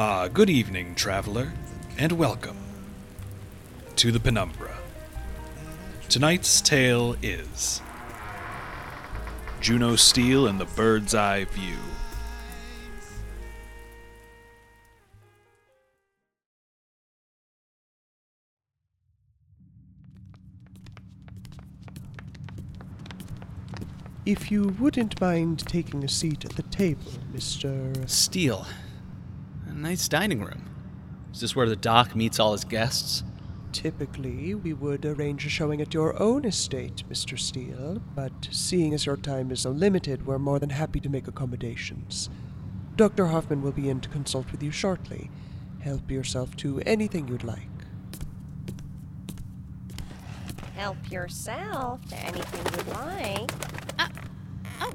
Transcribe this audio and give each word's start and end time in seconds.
Ah, 0.00 0.28
good 0.28 0.48
evening, 0.48 0.94
traveler, 0.94 1.52
and 1.98 2.12
welcome 2.12 2.56
to 3.96 4.12
the 4.12 4.20
Penumbra. 4.20 4.78
Tonight's 6.08 6.60
tale 6.60 7.16
is 7.20 7.82
Juno 9.60 9.96
Steel 9.96 10.46
and 10.46 10.60
the 10.60 10.66
Bird's 10.66 11.16
Eye 11.16 11.46
View. 11.46 11.78
If 24.24 24.52
you 24.52 24.76
wouldn't 24.78 25.20
mind 25.20 25.66
taking 25.66 26.04
a 26.04 26.08
seat 26.08 26.44
at 26.44 26.52
the 26.52 26.62
table, 26.62 27.10
Mr. 27.34 28.08
Steel. 28.08 28.64
A 29.78 29.80
nice 29.80 30.08
dining 30.08 30.40
room. 30.40 30.68
Is 31.32 31.40
this 31.40 31.54
where 31.54 31.68
the 31.68 31.76
doc 31.76 32.16
meets 32.16 32.40
all 32.40 32.50
his 32.50 32.64
guests? 32.64 33.22
Typically, 33.70 34.52
we 34.56 34.72
would 34.72 35.06
arrange 35.06 35.46
a 35.46 35.48
showing 35.48 35.80
at 35.80 35.94
your 35.94 36.20
own 36.20 36.44
estate, 36.44 37.04
Mr. 37.08 37.38
Steel, 37.38 38.02
but 38.16 38.32
seeing 38.50 38.92
as 38.92 39.06
your 39.06 39.16
time 39.16 39.52
is 39.52 39.60
so 39.60 39.70
limited, 39.70 40.26
we're 40.26 40.40
more 40.40 40.58
than 40.58 40.70
happy 40.70 40.98
to 40.98 41.08
make 41.08 41.28
accommodations. 41.28 42.28
Dr. 42.96 43.26
Hoffman 43.26 43.62
will 43.62 43.70
be 43.70 43.88
in 43.88 44.00
to 44.00 44.08
consult 44.08 44.50
with 44.50 44.64
you 44.64 44.72
shortly. 44.72 45.30
Help 45.78 46.10
yourself 46.10 46.56
to 46.56 46.80
anything 46.80 47.28
you'd 47.28 47.44
like. 47.44 47.68
Help 50.74 51.08
yourself 51.08 52.04
to 52.08 52.16
anything 52.16 52.64
you'd 52.74 52.88
like. 52.88 53.52
Oh, 54.80 54.92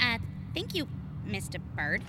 uh, 0.00 0.18
thank 0.52 0.74
you, 0.74 0.88
Mr. 1.28 1.60
Bird. 1.76 2.02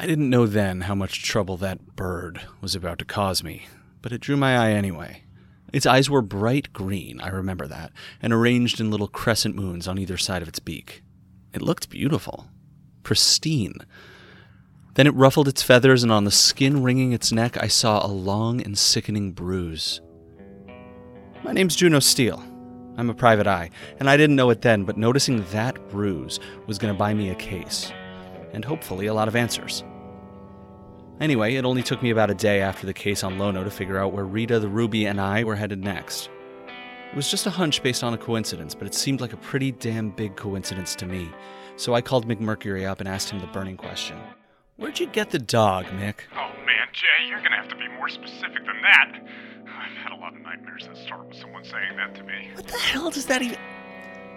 I 0.00 0.06
didn't 0.06 0.30
know 0.30 0.46
then 0.46 0.82
how 0.82 0.94
much 0.94 1.24
trouble 1.24 1.56
that 1.56 1.96
bird 1.96 2.40
was 2.60 2.76
about 2.76 3.00
to 3.00 3.04
cause 3.04 3.42
me, 3.42 3.66
but 4.00 4.12
it 4.12 4.20
drew 4.20 4.36
my 4.36 4.56
eye 4.56 4.70
anyway. 4.70 5.24
Its 5.72 5.86
eyes 5.86 6.08
were 6.08 6.22
bright 6.22 6.72
green, 6.72 7.20
I 7.20 7.30
remember 7.30 7.66
that, 7.66 7.90
and 8.22 8.32
arranged 8.32 8.78
in 8.78 8.92
little 8.92 9.08
crescent 9.08 9.56
moons 9.56 9.88
on 9.88 9.98
either 9.98 10.16
side 10.16 10.40
of 10.40 10.46
its 10.46 10.60
beak. 10.60 11.02
It 11.52 11.62
looked 11.62 11.90
beautiful, 11.90 12.46
pristine. 13.02 13.74
Then 14.94 15.08
it 15.08 15.14
ruffled 15.14 15.48
its 15.48 15.64
feathers, 15.64 16.04
and 16.04 16.12
on 16.12 16.22
the 16.22 16.30
skin 16.30 16.84
wringing 16.84 17.12
its 17.12 17.32
neck, 17.32 17.60
I 17.60 17.66
saw 17.66 18.06
a 18.06 18.06
long 18.06 18.62
and 18.62 18.78
sickening 18.78 19.32
bruise. 19.32 20.00
My 21.42 21.52
name's 21.52 21.74
Juno 21.74 21.98
Steel. 21.98 22.40
I'm 22.96 23.10
a 23.10 23.14
private 23.14 23.48
eye, 23.48 23.70
and 23.98 24.08
I 24.08 24.16
didn't 24.16 24.36
know 24.36 24.50
it 24.50 24.62
then, 24.62 24.84
but 24.84 24.96
noticing 24.96 25.42
that 25.50 25.88
bruise 25.88 26.38
was 26.68 26.78
going 26.78 26.94
to 26.94 26.98
buy 26.98 27.14
me 27.14 27.30
a 27.30 27.34
case, 27.34 27.92
and 28.52 28.64
hopefully 28.64 29.06
a 29.06 29.14
lot 29.14 29.28
of 29.28 29.34
answers. 29.34 29.84
Anyway, 31.20 31.54
it 31.54 31.64
only 31.64 31.82
took 31.82 32.02
me 32.02 32.10
about 32.10 32.30
a 32.30 32.34
day 32.34 32.60
after 32.60 32.86
the 32.86 32.94
case 32.94 33.24
on 33.24 33.38
Lono 33.38 33.64
to 33.64 33.70
figure 33.70 33.98
out 33.98 34.12
where 34.12 34.24
Rita, 34.24 34.60
the 34.60 34.68
Ruby, 34.68 35.06
and 35.06 35.20
I 35.20 35.42
were 35.42 35.56
headed 35.56 35.82
next. 35.82 36.30
It 37.10 37.16
was 37.16 37.30
just 37.30 37.46
a 37.46 37.50
hunch 37.50 37.82
based 37.82 38.04
on 38.04 38.14
a 38.14 38.18
coincidence, 38.18 38.74
but 38.74 38.86
it 38.86 38.94
seemed 38.94 39.20
like 39.20 39.32
a 39.32 39.38
pretty 39.38 39.72
damn 39.72 40.10
big 40.10 40.36
coincidence 40.36 40.94
to 40.96 41.06
me, 41.06 41.28
so 41.76 41.94
I 41.94 42.02
called 42.02 42.28
Mick 42.28 42.38
Mercury 42.38 42.86
up 42.86 43.00
and 43.00 43.08
asked 43.08 43.30
him 43.30 43.40
the 43.40 43.46
burning 43.48 43.76
question 43.76 44.18
Where'd 44.76 45.00
you 45.00 45.06
get 45.06 45.30
the 45.30 45.40
dog, 45.40 45.86
Mick? 45.86 46.16
Oh 46.34 46.50
man, 46.64 46.86
Jay, 46.92 47.26
you're 47.28 47.42
gonna 47.42 47.56
have 47.56 47.68
to 47.68 47.76
be 47.76 47.88
more 47.96 48.08
specific 48.08 48.64
than 48.64 48.80
that. 48.82 49.26
I've 49.62 49.96
had 49.96 50.12
a 50.12 50.20
lot 50.20 50.34
of 50.36 50.40
nightmares 50.42 50.86
that 50.86 50.96
start 50.96 51.26
with 51.26 51.36
someone 51.36 51.64
saying 51.64 51.96
that 51.96 52.14
to 52.16 52.22
me. 52.22 52.50
What 52.54 52.68
the 52.68 52.78
hell 52.78 53.10
does 53.10 53.26
that 53.26 53.42
even. 53.42 53.58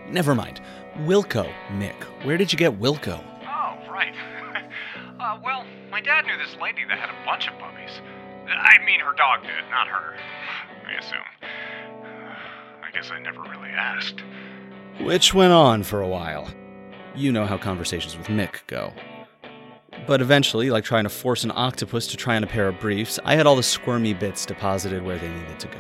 Never 0.09 0.33
mind. 0.33 0.61
Wilco, 0.99 1.51
Mick. 1.73 2.03
Where 2.25 2.37
did 2.37 2.51
you 2.51 2.57
get 2.57 2.79
Wilco? 2.79 3.23
Oh, 3.43 3.91
right. 3.91 4.15
Uh, 5.21 5.39
well, 5.43 5.65
my 5.91 6.01
dad 6.01 6.25
knew 6.25 6.37
this 6.37 6.55
lady 6.61 6.83
that 6.87 6.97
had 6.97 7.09
a 7.09 7.25
bunch 7.25 7.47
of 7.47 7.57
puppies. 7.59 8.01
I 8.47 8.83
mean, 8.85 8.99
her 8.99 9.13
dog 9.13 9.43
did, 9.43 9.69
not 9.69 9.87
her. 9.87 10.15
I 10.87 10.93
assume. 10.93 11.19
I 12.83 12.91
guess 12.91 13.11
I 13.11 13.19
never 13.19 13.41
really 13.41 13.69
asked. 13.69 14.23
Which 14.99 15.33
went 15.33 15.53
on 15.53 15.83
for 15.83 16.01
a 16.01 16.07
while. 16.07 16.49
You 17.15 17.31
know 17.31 17.45
how 17.45 17.57
conversations 17.57 18.17
with 18.17 18.27
Mick 18.27 18.65
go. 18.67 18.93
But 20.07 20.21
eventually, 20.21 20.71
like 20.71 20.83
trying 20.83 21.03
to 21.03 21.09
force 21.09 21.43
an 21.43 21.51
octopus 21.53 22.07
to 22.07 22.17
try 22.17 22.35
on 22.35 22.43
a 22.43 22.47
pair 22.47 22.67
of 22.67 22.79
briefs, 22.79 23.19
I 23.23 23.35
had 23.35 23.45
all 23.45 23.55
the 23.55 23.63
squirmy 23.63 24.13
bits 24.13 24.45
deposited 24.45 25.03
where 25.03 25.17
they 25.17 25.29
needed 25.29 25.59
to 25.59 25.67
go. 25.67 25.79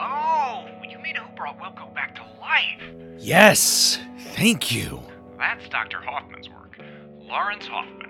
Oh, 0.00 0.66
you 0.88 0.98
mean 0.98 1.16
who 1.16 1.34
brought 1.34 1.58
Wilco 1.58 1.92
back 1.94 2.14
to 2.16 2.22
life? 2.40 2.82
Yes! 3.18 3.98
Thank 4.34 4.70
you! 4.72 5.02
That's 5.38 5.68
Dr. 5.68 6.00
Hoffman's 6.00 6.48
work. 6.48 6.78
Lawrence 7.18 7.66
Hoffman. 7.66 8.03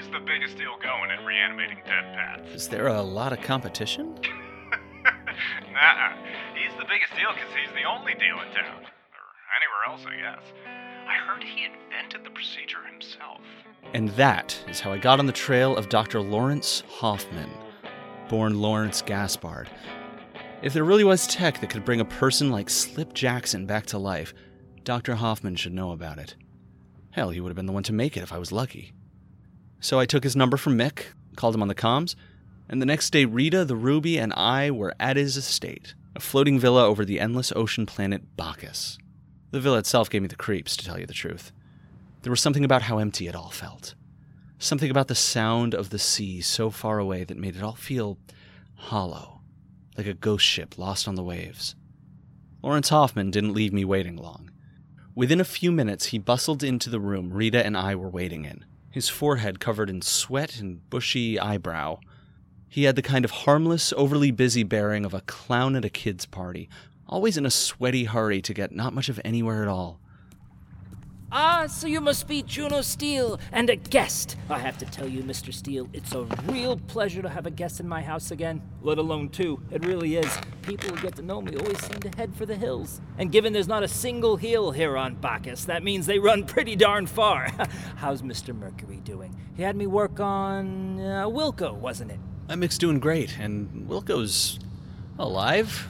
He's 0.00 0.08
the 0.08 0.20
biggest 0.20 0.56
deal 0.56 0.78
going 0.82 1.10
at 1.10 1.22
reanimating 1.26 1.82
dead 1.84 2.14
pets. 2.14 2.54
Is 2.54 2.68
there 2.68 2.86
a 2.86 3.02
lot 3.02 3.34
of 3.34 3.42
competition? 3.42 4.18
Nah, 5.72 6.12
he's 6.54 6.76
the 6.78 6.84
biggest 6.84 7.14
deal 7.16 7.32
because 7.32 7.48
he's 7.54 7.72
the 7.72 7.84
only 7.88 8.12
deal 8.14 8.36
in 8.40 8.52
town. 8.52 8.82
Or 8.82 9.28
anywhere 9.56 9.86
else, 9.88 10.02
I 10.06 10.16
guess. 10.16 10.42
I 11.06 11.14
heard 11.14 11.42
he 11.42 11.64
invented 11.64 12.24
the 12.24 12.30
procedure 12.30 12.84
himself. 12.90 13.40
And 13.94 14.10
that 14.10 14.62
is 14.68 14.80
how 14.80 14.92
I 14.92 14.98
got 14.98 15.18
on 15.18 15.26
the 15.26 15.32
trail 15.32 15.76
of 15.76 15.88
Dr. 15.88 16.20
Lawrence 16.20 16.82
Hoffman, 16.88 17.50
born 18.28 18.60
Lawrence 18.60 19.00
Gaspard. 19.00 19.70
If 20.60 20.74
there 20.74 20.84
really 20.84 21.04
was 21.04 21.26
tech 21.26 21.60
that 21.60 21.70
could 21.70 21.84
bring 21.84 22.00
a 22.00 22.04
person 22.04 22.50
like 22.50 22.68
Slip 22.68 23.14
Jackson 23.14 23.64
back 23.64 23.86
to 23.86 23.98
life, 23.98 24.34
Dr. 24.84 25.14
Hoffman 25.14 25.56
should 25.56 25.72
know 25.72 25.92
about 25.92 26.18
it. 26.18 26.36
Hell, 27.12 27.30
he 27.30 27.40
would 27.40 27.48
have 27.48 27.56
been 27.56 27.66
the 27.66 27.72
one 27.72 27.84
to 27.84 27.92
make 27.94 28.16
it 28.16 28.22
if 28.22 28.32
I 28.32 28.38
was 28.38 28.52
lucky. 28.52 28.92
So 29.80 29.98
I 29.98 30.06
took 30.06 30.24
his 30.24 30.36
number 30.36 30.56
from 30.56 30.78
Mick, 30.78 31.06
called 31.36 31.54
him 31.54 31.62
on 31.62 31.68
the 31.68 31.74
comms, 31.74 32.14
and 32.68 32.80
the 32.80 32.86
next 32.86 33.10
day 33.10 33.24
Rita, 33.24 33.64
the 33.64 33.76
Ruby, 33.76 34.18
and 34.18 34.32
I 34.34 34.70
were 34.70 34.94
at 35.00 35.16
his 35.16 35.36
estate, 35.36 35.94
a 36.14 36.20
floating 36.20 36.58
villa 36.58 36.86
over 36.86 37.04
the 37.04 37.18
endless 37.18 37.52
ocean 37.56 37.86
planet 37.86 38.36
Bacchus. 38.36 38.98
The 39.50 39.60
villa 39.60 39.78
itself 39.78 40.08
gave 40.08 40.22
me 40.22 40.28
the 40.28 40.36
creeps, 40.36 40.76
to 40.76 40.84
tell 40.84 41.00
you 41.00 41.06
the 41.06 41.12
truth. 41.12 41.50
There 42.22 42.30
was 42.30 42.40
something 42.40 42.64
about 42.64 42.82
how 42.82 42.98
empty 42.98 43.26
it 43.26 43.34
all 43.34 43.50
felt. 43.50 43.94
Something 44.58 44.90
about 44.90 45.08
the 45.08 45.14
sound 45.14 45.74
of 45.74 45.88
the 45.88 45.98
sea 45.98 46.42
so 46.42 46.70
far 46.70 46.98
away 46.98 47.24
that 47.24 47.38
made 47.38 47.56
it 47.56 47.62
all 47.62 47.74
feel 47.74 48.18
hollow, 48.74 49.40
like 49.96 50.06
a 50.06 50.14
ghost 50.14 50.44
ship 50.44 50.76
lost 50.78 51.08
on 51.08 51.14
the 51.14 51.24
waves. 51.24 51.74
Lawrence 52.62 52.90
Hoffman 52.90 53.30
didn't 53.30 53.54
leave 53.54 53.72
me 53.72 53.84
waiting 53.86 54.16
long. 54.16 54.50
Within 55.14 55.40
a 55.40 55.44
few 55.44 55.72
minutes, 55.72 56.06
he 56.06 56.18
bustled 56.18 56.62
into 56.62 56.90
the 56.90 57.00
room 57.00 57.32
Rita 57.32 57.64
and 57.64 57.76
I 57.76 57.94
were 57.94 58.10
waiting 58.10 58.44
in, 58.44 58.64
his 58.90 59.08
forehead 59.08 59.60
covered 59.60 59.88
in 59.88 60.02
sweat 60.02 60.58
and 60.58 60.88
bushy 60.90 61.38
eyebrow. 61.38 61.98
He 62.68 62.84
had 62.84 62.96
the 62.96 63.02
kind 63.02 63.24
of 63.24 63.30
harmless, 63.30 63.92
overly 63.96 64.30
busy 64.30 64.62
bearing 64.62 65.04
of 65.04 65.14
a 65.14 65.22
clown 65.22 65.76
at 65.76 65.84
a 65.84 65.90
kid's 65.90 66.26
party, 66.26 66.68
always 67.06 67.36
in 67.36 67.46
a 67.46 67.50
sweaty 67.50 68.04
hurry 68.04 68.42
to 68.42 68.54
get 68.54 68.72
not 68.72 68.92
much 68.92 69.08
of 69.08 69.20
anywhere 69.24 69.62
at 69.62 69.68
all. 69.68 70.00
Ah, 71.32 71.68
so 71.68 71.86
you 71.86 72.00
must 72.00 72.26
be 72.26 72.42
Juno 72.42 72.80
Steel 72.80 73.38
and 73.52 73.70
a 73.70 73.76
guest. 73.76 74.36
I 74.48 74.58
have 74.58 74.76
to 74.78 74.84
tell 74.84 75.06
you, 75.06 75.22
Mr. 75.22 75.54
Steel, 75.54 75.88
it's 75.92 76.12
a 76.12 76.22
real 76.46 76.76
pleasure 76.76 77.22
to 77.22 77.28
have 77.28 77.46
a 77.46 77.52
guest 77.52 77.78
in 77.78 77.86
my 77.86 78.02
house 78.02 78.32
again, 78.32 78.60
let 78.82 78.98
alone 78.98 79.28
two. 79.28 79.62
It 79.70 79.86
really 79.86 80.16
is. 80.16 80.28
People 80.62 80.88
who 80.90 81.00
get 81.00 81.14
to 81.16 81.22
know 81.22 81.40
me 81.40 81.56
always 81.56 81.78
seem 81.84 82.00
to 82.00 82.08
head 82.16 82.34
for 82.34 82.46
the 82.46 82.56
hills. 82.56 83.00
And 83.16 83.30
given 83.30 83.52
there's 83.52 83.68
not 83.68 83.84
a 83.84 83.88
single 83.88 84.38
hill 84.38 84.72
here 84.72 84.96
on 84.96 85.14
Bacchus, 85.14 85.66
that 85.66 85.84
means 85.84 86.06
they 86.06 86.18
run 86.18 86.44
pretty 86.46 86.74
darn 86.74 87.06
far. 87.06 87.48
How's 87.96 88.22
Mr. 88.22 88.52
Mercury 88.52 88.96
doing? 88.96 89.36
He 89.56 89.62
had 89.62 89.76
me 89.76 89.86
work 89.86 90.18
on 90.18 90.98
uh, 90.98 91.26
Wilco, 91.28 91.74
wasn't 91.74 92.10
it? 92.10 92.18
Uh, 92.48 92.56
Mick's 92.56 92.76
doing 92.76 92.98
great, 92.98 93.38
and 93.38 93.88
Wilco's 93.88 94.58
alive. 95.16 95.86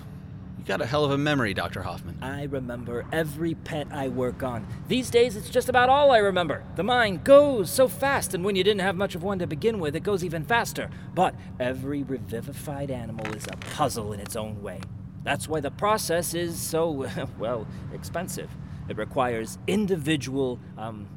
Got 0.71 0.83
a 0.83 0.87
hell 0.87 1.05
of 1.05 1.11
a 1.11 1.19
memory, 1.19 1.53
Dr. 1.53 1.83
Hoffman. 1.83 2.17
I 2.23 2.45
remember 2.45 3.05
every 3.11 3.55
pet 3.55 3.89
I 3.91 4.07
work 4.07 4.45
on. 4.45 4.65
These 4.87 5.11
days, 5.11 5.35
it's 5.35 5.51
just 5.51 5.69
about 5.69 5.89
all 5.89 6.13
I 6.13 6.19
remember. 6.19 6.63
The 6.77 6.85
mind 6.85 7.25
goes 7.25 7.69
so 7.73 7.89
fast, 7.89 8.35
and 8.35 8.45
when 8.45 8.55
you 8.55 8.63
didn't 8.63 8.83
have 8.83 8.95
much 8.95 9.17
of 9.17 9.25
one 9.25 9.41
to 9.41 9.49
begin 9.49 9.81
with, 9.81 9.97
it 9.97 10.05
goes 10.05 10.23
even 10.23 10.45
faster. 10.45 10.89
But 11.13 11.35
every 11.59 12.05
revivified 12.05 12.89
animal 12.93 13.27
is 13.35 13.49
a 13.49 13.57
puzzle 13.75 14.13
in 14.13 14.21
its 14.21 14.37
own 14.37 14.63
way. 14.63 14.81
That's 15.25 15.49
why 15.49 15.59
the 15.59 15.73
process 15.73 16.35
is 16.35 16.57
so, 16.57 17.09
well, 17.41 17.67
expensive. 17.93 18.49
It 18.89 18.97
requires 18.97 19.59
individual, 19.67 20.61
um, 20.79 21.09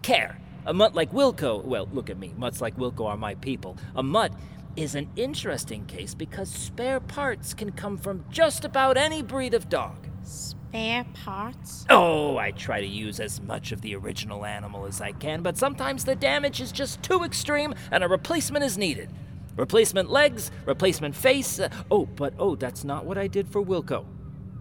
care. 0.00 0.38
A 0.64 0.72
mutt 0.72 0.94
like 0.94 1.12
Wilco, 1.12 1.62
well, 1.62 1.86
look 1.92 2.08
at 2.08 2.16
me, 2.16 2.32
mutts 2.38 2.62
like 2.62 2.78
Wilco 2.78 3.04
are 3.08 3.18
my 3.18 3.34
people. 3.34 3.76
A 3.94 4.02
mutt 4.02 4.32
is 4.76 4.94
an 4.94 5.10
interesting 5.16 5.86
case 5.86 6.14
because 6.14 6.48
spare 6.50 7.00
parts 7.00 7.54
can 7.54 7.72
come 7.72 7.98
from 7.98 8.24
just 8.30 8.64
about 8.64 8.96
any 8.96 9.22
breed 9.22 9.54
of 9.54 9.68
dog. 9.68 10.06
Spare 10.24 11.04
parts? 11.24 11.84
Oh, 11.90 12.38
I 12.38 12.52
try 12.52 12.80
to 12.80 12.86
use 12.86 13.20
as 13.20 13.40
much 13.40 13.72
of 13.72 13.82
the 13.82 13.94
original 13.94 14.44
animal 14.44 14.86
as 14.86 15.00
I 15.00 15.12
can, 15.12 15.42
but 15.42 15.58
sometimes 15.58 16.04
the 16.04 16.14
damage 16.14 16.60
is 16.60 16.72
just 16.72 17.02
too 17.02 17.22
extreme 17.22 17.74
and 17.90 18.02
a 18.02 18.08
replacement 18.08 18.64
is 18.64 18.78
needed. 18.78 19.10
Replacement 19.56 20.10
legs, 20.10 20.50
replacement 20.64 21.14
face. 21.14 21.60
uh, 21.60 21.68
oh, 21.90 22.06
but 22.06 22.32
oh, 22.38 22.56
that's 22.56 22.84
not 22.84 23.04
what 23.04 23.18
I 23.18 23.26
did 23.26 23.48
for 23.48 23.62
Wilco. 23.62 24.06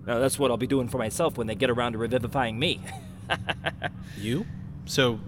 No, 0.05 0.19
that's 0.19 0.37
what 0.37 0.51
I'll 0.51 0.57
be 0.57 0.67
doing 0.67 0.89
for 0.89 0.97
myself 0.97 1.37
when 1.37 1.47
they 1.47 1.55
get 1.55 1.69
around 1.69 1.93
to 1.93 1.97
revivifying 1.97 2.59
me. 2.59 2.81
You? 4.17 4.45
So 4.85 5.19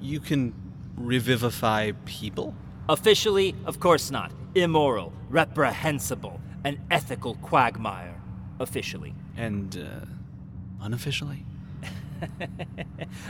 you 0.00 0.20
can 0.20 0.54
revivify 0.96 1.92
people? 2.04 2.54
Officially, 2.88 3.54
of 3.66 3.80
course 3.80 4.10
not. 4.10 4.32
Immoral, 4.54 5.12
reprehensible, 5.28 6.40
an 6.64 6.80
ethical 6.90 7.34
quagmire. 7.36 8.14
Officially. 8.60 9.14
And, 9.36 9.76
uh, 9.76 10.06
unofficially? 10.84 11.44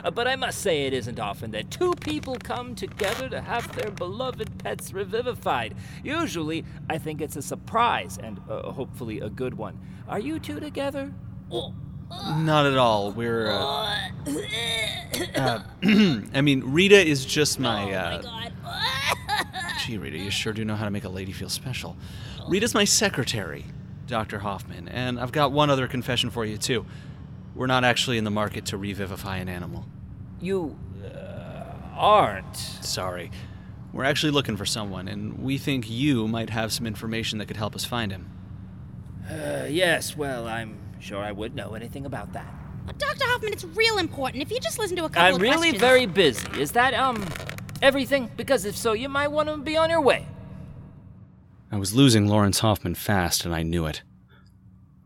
Uh, 0.02 0.10
but 0.10 0.26
I 0.26 0.34
must 0.34 0.60
say 0.60 0.86
it 0.86 0.94
isn't 0.94 1.20
often 1.20 1.50
that 1.50 1.70
two 1.70 1.92
people 2.00 2.36
come 2.42 2.74
together 2.74 3.28
to 3.28 3.40
have 3.40 3.74
their 3.76 3.90
beloved 3.90 4.58
pets 4.58 4.92
revivified. 4.92 5.74
Usually, 6.02 6.64
I 6.88 6.96
think 6.98 7.20
it's 7.20 7.36
a 7.36 7.42
surprise 7.42 8.18
and 8.22 8.40
uh, 8.48 8.70
hopefully 8.72 9.20
a 9.20 9.28
good 9.28 9.54
one. 9.54 9.78
Are 10.08 10.18
you 10.18 10.38
two 10.38 10.58
together? 10.58 11.12
Not 12.10 12.64
at 12.66 12.78
all. 12.78 13.12
We're, 13.12 13.50
uh, 13.50 14.08
uh, 15.36 15.62
I 16.34 16.40
mean, 16.40 16.62
Rita 16.64 17.06
is 17.06 17.26
just 17.26 17.60
my, 17.60 17.92
uh, 17.92 18.22
Gee, 19.88 19.96
Rita, 19.96 20.18
you 20.18 20.30
sure 20.30 20.52
do 20.52 20.66
know 20.66 20.74
how 20.74 20.84
to 20.84 20.90
make 20.90 21.04
a 21.04 21.08
lady 21.08 21.32
feel 21.32 21.48
special. 21.48 21.96
Rita's 22.46 22.74
my 22.74 22.84
secretary, 22.84 23.64
Dr. 24.06 24.38
Hoffman, 24.38 24.86
and 24.86 25.18
I've 25.18 25.32
got 25.32 25.50
one 25.50 25.70
other 25.70 25.88
confession 25.88 26.28
for 26.28 26.44
you, 26.44 26.58
too. 26.58 26.84
We're 27.54 27.68
not 27.68 27.84
actually 27.84 28.18
in 28.18 28.24
the 28.24 28.30
market 28.30 28.66
to 28.66 28.76
revivify 28.76 29.38
an 29.38 29.48
animal. 29.48 29.86
You 30.42 30.78
uh, 31.02 31.72
aren't. 31.96 32.54
Sorry. 32.54 33.30
We're 33.94 34.04
actually 34.04 34.32
looking 34.32 34.58
for 34.58 34.66
someone, 34.66 35.08
and 35.08 35.38
we 35.38 35.56
think 35.56 35.88
you 35.88 36.28
might 36.28 36.50
have 36.50 36.70
some 36.70 36.86
information 36.86 37.38
that 37.38 37.46
could 37.46 37.56
help 37.56 37.74
us 37.74 37.86
find 37.86 38.12
him. 38.12 38.30
Uh, 39.26 39.64
yes, 39.70 40.14
well, 40.18 40.46
I'm 40.46 40.76
sure 41.00 41.22
I 41.22 41.32
would 41.32 41.54
know 41.54 41.72
anything 41.72 42.04
about 42.04 42.34
that. 42.34 42.52
Dr. 42.98 43.24
Hoffman, 43.24 43.54
it's 43.54 43.64
real 43.64 43.96
important. 43.96 44.42
If 44.42 44.50
you 44.50 44.60
just 44.60 44.78
listen 44.78 44.98
to 44.98 45.06
a 45.06 45.08
couple 45.08 45.22
I'm 45.22 45.34
of 45.36 45.40
really 45.40 45.70
questions. 45.70 45.80
very 45.80 46.04
busy. 46.04 46.60
Is 46.60 46.72
that, 46.72 46.92
um, 46.92 47.26
everything? 47.82 48.30
Because 48.36 48.64
if 48.64 48.76
so, 48.76 48.92
you 48.92 49.08
might 49.08 49.28
want 49.28 49.48
to 49.48 49.56
be 49.56 49.76
on 49.76 49.90
your 49.90 50.00
way. 50.00 50.26
I 51.70 51.76
was 51.76 51.94
losing 51.94 52.26
Lawrence 52.26 52.60
Hoffman 52.60 52.94
fast, 52.94 53.44
and 53.44 53.54
I 53.54 53.62
knew 53.62 53.86
it. 53.86 54.02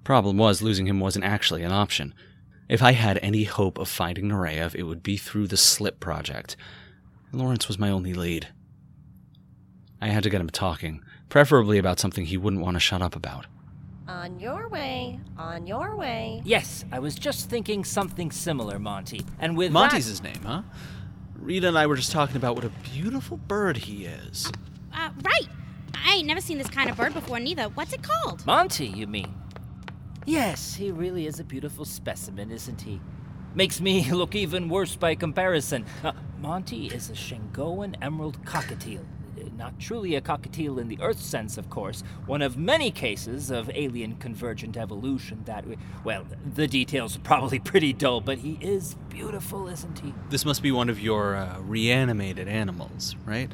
Problem 0.04 0.36
was, 0.36 0.62
losing 0.62 0.86
him 0.86 1.00
wasn't 1.00 1.24
actually 1.24 1.62
an 1.62 1.72
option. 1.72 2.14
If 2.68 2.82
I 2.82 2.92
had 2.92 3.18
any 3.22 3.44
hope 3.44 3.78
of 3.78 3.88
finding 3.88 4.28
Nureyev, 4.28 4.74
it 4.74 4.84
would 4.84 5.02
be 5.02 5.16
through 5.16 5.48
the 5.48 5.56
Slip 5.56 6.00
Project. 6.00 6.56
Lawrence 7.32 7.68
was 7.68 7.78
my 7.78 7.90
only 7.90 8.14
lead. 8.14 8.48
I 10.00 10.08
had 10.08 10.22
to 10.22 10.30
get 10.30 10.40
him 10.40 10.50
talking, 10.50 11.02
preferably 11.28 11.78
about 11.78 12.00
something 12.00 12.24
he 12.26 12.36
wouldn't 12.36 12.62
want 12.62 12.74
to 12.74 12.80
shut 12.80 13.02
up 13.02 13.14
about. 13.14 13.46
On 14.08 14.38
your 14.38 14.68
way. 14.68 15.20
On 15.38 15.66
your 15.66 15.96
way. 15.96 16.42
Yes, 16.44 16.84
I 16.90 16.98
was 16.98 17.14
just 17.14 17.48
thinking 17.48 17.84
something 17.84 18.30
similar, 18.30 18.78
Monty. 18.78 19.24
And 19.38 19.56
with 19.56 19.72
Monty's 19.72 20.06
that, 20.06 20.10
his 20.10 20.22
name, 20.22 20.42
huh? 20.44 20.62
Rita 21.42 21.66
and 21.66 21.76
I 21.76 21.86
were 21.86 21.96
just 21.96 22.12
talking 22.12 22.36
about 22.36 22.54
what 22.54 22.64
a 22.64 22.70
beautiful 22.94 23.36
bird 23.36 23.76
he 23.76 24.04
is. 24.04 24.50
Uh, 24.94 25.10
right. 25.22 25.48
I 26.06 26.14
ain't 26.14 26.26
never 26.26 26.40
seen 26.40 26.56
this 26.56 26.68
kind 26.68 26.88
of 26.88 26.96
bird 26.96 27.14
before, 27.14 27.40
neither. 27.40 27.64
What's 27.64 27.92
it 27.92 28.02
called? 28.02 28.46
Monty, 28.46 28.86
you 28.86 29.08
mean? 29.08 29.34
Yes, 30.24 30.74
he 30.74 30.92
really 30.92 31.26
is 31.26 31.40
a 31.40 31.44
beautiful 31.44 31.84
specimen, 31.84 32.52
isn't 32.52 32.80
he? 32.80 33.00
Makes 33.56 33.80
me 33.80 34.08
look 34.12 34.36
even 34.36 34.68
worse 34.68 34.94
by 34.94 35.16
comparison. 35.16 35.84
Uh, 36.04 36.12
Monty 36.38 36.86
is 36.86 37.10
a 37.10 37.14
Shangoan 37.14 37.96
emerald 38.00 38.44
cockatiel. 38.44 39.04
Not 39.62 39.78
truly 39.78 40.16
a 40.16 40.20
cockatiel 40.20 40.80
in 40.80 40.88
the 40.88 40.98
Earth 41.00 41.20
sense, 41.20 41.56
of 41.56 41.70
course. 41.70 42.02
One 42.26 42.42
of 42.42 42.56
many 42.56 42.90
cases 42.90 43.48
of 43.48 43.70
alien 43.72 44.16
convergent 44.16 44.76
evolution 44.76 45.44
that, 45.44 45.64
well, 46.02 46.26
the 46.54 46.66
details 46.66 47.16
are 47.16 47.20
probably 47.20 47.58
pretty 47.70 47.92
dull, 47.92 48.20
but 48.20 48.38
he 48.38 48.58
is 48.60 48.96
beautiful, 49.08 49.68
isn't 49.68 50.00
he? 50.00 50.14
This 50.30 50.44
must 50.44 50.64
be 50.64 50.72
one 50.72 50.88
of 50.88 50.98
your 50.98 51.36
uh, 51.36 51.60
reanimated 51.60 52.48
animals, 52.48 53.14
right? 53.24 53.52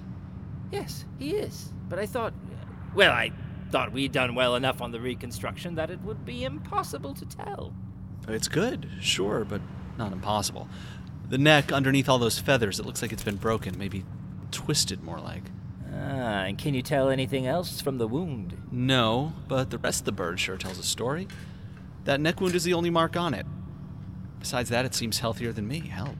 Yes, 0.73 1.05
he 1.19 1.33
is. 1.33 1.75
But 1.91 1.99
I 1.99 2.07
thought, 2.07 2.33
well, 2.95 3.13
I 3.13 3.31
thought 3.69 3.93
we'd 3.93 4.13
done 4.13 4.35
well 4.35 4.57
enough 4.57 4.81
on 4.81 4.93
the 4.93 5.01
reconstruction 5.01 5.75
that 5.75 5.91
it 5.91 6.01
would 6.01 6.25
be 6.25 6.45
impossible 6.45 7.13
to 7.13 7.27
tell. 7.27 7.75
It's 8.27 8.49
good, 8.49 8.89
sure, 9.03 9.45
but 9.45 9.61
not 9.99 10.13
impossible. 10.13 10.71
The 11.29 11.37
neck, 11.37 11.71
underneath 11.71 12.09
all 12.09 12.19
those 12.19 12.39
feathers, 12.39 12.81
it 12.81 12.87
looks 12.87 13.03
like 13.03 13.13
it's 13.13 13.25
been 13.25 13.37
broken, 13.37 13.77
maybe 13.77 14.07
twisted 14.51 15.03
more 15.03 15.21
like. 15.21 15.43
Ah, 15.93 16.45
and 16.45 16.59
can 16.59 16.75
you 16.75 16.83
tell 16.83 17.09
anything 17.09 17.47
else 17.47 17.81
from 17.81 17.99
the 17.99 18.07
wound? 18.07 18.57
No, 18.71 19.33
but 19.49 19.71
the 19.71 19.79
rest 19.79 20.01
of 20.01 20.05
the 20.07 20.13
bird 20.13 20.39
sure 20.39 20.57
tells 20.57 20.79
a 20.79 20.83
story. 20.83 21.29
That 22.05 22.21
neck 22.21 22.41
wound 22.41 22.55
is 22.55 22.65
the 22.65 22.75
only 22.75 22.91
mark 22.91 23.17
on 23.17 23.35
it. 23.35 23.47
Besides 24.39 24.71
that, 24.71 24.85
it 24.85 24.95
seems 24.95 25.19
healthier 25.19 25.53
than 25.53 25.67
me. 25.67 25.81
Hell, 25.81 26.15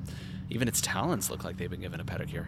even 0.51 0.69
its 0.69 0.81
talons 0.81 1.31
look 1.31 1.45
like 1.45 1.57
they've 1.57 1.71
been 1.71 1.81
given 1.81 2.01
a 2.01 2.05
pedicure. 2.05 2.47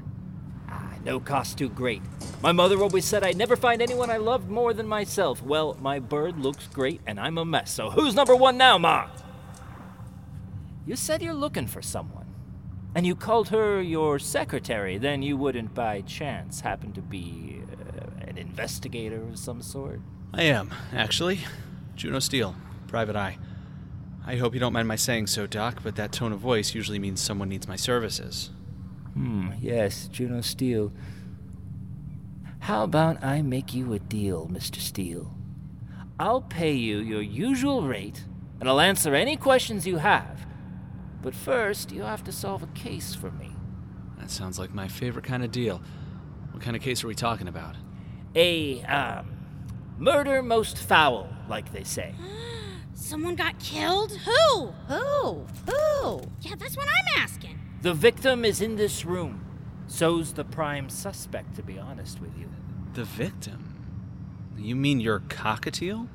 Ah, 0.69 0.94
no 1.05 1.20
cost 1.20 1.58
too 1.58 1.69
great. 1.69 2.02
My 2.43 2.52
mother 2.52 2.81
always 2.81 3.05
said 3.05 3.22
I'd 3.22 3.37
never 3.37 3.56
find 3.56 3.82
anyone 3.82 4.11
I 4.11 4.17
loved 4.17 4.49
more 4.49 4.72
than 4.72 4.87
myself. 4.87 5.43
Well, 5.43 5.76
my 5.81 5.99
bird 5.99 6.38
looks 6.38 6.67
great, 6.69 7.00
and 7.06 7.19
I'm 7.20 7.38
a 7.38 7.44
mess, 7.44 7.72
so 7.72 7.90
who's 7.90 8.14
number 8.14 8.34
one 8.34 8.56
now, 8.56 8.78
Ma? 8.78 9.08
You 10.87 10.96
said 10.96 11.22
you're 11.22 11.34
looking 11.34 11.67
for 11.67 11.82
someone. 11.82 12.19
And 12.94 13.06
you 13.06 13.14
called 13.14 13.48
her 13.50 13.81
your 13.81 14.19
secretary, 14.19 14.98
then 14.98 15.22
you 15.22 15.37
wouldn't 15.37 15.75
by 15.75 16.00
chance 16.00 16.60
happen 16.60 16.92
to 16.92 17.00
be 17.00 17.62
uh, 17.72 18.26
an 18.26 18.37
investigator 18.37 19.22
of 19.22 19.38
some 19.38 19.62
sort? 19.62 20.00
I 20.34 20.42
am, 20.42 20.75
actually. 20.92 21.40
Juno 21.94 22.19
Steel, 22.19 22.56
private 22.88 23.14
eye. 23.14 23.38
I 24.26 24.37
hope 24.37 24.54
you 24.54 24.60
don't 24.60 24.72
mind 24.72 24.88
my 24.88 24.96
saying 24.96 25.28
so, 25.28 25.46
Doc, 25.46 25.81
but 25.82 25.96
that 25.96 26.12
tone 26.12 26.32
of 26.32 26.40
voice 26.40 26.75
usually 26.75 26.98
means 26.98 27.20
someone 27.20 27.48
needs 27.48 27.69
my 27.69 27.76
services. 27.76 28.50
Hmm, 29.14 29.50
yes, 29.60 30.08
Juno 30.08 30.40
Steel. 30.40 30.93
How 32.60 32.84
about 32.84 33.22
I 33.25 33.43
make 33.43 33.72
you 33.72 33.93
a 33.93 33.98
deal, 33.98 34.48
Mr. 34.48 34.76
Steel? 34.76 35.34
I'll 36.19 36.43
pay 36.43 36.72
you 36.72 36.98
your 36.98 37.22
usual 37.22 37.82
rate, 37.82 38.25
and 38.60 38.69
I'll 38.69 38.81
answer 38.81 39.14
any 39.14 39.36
questions 39.36 39.86
you 39.86 39.96
have. 39.98 40.46
But 41.22 41.34
first, 41.34 41.93
you 41.93 42.02
have 42.02 42.25
to 42.25 42.32
solve 42.32 42.62
a 42.62 42.67
case 42.69 43.14
for 43.14 43.31
me. 43.31 43.52
That 44.19 44.31
sounds 44.31 44.58
like 44.58 44.72
my 44.72 44.88
favorite 44.88 45.25
kind 45.25 45.44
of 45.44 45.50
deal. 45.50 45.82
What 46.52 46.62
kind 46.62 46.76
of 46.76 46.82
case 46.82 47.05
are 47.05 47.08
we 47.08 47.14
talking 47.14 47.49
about? 47.49 47.76
A, 48.34 48.82
um, 48.84 49.32
murder 49.99 50.43
most 50.43 50.78
foul, 50.78 51.28
like 51.49 51.72
they 51.72 51.84
say. 51.84 52.14
Someone 52.94 53.34
got 53.34 53.58
killed? 53.58 54.12
Who? 54.12 54.67
Who? 54.88 55.46
Who? 55.67 56.22
Yeah, 56.43 56.55
that's 56.58 56.76
what 56.76 56.87
I'm 56.87 57.22
asking. 57.22 57.58
The 57.82 57.94
victim 57.94 58.44
is 58.44 58.61
in 58.61 58.76
this 58.76 59.05
room. 59.05 59.44
So's 59.87 60.34
the 60.34 60.44
prime 60.44 60.89
suspect, 60.89 61.56
to 61.56 61.62
be 61.62 61.79
honest 61.79 62.20
with 62.20 62.36
you. 62.39 62.48
The 62.93 63.05
victim? 63.05 63.74
You 64.56 64.77
mean 64.77 65.00
your 65.00 65.20
cockatiel? 65.20 66.08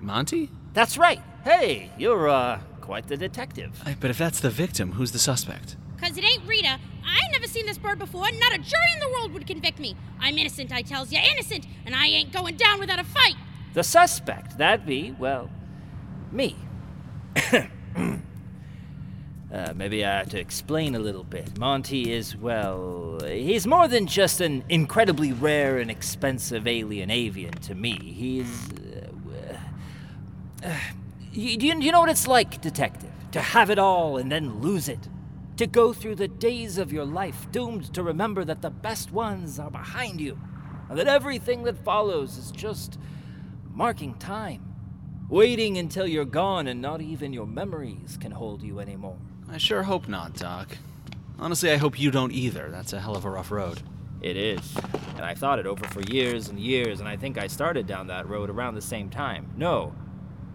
Monty? 0.00 0.50
That's 0.72 0.96
right. 0.96 1.20
Hey, 1.42 1.90
you're, 1.98 2.28
uh, 2.28 2.60
quite 2.80 3.06
the 3.08 3.16
detective. 3.16 3.80
I- 3.84 3.96
But 3.98 4.10
if 4.10 4.18
that's 4.18 4.40
the 4.40 4.50
victim, 4.50 4.92
who's 4.92 5.12
the 5.12 5.18
suspect? 5.18 5.76
Cause 6.00 6.16
it 6.16 6.24
ain't 6.24 6.46
Rita. 6.46 6.78
I 7.04 7.28
never 7.32 7.46
seen 7.46 7.66
this 7.66 7.76
bird 7.78 7.98
before. 7.98 8.26
and 8.26 8.38
Not 8.40 8.54
a 8.54 8.58
jury 8.58 8.90
in 8.94 9.00
the 9.00 9.08
world 9.10 9.32
would 9.34 9.46
convict 9.46 9.78
me. 9.78 9.96
I'm 10.18 10.38
innocent, 10.38 10.72
I 10.72 10.82
tells 10.82 11.12
ya, 11.12 11.20
innocent, 11.32 11.66
and 11.84 11.94
I 11.94 12.06
ain't 12.06 12.32
going 12.32 12.56
down 12.56 12.78
without 12.80 12.98
a 12.98 13.04
fight. 13.04 13.34
The 13.74 13.82
suspect, 13.84 14.56
that'd 14.58 14.86
be, 14.86 15.14
well, 15.18 15.50
me. 16.32 16.56
uh, 19.52 19.72
maybe 19.74 20.04
I 20.04 20.18
have 20.18 20.28
to 20.30 20.38
explain 20.40 20.94
a 20.94 20.98
little 20.98 21.24
bit. 21.24 21.58
Monty 21.58 22.12
is, 22.12 22.36
well, 22.36 23.18
he's 23.24 23.66
more 23.66 23.86
than 23.88 24.06
just 24.06 24.40
an 24.40 24.64
incredibly 24.68 25.32
rare 25.32 25.78
and 25.78 25.90
expensive 25.90 26.66
alien 26.66 27.10
avian 27.10 27.52
to 27.52 27.74
me. 27.74 27.96
He's. 27.98 28.68
Uh, 28.72 30.66
uh, 30.66 30.74
you, 31.32 31.56
you, 31.60 31.80
you 31.80 31.92
know 31.92 32.00
what 32.00 32.10
it's 32.10 32.26
like, 32.26 32.60
detective? 32.60 33.10
To 33.32 33.40
have 33.40 33.70
it 33.70 33.78
all 33.78 34.16
and 34.16 34.30
then 34.30 34.60
lose 34.60 34.88
it. 34.88 35.08
To 35.56 35.66
go 35.66 35.92
through 35.92 36.16
the 36.16 36.28
days 36.28 36.78
of 36.78 36.92
your 36.92 37.04
life 37.04 37.46
doomed 37.52 37.92
to 37.94 38.02
remember 38.02 38.44
that 38.44 38.62
the 38.62 38.70
best 38.70 39.12
ones 39.12 39.58
are 39.58 39.70
behind 39.70 40.20
you, 40.20 40.38
and 40.88 40.98
that 40.98 41.06
everything 41.06 41.64
that 41.64 41.84
follows 41.84 42.38
is 42.38 42.50
just 42.50 42.98
marking 43.72 44.14
time. 44.14 44.74
Waiting 45.28 45.78
until 45.78 46.06
you're 46.06 46.24
gone 46.24 46.66
and 46.66 46.80
not 46.80 47.00
even 47.00 47.32
your 47.32 47.46
memories 47.46 48.18
can 48.20 48.32
hold 48.32 48.62
you 48.62 48.80
anymore. 48.80 49.18
I 49.48 49.58
sure 49.58 49.84
hope 49.84 50.08
not, 50.08 50.34
Doc. 50.34 50.76
Honestly, 51.38 51.70
I 51.70 51.76
hope 51.76 52.00
you 52.00 52.10
don't 52.10 52.32
either. 52.32 52.68
That's 52.70 52.92
a 52.92 53.00
hell 53.00 53.16
of 53.16 53.24
a 53.24 53.30
rough 53.30 53.50
road. 53.50 53.80
It 54.20 54.36
is. 54.36 54.76
And 55.14 55.24
I 55.24 55.34
thought 55.34 55.58
it 55.58 55.66
over 55.66 55.86
for 55.88 56.00
years 56.02 56.48
and 56.48 56.58
years, 56.58 57.00
and 57.00 57.08
I 57.08 57.16
think 57.16 57.38
I 57.38 57.46
started 57.46 57.86
down 57.86 58.08
that 58.08 58.28
road 58.28 58.50
around 58.50 58.74
the 58.74 58.82
same 58.82 59.08
time. 59.08 59.50
No. 59.56 59.94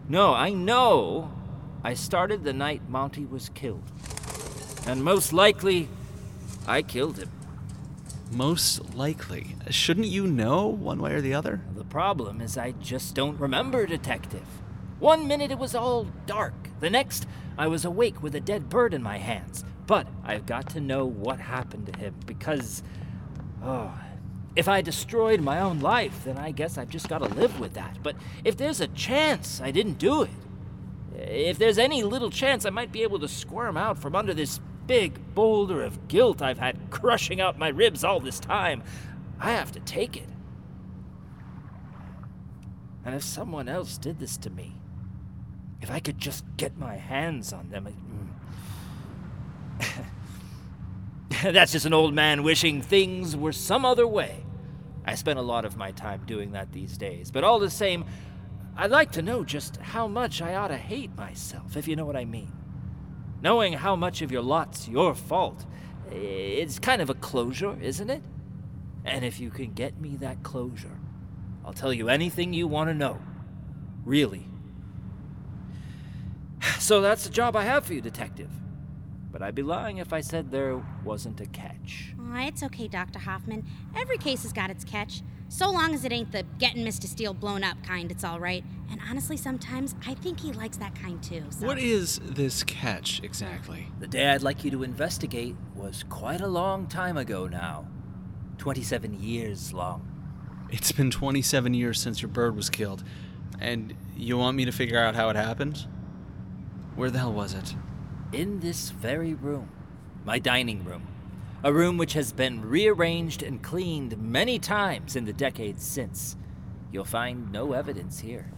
No, 0.07 0.33
I 0.33 0.51
know 0.51 1.31
I 1.83 1.93
started 1.93 2.43
the 2.43 2.53
night 2.53 2.87
Monty 2.89 3.25
was 3.25 3.49
killed. 3.49 3.83
And 4.87 5.03
most 5.03 5.33
likely, 5.33 5.89
I 6.67 6.81
killed 6.83 7.17
him. 7.17 7.31
Most 8.31 8.95
likely. 8.95 9.55
Shouldn't 9.69 10.07
you 10.07 10.27
know 10.27 10.67
one 10.67 11.01
way 11.01 11.13
or 11.13 11.21
the 11.21 11.33
other? 11.33 11.61
The 11.75 11.83
problem 11.83 12.41
is 12.41 12.57
I 12.57 12.71
just 12.71 13.15
don't 13.15 13.39
remember, 13.39 13.85
Detective. 13.85 14.45
One 14.99 15.27
minute 15.27 15.51
it 15.51 15.59
was 15.59 15.75
all 15.75 16.07
dark, 16.25 16.53
the 16.79 16.89
next, 16.89 17.27
I 17.57 17.67
was 17.67 17.85
awake 17.85 18.21
with 18.21 18.35
a 18.35 18.39
dead 18.39 18.69
bird 18.69 18.93
in 18.93 19.01
my 19.01 19.17
hands. 19.17 19.63
But 19.87 20.07
I've 20.23 20.45
got 20.45 20.69
to 20.71 20.79
know 20.79 21.05
what 21.05 21.39
happened 21.39 21.91
to 21.91 21.99
him 21.99 22.15
because 22.25 22.81
Oh, 23.63 23.91
if 24.55 24.67
I 24.69 24.81
destroyed 24.81 25.41
my 25.41 25.59
own 25.59 25.79
life, 25.79 26.23
then 26.23 26.37
I 26.37 26.51
guess 26.51 26.77
I've 26.77 26.89
just 26.89 27.09
got 27.09 27.19
to 27.19 27.25
live 27.25 27.59
with 27.59 27.73
that. 27.73 27.97
But 28.01 28.15
if 28.43 28.55
there's 28.55 28.79
a 28.79 28.87
chance 28.87 29.59
I 29.61 29.71
didn't 29.71 29.97
do 29.97 30.23
it, 30.23 30.29
if 31.17 31.57
there's 31.57 31.77
any 31.77 32.03
little 32.03 32.29
chance 32.29 32.65
I 32.65 32.69
might 32.69 32.91
be 32.91 33.03
able 33.03 33.19
to 33.19 33.27
squirm 33.27 33.77
out 33.77 33.97
from 33.97 34.15
under 34.15 34.33
this 34.33 34.59
big 34.87 35.33
boulder 35.33 35.83
of 35.83 36.07
guilt 36.07 36.41
I've 36.41 36.59
had 36.59 36.89
crushing 36.89 37.41
out 37.41 37.57
my 37.57 37.69
ribs 37.69 38.03
all 38.03 38.19
this 38.19 38.39
time, 38.39 38.83
I 39.39 39.51
have 39.51 39.71
to 39.73 39.79
take 39.81 40.15
it. 40.15 40.29
And 43.03 43.13
if 43.13 43.23
someone 43.23 43.67
else 43.67 43.97
did 43.97 44.19
this 44.19 44.37
to 44.37 44.49
me, 44.49 44.75
if 45.81 45.91
I 45.91 45.99
could 45.99 46.17
just 46.17 46.45
get 46.57 46.77
my 46.77 46.95
hands 46.95 47.51
on 47.53 47.69
them. 47.69 47.87
mm. 49.79 50.05
That's 51.53 51.73
just 51.73 51.85
an 51.85 51.93
old 51.93 52.13
man 52.13 52.43
wishing 52.43 52.81
things 52.81 53.35
were 53.35 53.51
some 53.51 53.85
other 53.85 54.07
way. 54.07 54.44
I 55.05 55.15
spend 55.15 55.37
a 55.37 55.43
lot 55.43 55.65
of 55.65 55.77
my 55.77 55.91
time 55.91 56.23
doing 56.25 56.51
that 56.53 56.71
these 56.71 56.97
days, 56.97 57.31
but 57.31 57.43
all 57.43 57.59
the 57.59 57.69
same, 57.69 58.05
I'd 58.75 58.91
like 58.91 59.11
to 59.13 59.21
know 59.21 59.43
just 59.43 59.77
how 59.77 60.07
much 60.07 60.41
I 60.41 60.55
ought 60.55 60.69
to 60.69 60.77
hate 60.77 61.15
myself, 61.15 61.77
if 61.77 61.87
you 61.87 61.95
know 61.95 62.05
what 62.05 62.15
I 62.15 62.25
mean. 62.25 62.51
Knowing 63.41 63.73
how 63.73 63.95
much 63.95 64.21
of 64.21 64.31
your 64.31 64.41
lot's 64.41 64.87
your 64.87 65.13
fault, 65.13 65.65
it's 66.11 66.79
kind 66.79 67.01
of 67.01 67.09
a 67.09 67.13
closure, 67.13 67.77
isn't 67.79 68.09
it? 68.09 68.23
And 69.05 69.23
if 69.23 69.39
you 69.39 69.51
can 69.51 69.73
get 69.73 70.01
me 70.01 70.15
that 70.17 70.41
closure, 70.41 70.99
I'll 71.63 71.73
tell 71.73 71.93
you 71.93 72.09
anything 72.09 72.53
you 72.53 72.67
want 72.67 72.89
to 72.89 72.93
know. 72.93 73.19
Really. 74.03 74.47
So 76.79 77.01
that's 77.01 77.23
the 77.23 77.29
job 77.29 77.55
I 77.55 77.63
have 77.63 77.85
for 77.85 77.93
you, 77.93 78.01
Detective. 78.01 78.49
But 79.35 79.41
I'd 79.41 79.53
be 79.53 79.63
lying 79.63 79.97
if 79.97 80.13
I 80.13 80.21
said 80.21 80.49
there 80.49 80.81
wasn't 81.03 81.41
a 81.41 81.45
catch. 81.47 82.13
Aw, 82.17 82.47
it's 82.47 82.63
okay, 82.63 82.87
Dr. 82.87 83.19
Hoffman. 83.19 83.65
Every 83.93 84.17
case 84.17 84.43
has 84.43 84.53
got 84.53 84.69
its 84.69 84.85
catch. 84.85 85.23
So 85.49 85.69
long 85.69 85.93
as 85.93 86.05
it 86.05 86.13
ain't 86.13 86.31
the 86.31 86.45
getting 86.57 86.85
Mr. 86.85 87.03
Steel 87.03 87.33
blown 87.33 87.61
up 87.61 87.83
kind, 87.83 88.11
it's 88.11 88.23
all 88.23 88.39
right. 88.39 88.63
And 88.89 89.01
honestly, 89.09 89.35
sometimes 89.35 89.93
I 90.07 90.13
think 90.13 90.39
he 90.39 90.53
likes 90.53 90.77
that 90.77 90.95
kind 90.95 91.21
too. 91.21 91.43
So. 91.49 91.67
What 91.67 91.79
is 91.79 92.21
this 92.23 92.63
catch 92.63 93.21
exactly? 93.23 93.89
The 93.99 94.07
day 94.07 94.29
I'd 94.29 94.41
like 94.41 94.63
you 94.63 94.71
to 94.71 94.83
investigate 94.83 95.57
was 95.75 96.05
quite 96.07 96.39
a 96.39 96.47
long 96.47 96.87
time 96.87 97.17
ago 97.17 97.45
now. 97.45 97.89
27 98.57 99.21
years 99.21 99.73
long. 99.73 100.07
It's 100.71 100.93
been 100.93 101.11
27 101.11 101.73
years 101.73 101.99
since 101.99 102.21
your 102.21 102.29
bird 102.29 102.55
was 102.55 102.69
killed. 102.69 103.03
And 103.59 103.95
you 104.15 104.37
want 104.37 104.55
me 104.55 104.63
to 104.63 104.71
figure 104.71 104.97
out 104.97 105.13
how 105.13 105.27
it 105.27 105.35
happened? 105.35 105.85
Where 106.95 107.11
the 107.11 107.19
hell 107.19 107.33
was 107.33 107.53
it? 107.53 107.75
In 108.35 108.59
this 108.59 108.89
very 108.89 109.33
room, 109.33 109.69
my 110.25 110.39
dining 110.39 110.83
room. 110.83 111.07
A 111.63 111.71
room 111.71 111.97
which 111.97 112.11
has 112.13 112.33
been 112.33 112.67
rearranged 112.67 113.41
and 113.41 113.63
cleaned 113.63 114.17
many 114.17 114.59
times 114.59 115.15
in 115.15 115.23
the 115.23 115.31
decades 115.31 115.85
since. 115.85 116.35
You'll 116.91 117.05
find 117.05 117.49
no 117.49 117.71
evidence 117.71 118.19
here. 118.19 118.51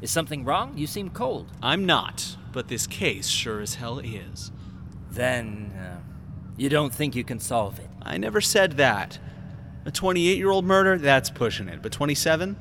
is 0.00 0.10
something 0.10 0.46
wrong? 0.46 0.78
You 0.78 0.86
seem 0.86 1.10
cold. 1.10 1.52
I'm 1.62 1.84
not, 1.84 2.38
but 2.52 2.68
this 2.68 2.86
case 2.86 3.28
sure 3.28 3.60
as 3.60 3.74
hell 3.74 3.98
is. 3.98 4.50
Then, 5.10 5.70
uh, 5.78 6.00
you 6.56 6.70
don't 6.70 6.94
think 6.94 7.14
you 7.14 7.22
can 7.22 7.40
solve 7.40 7.78
it? 7.78 7.90
I 8.00 8.16
never 8.16 8.40
said 8.40 8.78
that. 8.78 9.18
A 9.84 9.90
28 9.90 10.38
year 10.38 10.50
old 10.50 10.64
murder, 10.64 10.96
that's 10.96 11.28
pushing 11.28 11.68
it. 11.68 11.82
But 11.82 11.92
27? 11.92 12.56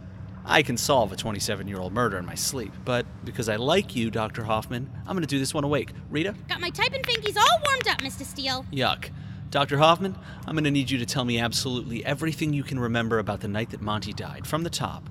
I 0.45 0.62
can 0.62 0.77
solve 0.77 1.12
a 1.12 1.15
27 1.15 1.67
year 1.67 1.79
old 1.79 1.93
murder 1.93 2.17
in 2.17 2.25
my 2.25 2.35
sleep. 2.35 2.73
But 2.83 3.05
because 3.23 3.47
I 3.50 3.55
like 3.55 3.95
you, 3.95 4.12
Dr. 4.12 4.43
Hoffman, 4.43 4.91
I'm 5.07 5.15
gonna 5.15 5.25
do 5.25 5.39
this 5.39 5.53
one 5.53 5.63
awake. 5.63 5.91
Rita? 6.09 6.35
Got 6.50 6.59
my 6.59 6.69
typing 6.69 7.01
finkies 7.01 7.38
all 7.38 7.59
warmed 7.65 7.88
up, 7.88 8.00
Mr. 8.00 8.25
Steel. 8.25 8.65
Yuck. 8.71 9.09
Dr. 9.50 9.77
Hoffman, 9.77 10.17
I'm 10.47 10.55
gonna 10.55 10.71
need 10.71 10.89
you 10.89 10.97
to 10.97 11.05
tell 11.05 11.25
me 11.25 11.39
absolutely 11.39 12.03
everything 12.03 12.53
you 12.53 12.63
can 12.63 12.79
remember 12.79 13.19
about 13.19 13.39
the 13.39 13.47
night 13.47 13.69
that 13.69 13.81
Monty 13.81 14.12
died, 14.12 14.47
from 14.47 14.63
the 14.63 14.69
top. 14.69 15.09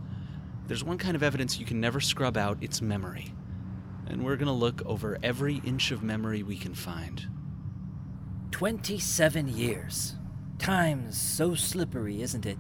There's 0.67 0.85
one 0.85 0.99
kind 0.99 1.15
of 1.15 1.23
evidence 1.23 1.59
you 1.59 1.67
can 1.67 1.81
never 1.81 2.01
scrub 2.01 2.37
out 2.37 2.59
it's 2.61 2.83
memory. 2.83 3.35
And 4.07 4.25
we're 4.25 4.37
gonna 4.37 4.53
look 4.53 4.83
over 4.85 5.19
every 5.23 5.63
inch 5.65 5.93
of 5.93 6.03
memory 6.03 6.43
we 6.43 6.57
can 6.57 6.75
find. 6.75 7.27
27 8.51 9.49
years. 9.49 10.17
Time's 10.59 11.21
so 11.21 11.55
slippery, 11.55 12.21
isn't 12.23 12.45
it? 12.45 12.59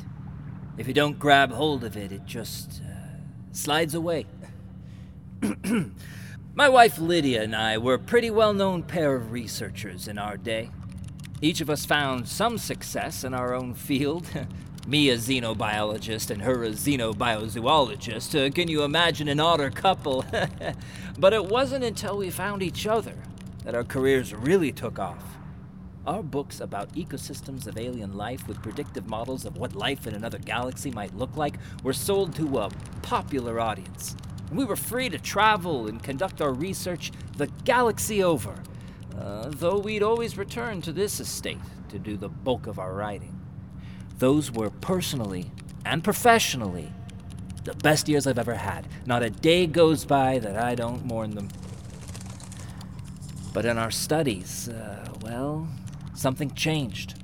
If 0.79 0.89
you 0.89 0.95
don't 0.95 1.19
grab 1.19 1.53
hold 1.53 1.85
of 1.85 1.97
it, 1.97 2.13
it 2.13 2.25
just 2.25 2.81
uh, 2.83 3.19
slides 3.53 3.95
away. 3.95 4.27
My 6.55 6.69
wife 6.69 6.99
Lydia 6.99 7.43
and 7.43 7.55
I 7.55 7.79
were 7.79 7.95
a 7.95 7.99
pretty 7.99 8.31
well 8.31 8.55
known 8.55 8.83
pair 8.83 9.15
of 9.15 9.33
researchers 9.33 10.09
in 10.09 10.19
our 10.19 10.37
day. 10.37 10.71
Each 11.43 11.61
of 11.61 11.69
us 11.69 11.85
found 11.85 12.29
some 12.29 12.57
success 12.57 13.25
in 13.25 13.35
our 13.35 13.55
own 13.55 13.75
field. 13.75 14.27
Me 14.87 15.11
a 15.11 15.17
xenobiologist 15.17 16.31
and 16.31 16.43
her 16.43 16.65
a 16.65 16.71
xenobiozoologist. 16.71 18.47
Uh, 18.47 18.51
can 18.51 18.67
you 18.69 18.83
imagine 18.83 19.29
an 19.29 19.41
odder 19.41 19.71
couple? 19.71 20.25
but 21.19 21.33
it 21.33 21.45
wasn't 21.45 21.85
until 21.85 22.17
we 22.17 22.31
found 22.31 22.63
each 22.63 22.87
other 22.87 23.15
that 23.65 23.75
our 23.75 23.85
careers 23.85 24.35
really 24.35 24.73
took 24.73 24.99
off. 24.99 25.37
Our 26.05 26.23
books 26.25 26.61
about 26.61 26.93
ecosystems 26.95 27.69
of 27.69 27.79
alien 27.79 28.17
life 28.17 28.49
with 28.49 28.61
predictive 28.61 29.09
models 29.09 29.45
of 29.45 29.57
what 29.57 29.77
life 29.77 30.09
in 30.09 30.15
another 30.15 30.39
galaxy 30.39 30.91
might 30.91 31.17
look 31.17 31.37
like 31.37 31.55
were 31.85 31.93
sold 31.93 32.35
to 32.37 32.59
a 32.59 32.71
popular 33.03 33.61
audience. 33.61 34.17
And 34.49 34.59
we 34.59 34.65
were 34.65 34.75
free 34.75 35.09
to 35.11 35.19
travel 35.19 35.87
and 35.87 36.03
conduct 36.03 36.41
our 36.41 36.53
research 36.53 37.13
the 37.37 37.47
galaxy 37.65 38.21
over, 38.23 38.55
uh, 39.17 39.51
though 39.51 39.79
we'd 39.79 40.03
always 40.03 40.37
return 40.37 40.83
to 40.83 40.93
this 40.93 41.21
estate 41.21 41.59
to 41.91 42.01
do 42.01 42.17
the 42.17 42.29
bulk 42.29 42.67
of 42.67 42.81
our 42.81 42.95
writing. 42.95 43.41
Those 44.19 44.51
were 44.51 44.71
personally 44.71 45.53
and 45.85 46.03
professionally 46.03 46.93
the 47.63 47.75
best 47.75 48.09
years 48.09 48.27
I've 48.27 48.41
ever 48.41 48.57
had. 48.57 48.89
Not 49.07 49.23
a 49.23 49.31
day 49.31 49.69
goes 49.69 50.05
by 50.05 50.41
that 50.41 50.57
I 50.57 50.75
don't 50.75 51.05
mourn 51.05 51.37
them. 51.37 51.49
But 53.53 53.67
in 53.67 53.79
our 53.79 53.91
studies, 53.93 54.69
uh, 54.69 55.13
well, 55.21 55.69
something 56.15 56.51
changed. 56.53 57.15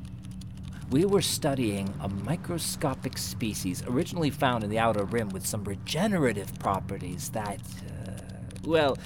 We 0.90 1.04
were 1.04 1.20
studying 1.20 1.92
a 2.00 2.08
microscopic 2.08 3.18
species 3.18 3.82
originally 3.86 4.30
found 4.30 4.64
in 4.64 4.70
the 4.70 4.78
outer 4.78 5.04
rim 5.04 5.28
with 5.28 5.46
some 5.46 5.64
regenerative 5.64 6.58
properties 6.58 7.28
that, 7.30 7.60
uh, 8.06 8.12
well, 8.64 8.96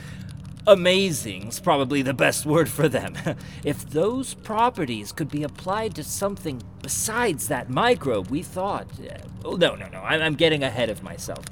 amazing's 0.66 1.58
probably 1.58 2.02
the 2.02 2.14
best 2.14 2.46
word 2.46 2.68
for 2.68 2.88
them. 2.88 3.16
if 3.64 3.88
those 3.90 4.34
properties 4.34 5.10
could 5.10 5.28
be 5.28 5.42
applied 5.42 5.94
to 5.96 6.04
something 6.04 6.62
besides 6.82 7.48
that 7.48 7.68
microbe, 7.68 8.28
we 8.28 8.42
thought. 8.42 8.86
Uh, 9.00 9.18
oh, 9.44 9.56
no, 9.56 9.74
no, 9.74 9.88
no, 9.88 10.00
I'm, 10.00 10.22
I'm 10.22 10.34
getting 10.34 10.62
ahead 10.62 10.88
of 10.88 11.02
myself. 11.02 11.44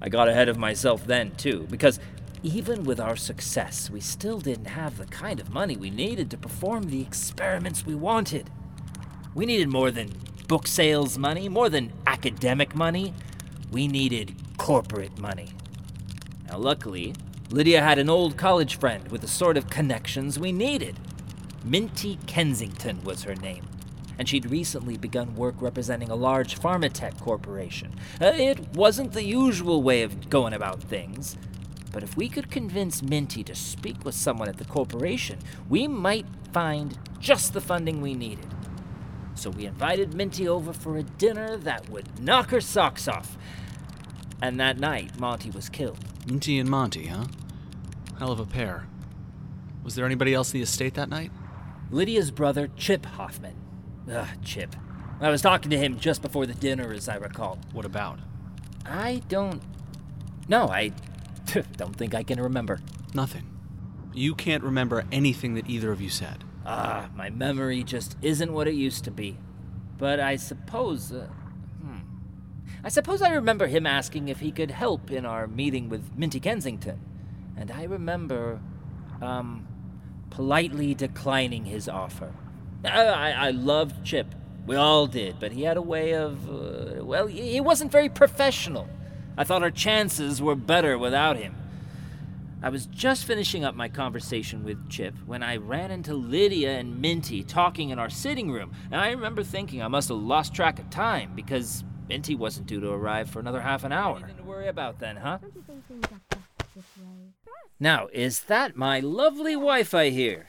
I 0.00 0.08
got 0.08 0.28
ahead 0.28 0.48
of 0.48 0.58
myself 0.58 1.06
then, 1.06 1.30
too, 1.36 1.66
because 1.70 2.00
even 2.44 2.84
with 2.84 3.00
our 3.00 3.16
success, 3.16 3.88
we 3.88 4.00
still 4.00 4.38
didn't 4.38 4.66
have 4.66 4.98
the 4.98 5.06
kind 5.06 5.40
of 5.40 5.48
money 5.48 5.78
we 5.78 5.88
needed 5.88 6.30
to 6.30 6.36
perform 6.36 6.84
the 6.84 7.00
experiments 7.00 7.86
we 7.86 7.94
wanted. 7.94 8.50
We 9.34 9.46
needed 9.46 9.70
more 9.70 9.90
than 9.90 10.12
book 10.46 10.66
sales 10.66 11.16
money, 11.16 11.48
more 11.48 11.70
than 11.70 11.90
academic 12.06 12.74
money. 12.74 13.14
We 13.72 13.88
needed 13.88 14.34
corporate 14.58 15.18
money. 15.18 15.52
Now, 16.46 16.58
luckily, 16.58 17.14
Lydia 17.48 17.80
had 17.80 17.98
an 17.98 18.10
old 18.10 18.36
college 18.36 18.78
friend 18.78 19.10
with 19.10 19.22
the 19.22 19.26
sort 19.28 19.56
of 19.56 19.70
connections 19.70 20.38
we 20.38 20.52
needed. 20.52 21.00
Minty 21.64 22.18
Kensington 22.26 23.02
was 23.04 23.22
her 23.22 23.34
name, 23.36 23.64
and 24.18 24.28
she'd 24.28 24.50
recently 24.50 24.98
begun 24.98 25.34
work 25.34 25.54
representing 25.62 26.10
a 26.10 26.14
large 26.14 26.60
pharmatech 26.60 27.18
corporation. 27.20 27.94
Uh, 28.20 28.32
it 28.34 28.60
wasn't 28.74 29.14
the 29.14 29.24
usual 29.24 29.82
way 29.82 30.02
of 30.02 30.28
going 30.28 30.52
about 30.52 30.82
things, 30.82 31.38
but 31.94 32.02
if 32.02 32.16
we 32.16 32.28
could 32.28 32.50
convince 32.50 33.04
Minty 33.04 33.44
to 33.44 33.54
speak 33.54 34.04
with 34.04 34.16
someone 34.16 34.48
at 34.48 34.56
the 34.56 34.64
corporation, 34.64 35.38
we 35.68 35.86
might 35.86 36.26
find 36.52 36.98
just 37.20 37.52
the 37.52 37.60
funding 37.60 38.02
we 38.02 38.14
needed. 38.14 38.48
So 39.36 39.50
we 39.50 39.64
invited 39.64 40.12
Minty 40.12 40.48
over 40.48 40.72
for 40.72 40.96
a 40.96 41.04
dinner 41.04 41.56
that 41.58 41.88
would 41.88 42.18
knock 42.20 42.50
her 42.50 42.60
socks 42.60 43.06
off. 43.06 43.38
And 44.42 44.58
that 44.58 44.80
night, 44.80 45.20
Monty 45.20 45.50
was 45.50 45.68
killed. 45.68 45.98
Minty 46.26 46.58
and 46.58 46.68
Monty, 46.68 47.06
huh? 47.06 47.26
Hell 48.18 48.32
of 48.32 48.40
a 48.40 48.46
pair. 48.46 48.88
Was 49.84 49.94
there 49.94 50.04
anybody 50.04 50.34
else 50.34 50.52
in 50.52 50.58
the 50.58 50.64
estate 50.64 50.94
that 50.94 51.08
night? 51.08 51.30
Lydia's 51.92 52.32
brother, 52.32 52.70
Chip 52.76 53.06
Hoffman. 53.06 53.54
Ugh, 54.10 54.26
Chip. 54.42 54.74
I 55.20 55.30
was 55.30 55.42
talking 55.42 55.70
to 55.70 55.78
him 55.78 56.00
just 56.00 56.22
before 56.22 56.44
the 56.44 56.54
dinner, 56.54 56.92
as 56.92 57.08
I 57.08 57.14
recall. 57.14 57.60
What 57.72 57.84
about? 57.84 58.18
I 58.84 59.22
don't. 59.28 59.62
No, 60.48 60.66
I 60.68 60.92
don't 61.76 61.96
think 61.96 62.14
I 62.14 62.22
can 62.22 62.40
remember. 62.40 62.80
Nothing. 63.14 63.50
You 64.12 64.34
can't 64.34 64.62
remember 64.62 65.04
anything 65.10 65.54
that 65.54 65.68
either 65.68 65.90
of 65.90 66.00
you 66.00 66.08
said. 66.08 66.44
Ah, 66.66 67.10
my 67.14 67.30
memory 67.30 67.82
just 67.82 68.16
isn't 68.22 68.52
what 68.52 68.68
it 68.68 68.74
used 68.74 69.04
to 69.04 69.10
be. 69.10 69.38
But 69.98 70.20
I 70.20 70.36
suppose. 70.36 71.12
Uh, 71.12 71.28
hmm. 71.82 71.98
I 72.82 72.88
suppose 72.88 73.22
I 73.22 73.30
remember 73.30 73.66
him 73.66 73.86
asking 73.86 74.28
if 74.28 74.40
he 74.40 74.50
could 74.50 74.70
help 74.70 75.10
in 75.10 75.26
our 75.26 75.46
meeting 75.46 75.88
with 75.88 76.16
Minty 76.16 76.40
Kensington. 76.40 77.00
And 77.56 77.70
I 77.70 77.84
remember, 77.84 78.60
um, 79.20 79.66
politely 80.30 80.94
declining 80.94 81.64
his 81.64 81.88
offer. 81.88 82.32
I, 82.84 83.04
I, 83.06 83.30
I 83.30 83.50
loved 83.50 84.04
Chip, 84.04 84.34
We 84.66 84.76
all 84.76 85.06
did, 85.06 85.38
but 85.38 85.52
he 85.52 85.62
had 85.62 85.76
a 85.76 85.82
way 85.82 86.14
of. 86.14 86.48
Uh, 86.48 87.04
well, 87.04 87.26
he 87.26 87.52
he 87.52 87.60
wasn't 87.60 87.92
very 87.92 88.08
professional. 88.08 88.88
I 89.36 89.44
thought 89.44 89.62
our 89.62 89.70
chances 89.70 90.40
were 90.40 90.54
better 90.54 90.96
without 90.96 91.36
him. 91.36 91.56
I 92.62 92.70
was 92.70 92.86
just 92.86 93.26
finishing 93.26 93.64
up 93.64 93.74
my 93.74 93.88
conversation 93.88 94.64
with 94.64 94.88
Chip 94.88 95.14
when 95.26 95.42
I 95.42 95.56
ran 95.56 95.90
into 95.90 96.14
Lydia 96.14 96.78
and 96.78 97.00
Minty 97.00 97.42
talking 97.42 97.90
in 97.90 97.98
our 97.98 98.08
sitting 98.08 98.50
room, 98.50 98.72
and 98.90 99.00
I 99.00 99.10
remember 99.10 99.42
thinking 99.42 99.82
I 99.82 99.88
must 99.88 100.08
have 100.08 100.18
lost 100.18 100.54
track 100.54 100.78
of 100.78 100.88
time 100.88 101.32
because 101.34 101.84
Minty 102.08 102.34
wasn't 102.34 102.66
due 102.66 102.80
to 102.80 102.90
arrive 102.90 103.28
for 103.28 103.38
another 103.40 103.60
half 103.60 103.84
an 103.84 103.92
hour. 103.92 104.20
Nothing 104.20 104.36
to 104.36 104.42
worry 104.44 104.68
about 104.68 104.98
then, 104.98 105.16
huh? 105.16 105.38
Now, 107.78 108.08
is 108.12 108.44
that 108.44 108.76
my 108.76 109.00
lovely 109.00 109.56
wife 109.56 109.92
I 109.92 110.10
hear? 110.10 110.46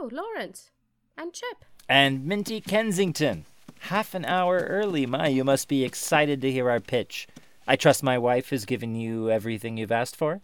Oh, 0.00 0.08
Lawrence. 0.12 0.70
And 1.16 1.32
Chip. 1.32 1.64
And 1.88 2.24
Minty 2.24 2.60
Kensington. 2.60 3.46
Half 3.80 4.14
an 4.14 4.24
hour 4.24 4.58
early, 4.58 5.06
my. 5.06 5.26
You 5.26 5.42
must 5.42 5.66
be 5.66 5.84
excited 5.84 6.40
to 6.40 6.52
hear 6.52 6.70
our 6.70 6.78
pitch. 6.78 7.26
I 7.66 7.74
trust 7.74 8.02
my 8.02 8.16
wife 8.16 8.50
has 8.50 8.64
given 8.64 8.94
you 8.94 9.28
everything 9.28 9.76
you've 9.76 9.92
asked 9.92 10.14
for? 10.14 10.40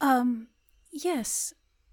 Um, 0.00 0.48
yes, 0.90 1.52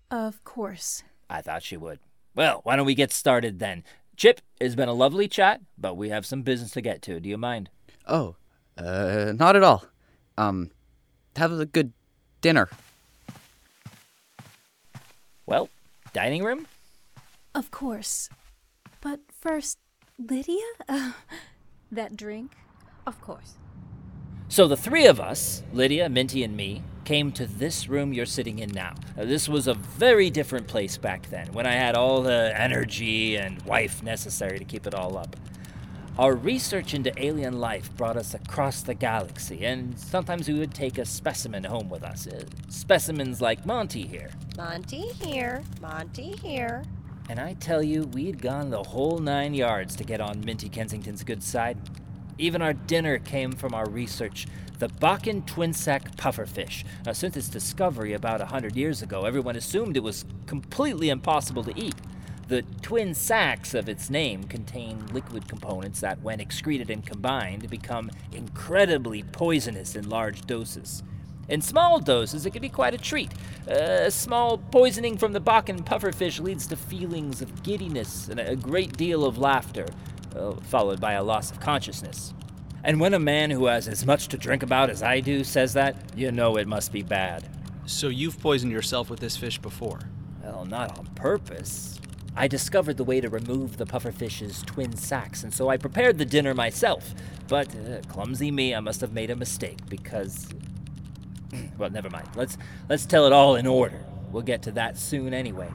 of 0.09 0.43
course. 0.43 1.03
I 1.29 1.41
thought 1.41 1.63
she 1.63 1.75
would. 1.75 1.99
Well, 2.33 2.61
why 2.63 2.75
don't 2.75 2.85
we 2.85 2.95
get 2.95 3.11
started 3.11 3.59
then? 3.59 3.83
Chip, 4.15 4.39
it's 4.61 4.75
been 4.75 4.89
a 4.89 4.93
lovely 4.93 5.27
chat, 5.27 5.61
but 5.77 5.97
we 5.97 6.09
have 6.09 6.25
some 6.25 6.43
business 6.43 6.71
to 6.71 6.81
get 6.81 7.01
to. 7.03 7.19
Do 7.19 7.27
you 7.27 7.37
mind? 7.37 7.69
Oh, 8.07 8.35
uh, 8.77 9.33
not 9.35 9.57
at 9.57 9.63
all. 9.63 9.85
Um, 10.37 10.71
have 11.35 11.51
a 11.51 11.65
good 11.65 11.91
dinner. 12.41 12.69
Well, 15.45 15.69
dining 16.13 16.43
room? 16.43 16.67
Of 17.55 17.71
course. 17.71 18.27
But 18.99 19.21
first, 19.31 19.79
Lydia? 20.19 20.65
Uh, 20.89 21.13
that 21.89 22.17
drink? 22.17 22.51
Of 23.07 23.21
course. 23.21 23.53
So 24.49 24.67
the 24.67 24.75
three 24.75 25.07
of 25.07 25.21
us, 25.21 25.63
Lydia, 25.71 26.09
Minty, 26.09 26.43
and 26.43 26.55
me, 26.55 26.83
came 27.05 27.31
to 27.31 27.47
this 27.47 27.87
room 27.87 28.11
you're 28.11 28.25
sitting 28.25 28.59
in 28.59 28.71
now. 28.71 28.95
Now, 29.15 29.23
this 29.23 29.47
was 29.47 29.67
a 29.67 29.73
very 29.73 30.29
different 30.29 30.67
place 30.67 30.97
back 30.97 31.29
then, 31.29 31.47
when 31.53 31.65
I 31.65 31.73
had 31.73 31.95
all 31.95 32.21
the 32.21 32.53
energy 32.59 33.37
and 33.37 33.61
wife 33.61 34.03
necessary 34.03 34.59
to 34.59 34.65
keep 34.65 34.85
it 34.85 34.93
all 34.93 35.17
up. 35.17 35.37
Our 36.17 36.35
research 36.35 36.93
into 36.93 37.11
alien 37.21 37.59
life 37.59 37.89
brought 37.95 38.17
us 38.17 38.33
across 38.33 38.81
the 38.81 38.93
galaxy, 38.95 39.65
and 39.65 39.97
sometimes 39.97 40.47
we 40.47 40.55
would 40.55 40.73
take 40.73 40.97
a 40.97 41.05
specimen 41.05 41.63
home 41.63 41.89
with 41.89 42.03
us. 42.03 42.27
Uh, 42.27 42.43
specimens 42.69 43.41
like 43.41 43.65
Monty 43.65 44.05
here. 44.05 44.31
Monty 44.57 45.07
here, 45.21 45.63
Monty 45.81 46.35
here. 46.41 46.83
And 47.27 47.39
I 47.39 47.53
tell 47.53 47.81
you, 47.81 48.03
we'd 48.03 48.41
gone 48.41 48.69
the 48.69 48.83
whole 48.83 49.17
nine 49.17 49.55
yards 49.55 49.95
to 49.95 50.03
get 50.03 50.21
on 50.21 50.45
Minty 50.45 50.69
Kensington's 50.69 51.23
good 51.23 51.41
side. 51.41 51.77
Even 52.37 52.61
our 52.61 52.73
dinner 52.73 53.17
came 53.17 53.51
from 53.51 53.73
our 53.73 53.89
research. 53.89 54.45
The 54.77 54.89
Bakken 54.89 55.45
twin 55.45 55.73
sack 55.73 56.15
pufferfish. 56.17 56.83
Now, 57.05 57.13
since 57.13 57.35
its 57.35 57.49
discovery 57.49 58.13
about 58.13 58.41
a 58.41 58.45
hundred 58.45 58.75
years 58.75 59.01
ago, 59.01 59.25
everyone 59.25 59.55
assumed 59.55 59.97
it 59.97 60.03
was 60.03 60.25
completely 60.45 61.09
impossible 61.09 61.63
to 61.63 61.79
eat. 61.79 61.95
The 62.47 62.61
twin 62.83 63.15
sacks 63.15 63.73
of 63.73 63.89
its 63.89 64.11
name 64.11 64.43
contain 64.43 65.07
liquid 65.07 65.47
components 65.47 66.01
that, 66.01 66.21
when 66.21 66.39
excreted 66.39 66.91
and 66.91 67.03
combined, 67.03 67.69
become 67.71 68.11
incredibly 68.31 69.23
poisonous 69.23 69.95
in 69.95 70.09
large 70.09 70.41
doses. 70.41 71.01
In 71.47 71.61
small 71.61 71.99
doses, 71.99 72.45
it 72.45 72.51
can 72.51 72.61
be 72.61 72.69
quite 72.69 72.93
a 72.93 72.97
treat. 72.97 73.31
A 73.67 74.09
small 74.09 74.57
poisoning 74.57 75.17
from 75.17 75.33
the 75.33 75.41
Bakken 75.41 75.85
pufferfish 75.85 76.39
leads 76.39 76.65
to 76.67 76.75
feelings 76.75 77.41
of 77.41 77.63
giddiness 77.63 78.29
and 78.29 78.39
a 78.39 78.55
great 78.55 78.97
deal 78.97 79.25
of 79.25 79.37
laughter, 79.37 79.85
uh, 80.35 80.53
followed 80.61 80.99
by 80.99 81.13
a 81.13 81.23
loss 81.23 81.51
of 81.51 81.59
consciousness. 81.59 82.33
And 82.83 82.99
when 82.99 83.13
a 83.13 83.19
man 83.19 83.51
who 83.51 83.65
has 83.65 83.87
as 83.87 84.05
much 84.05 84.27
to 84.29 84.37
drink 84.37 84.63
about 84.63 84.89
as 84.89 85.03
I 85.03 85.19
do 85.19 85.43
says 85.43 85.73
that, 85.73 85.95
you 86.15 86.31
know 86.31 86.57
it 86.57 86.67
must 86.67 86.91
be 86.91 87.03
bad. 87.03 87.47
So 87.85 88.07
you've 88.07 88.39
poisoned 88.39 88.71
yourself 88.71 89.09
with 89.09 89.19
this 89.19 89.37
fish 89.37 89.59
before? 89.59 89.99
Well, 90.43 90.65
not 90.65 90.97
on 90.97 91.07
purpose. 91.15 91.99
I 92.35 92.47
discovered 92.47 92.97
the 92.97 93.03
way 93.03 93.21
to 93.21 93.29
remove 93.29 93.77
the 93.77 93.85
pufferfish's 93.85 94.61
twin 94.63 94.95
sacks, 94.97 95.43
and 95.43 95.53
so 95.53 95.69
I 95.69 95.77
prepared 95.77 96.17
the 96.17 96.25
dinner 96.25 96.53
myself. 96.53 97.13
But, 97.47 97.73
uh, 97.75 98.01
clumsy 98.07 98.51
me, 98.51 98.75
I 98.75 98.79
must 98.79 99.01
have 99.01 99.13
made 99.13 99.29
a 99.29 99.35
mistake 99.35 99.79
because. 99.87 100.47
Mm, 101.49 101.77
well, 101.77 101.89
never 101.89 102.09
mind. 102.09 102.27
Let's 102.35 102.57
let's 102.89 103.05
tell 103.05 103.25
it 103.25 103.33
all 103.33 103.55
in 103.55 103.67
order. 103.67 104.03
We'll 104.31 104.43
get 104.43 104.63
to 104.63 104.71
that 104.73 104.97
soon 104.97 105.33
anyway. 105.33 105.69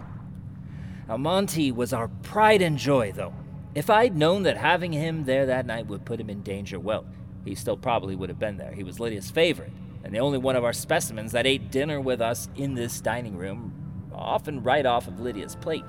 Now, 1.08 1.16
Monty 1.16 1.72
was 1.72 1.92
our 1.92 2.08
pride 2.22 2.62
and 2.62 2.76
joy, 2.78 3.12
though. 3.12 3.34
If 3.74 3.88
I'd 3.90 4.16
known 4.16 4.42
that 4.44 4.56
having 4.56 4.92
him 4.92 5.24
there 5.24 5.46
that 5.46 5.66
night 5.66 5.86
would 5.86 6.04
put 6.04 6.20
him 6.20 6.30
in 6.30 6.42
danger, 6.42 6.78
well, 6.78 7.04
he 7.44 7.54
still 7.54 7.76
probably 7.76 8.16
would 8.16 8.28
have 8.28 8.38
been 8.38 8.56
there. 8.56 8.72
He 8.72 8.84
was 8.84 9.00
Lydia's 9.00 9.30
favorite, 9.30 9.72
and 10.04 10.14
the 10.14 10.20
only 10.20 10.38
one 10.38 10.56
of 10.56 10.64
our 10.64 10.72
specimens 10.72 11.32
that 11.32 11.46
ate 11.46 11.70
dinner 11.70 12.00
with 12.00 12.20
us 12.20 12.48
in 12.56 12.74
this 12.74 13.00
dining 13.00 13.36
room, 13.36 13.72
often 14.12 14.62
right 14.62 14.84
off 14.84 15.08
of 15.08 15.20
Lydia's 15.20 15.56
plate. 15.56 15.84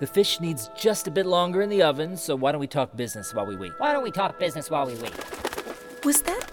The 0.00 0.06
fish 0.06 0.40
needs 0.40 0.70
just 0.76 1.06
a 1.06 1.10
bit 1.10 1.26
longer 1.26 1.62
in 1.62 1.70
the 1.70 1.82
oven, 1.82 2.16
so 2.16 2.36
why 2.36 2.52
don't 2.52 2.60
we 2.60 2.66
talk 2.66 2.96
business 2.96 3.32
while 3.34 3.46
we 3.46 3.56
wait? 3.56 3.72
Why 3.78 3.92
don't 3.92 4.02
we 4.02 4.10
talk 4.10 4.38
business 4.38 4.70
while 4.70 4.86
we 4.86 4.94
wait? 4.94 5.14
Was 6.04 6.22
that 6.22 6.46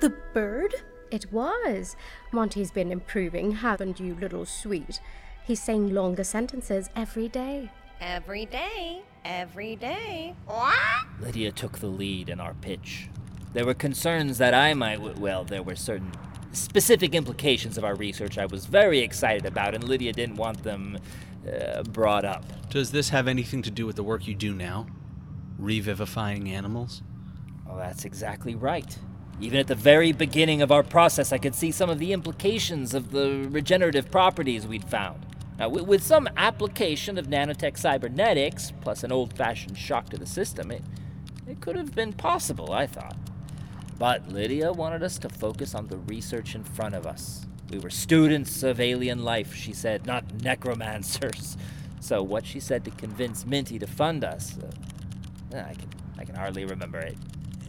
the 0.00 0.10
bird? 0.32 0.74
It 1.12 1.30
was. 1.30 1.94
Monty's 2.32 2.70
been 2.70 2.90
improving, 2.90 3.52
haven't 3.52 4.00
you, 4.00 4.14
little 4.14 4.46
sweet? 4.46 4.98
He's 5.44 5.62
saying 5.62 5.92
longer 5.92 6.24
sentences 6.24 6.88
every 6.96 7.28
day. 7.28 7.70
Every 8.00 8.46
day, 8.46 9.02
every 9.22 9.76
day. 9.76 10.34
What? 10.46 10.74
Lydia 11.20 11.52
took 11.52 11.80
the 11.80 11.88
lead 11.88 12.30
in 12.30 12.40
our 12.40 12.54
pitch. 12.54 13.10
There 13.52 13.66
were 13.66 13.74
concerns 13.74 14.38
that 14.38 14.54
I 14.54 14.72
might, 14.72 15.18
well, 15.18 15.44
there 15.44 15.62
were 15.62 15.76
certain 15.76 16.12
specific 16.52 17.14
implications 17.14 17.76
of 17.76 17.84
our 17.84 17.94
research 17.94 18.38
I 18.38 18.46
was 18.46 18.64
very 18.64 19.00
excited 19.00 19.44
about, 19.44 19.74
and 19.74 19.84
Lydia 19.84 20.14
didn't 20.14 20.36
want 20.36 20.62
them 20.62 20.98
uh, 21.46 21.82
brought 21.82 22.24
up. 22.24 22.70
Does 22.70 22.90
this 22.90 23.10
have 23.10 23.28
anything 23.28 23.60
to 23.62 23.70
do 23.70 23.84
with 23.84 23.96
the 23.96 24.02
work 24.02 24.26
you 24.26 24.34
do 24.34 24.54
now? 24.54 24.86
Revivifying 25.58 26.48
animals? 26.48 27.02
Oh, 27.68 27.76
that's 27.76 28.06
exactly 28.06 28.54
right. 28.54 28.98
Even 29.40 29.58
at 29.58 29.66
the 29.66 29.74
very 29.74 30.12
beginning 30.12 30.62
of 30.62 30.70
our 30.70 30.82
process, 30.82 31.32
I 31.32 31.38
could 31.38 31.54
see 31.54 31.70
some 31.70 31.90
of 31.90 31.98
the 31.98 32.12
implications 32.12 32.94
of 32.94 33.10
the 33.10 33.46
regenerative 33.50 34.10
properties 34.10 34.66
we'd 34.66 34.84
found. 34.84 35.26
Now, 35.58 35.68
with, 35.68 36.02
some 36.02 36.28
application 36.36 37.18
of 37.18 37.26
nanotech 37.26 37.76
cybernetics, 37.76 38.72
plus 38.80 39.04
an 39.04 39.12
old 39.12 39.36
fashioned 39.36 39.78
shock 39.78 40.08
to 40.10 40.16
the 40.16 40.26
system, 40.26 40.70
it, 40.70 40.82
it 41.46 41.60
could 41.60 41.76
have 41.76 41.94
been 41.94 42.12
possible, 42.12 42.72
I 42.72 42.86
thought. 42.86 43.16
But 43.98 44.28
Lydia 44.28 44.72
wanted 44.72 45.02
us 45.02 45.18
to 45.18 45.28
focus 45.28 45.74
on 45.74 45.86
the 45.86 45.98
research 45.98 46.54
in 46.54 46.64
front 46.64 46.94
of 46.94 47.06
us. 47.06 47.46
We 47.70 47.78
were 47.78 47.90
students 47.90 48.62
of 48.62 48.80
alien 48.80 49.24
life, 49.24 49.54
she 49.54 49.72
said, 49.72 50.06
not 50.06 50.42
necromancers. 50.42 51.56
So, 52.00 52.20
what 52.20 52.44
she 52.44 52.58
said 52.58 52.84
to 52.86 52.90
convince 52.90 53.46
Minty 53.46 53.78
to 53.78 53.86
fund 53.86 54.24
us, 54.24 54.58
uh, 54.58 55.56
I, 55.56 55.74
can, 55.74 55.88
I 56.18 56.24
can 56.24 56.34
hardly 56.34 56.64
remember 56.64 56.98
it. 56.98 57.16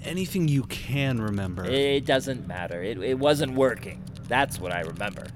Anything 0.03 0.47
you 0.47 0.63
can 0.63 1.21
remember. 1.21 1.65
It 1.65 2.05
doesn't 2.05 2.47
matter. 2.47 2.83
It, 2.83 2.97
it 2.97 3.17
wasn't 3.17 3.53
working. 3.53 4.03
That's 4.27 4.59
what 4.59 4.73
I 4.73 4.81
remember. 4.81 5.27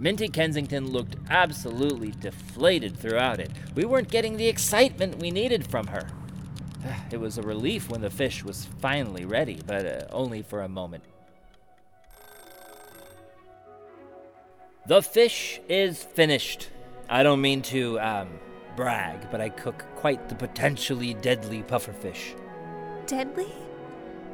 Minty 0.00 0.28
Kensington 0.28 0.90
looked 0.90 1.16
absolutely 1.28 2.12
deflated 2.12 2.96
throughout 2.96 3.40
it. 3.40 3.50
We 3.74 3.84
weren't 3.84 4.08
getting 4.10 4.36
the 4.36 4.46
excitement 4.46 5.18
we 5.18 5.30
needed 5.30 5.68
from 5.70 5.88
her. 5.88 6.06
It 7.10 7.18
was 7.18 7.38
a 7.38 7.42
relief 7.42 7.90
when 7.90 8.00
the 8.00 8.10
fish 8.10 8.44
was 8.44 8.66
finally 8.80 9.24
ready, 9.24 9.58
but 9.66 9.84
uh, 9.84 10.06
only 10.12 10.42
for 10.42 10.62
a 10.62 10.68
moment. 10.68 11.02
The 14.86 15.02
fish 15.02 15.60
is 15.68 16.02
finished. 16.02 16.68
I 17.10 17.22
don't 17.22 17.40
mean 17.40 17.62
to, 17.62 17.98
um, 18.00 18.28
brag, 18.76 19.30
but 19.30 19.40
I 19.40 19.48
cook 19.48 19.84
quite 19.96 20.28
the 20.28 20.34
potentially 20.34 21.14
deadly 21.14 21.62
pufferfish. 21.62 22.38
Deadly? 23.06 23.48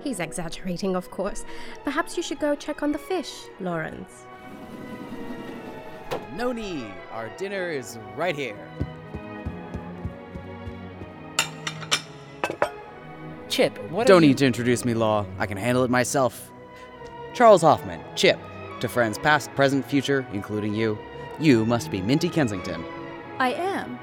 He's 0.05 0.21
exaggerating, 0.21 0.95
of 0.95 1.11
course. 1.11 1.47
Perhaps 1.83 2.17
you 2.19 2.23
should 2.23 2.39
go 2.39 2.55
check 2.55 2.83
on 2.83 2.93
the 2.93 2.99
fish, 2.99 3.45
Lawrence. 3.59 4.27
No 6.37 6.53
need. 6.53 6.93
Our 7.11 7.31
dinner 7.39 7.71
is 7.71 7.99
right 8.15 8.37
here. 8.37 8.59
Chip, 13.49 13.79
what 13.91 14.07
Don't 14.07 14.19
are 14.19 14.27
you... 14.27 14.29
need 14.29 14.39
to 14.39 14.47
introduce 14.47 14.85
me, 14.85 14.93
Law. 14.95 15.25
I 15.39 15.47
can 15.47 15.57
handle 15.57 15.85
it 15.85 15.91
myself. 15.91 16.51
Charles 17.33 17.63
Hoffman, 17.63 18.01
Chip. 18.15 18.39
To 18.81 18.89
friends 18.89 19.17
past, 19.17 19.55
present, 19.55 19.87
future, 19.87 20.27
including 20.33 20.75
you. 20.75 20.99
You 21.41 21.65
must 21.65 21.91
be 21.91 22.03
Minty 22.03 22.29
Kensington. 22.29 22.85
I 23.39 23.55
am. 23.55 23.99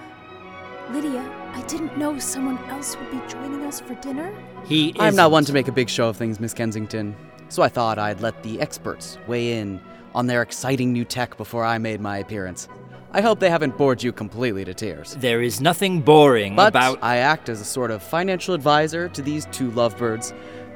Lydia, 0.91 1.21
I 1.53 1.61
didn't 1.67 1.97
know 1.97 2.19
someone 2.19 2.57
else 2.69 2.97
would 2.97 3.09
be 3.11 3.21
joining 3.27 3.65
us 3.65 3.79
for 3.79 3.93
dinner. 3.95 4.33
He 4.65 4.89
is 4.89 4.95
I'm 4.99 5.15
not 5.15 5.31
one 5.31 5.45
to 5.45 5.53
make 5.53 5.69
a 5.69 5.71
big 5.71 5.89
show 5.89 6.09
of 6.09 6.17
things, 6.17 6.39
Miss 6.39 6.53
Kensington. 6.53 7.15
So 7.47 7.63
I 7.63 7.69
thought 7.69 7.97
I'd 7.97 8.19
let 8.19 8.43
the 8.43 8.59
experts 8.59 9.17
weigh 9.25 9.59
in 9.59 9.79
on 10.13 10.27
their 10.27 10.41
exciting 10.41 10.91
new 10.91 11.05
tech 11.05 11.37
before 11.37 11.63
I 11.63 11.77
made 11.77 12.01
my 12.01 12.17
appearance. 12.17 12.67
I 13.13 13.21
hope 13.21 13.39
they 13.39 13.49
haven't 13.49 13.77
bored 13.77 14.03
you 14.03 14.11
completely 14.11 14.65
to 14.65 14.73
tears. 14.73 15.15
There 15.15 15.41
is 15.41 15.61
nothing 15.61 16.01
boring 16.01 16.57
But 16.57 16.69
about. 16.69 16.99
I 17.01 17.17
act 17.17 17.47
as 17.47 17.61
a 17.61 17.65
sort 17.65 17.91
of 17.91 18.03
financial 18.03 18.53
advisor 18.53 19.07
to 19.09 19.21
these 19.21 19.45
two 19.47 19.71
lovebirds. 19.71 20.33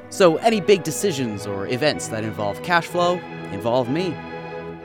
So 0.08 0.36
any 0.36 0.60
big 0.62 0.82
decisions 0.82 1.46
or 1.46 1.66
events 1.68 2.08
that 2.08 2.24
involve 2.24 2.62
cash 2.62 2.86
flow 2.86 3.18
involve 3.52 3.90
me. 3.90 4.16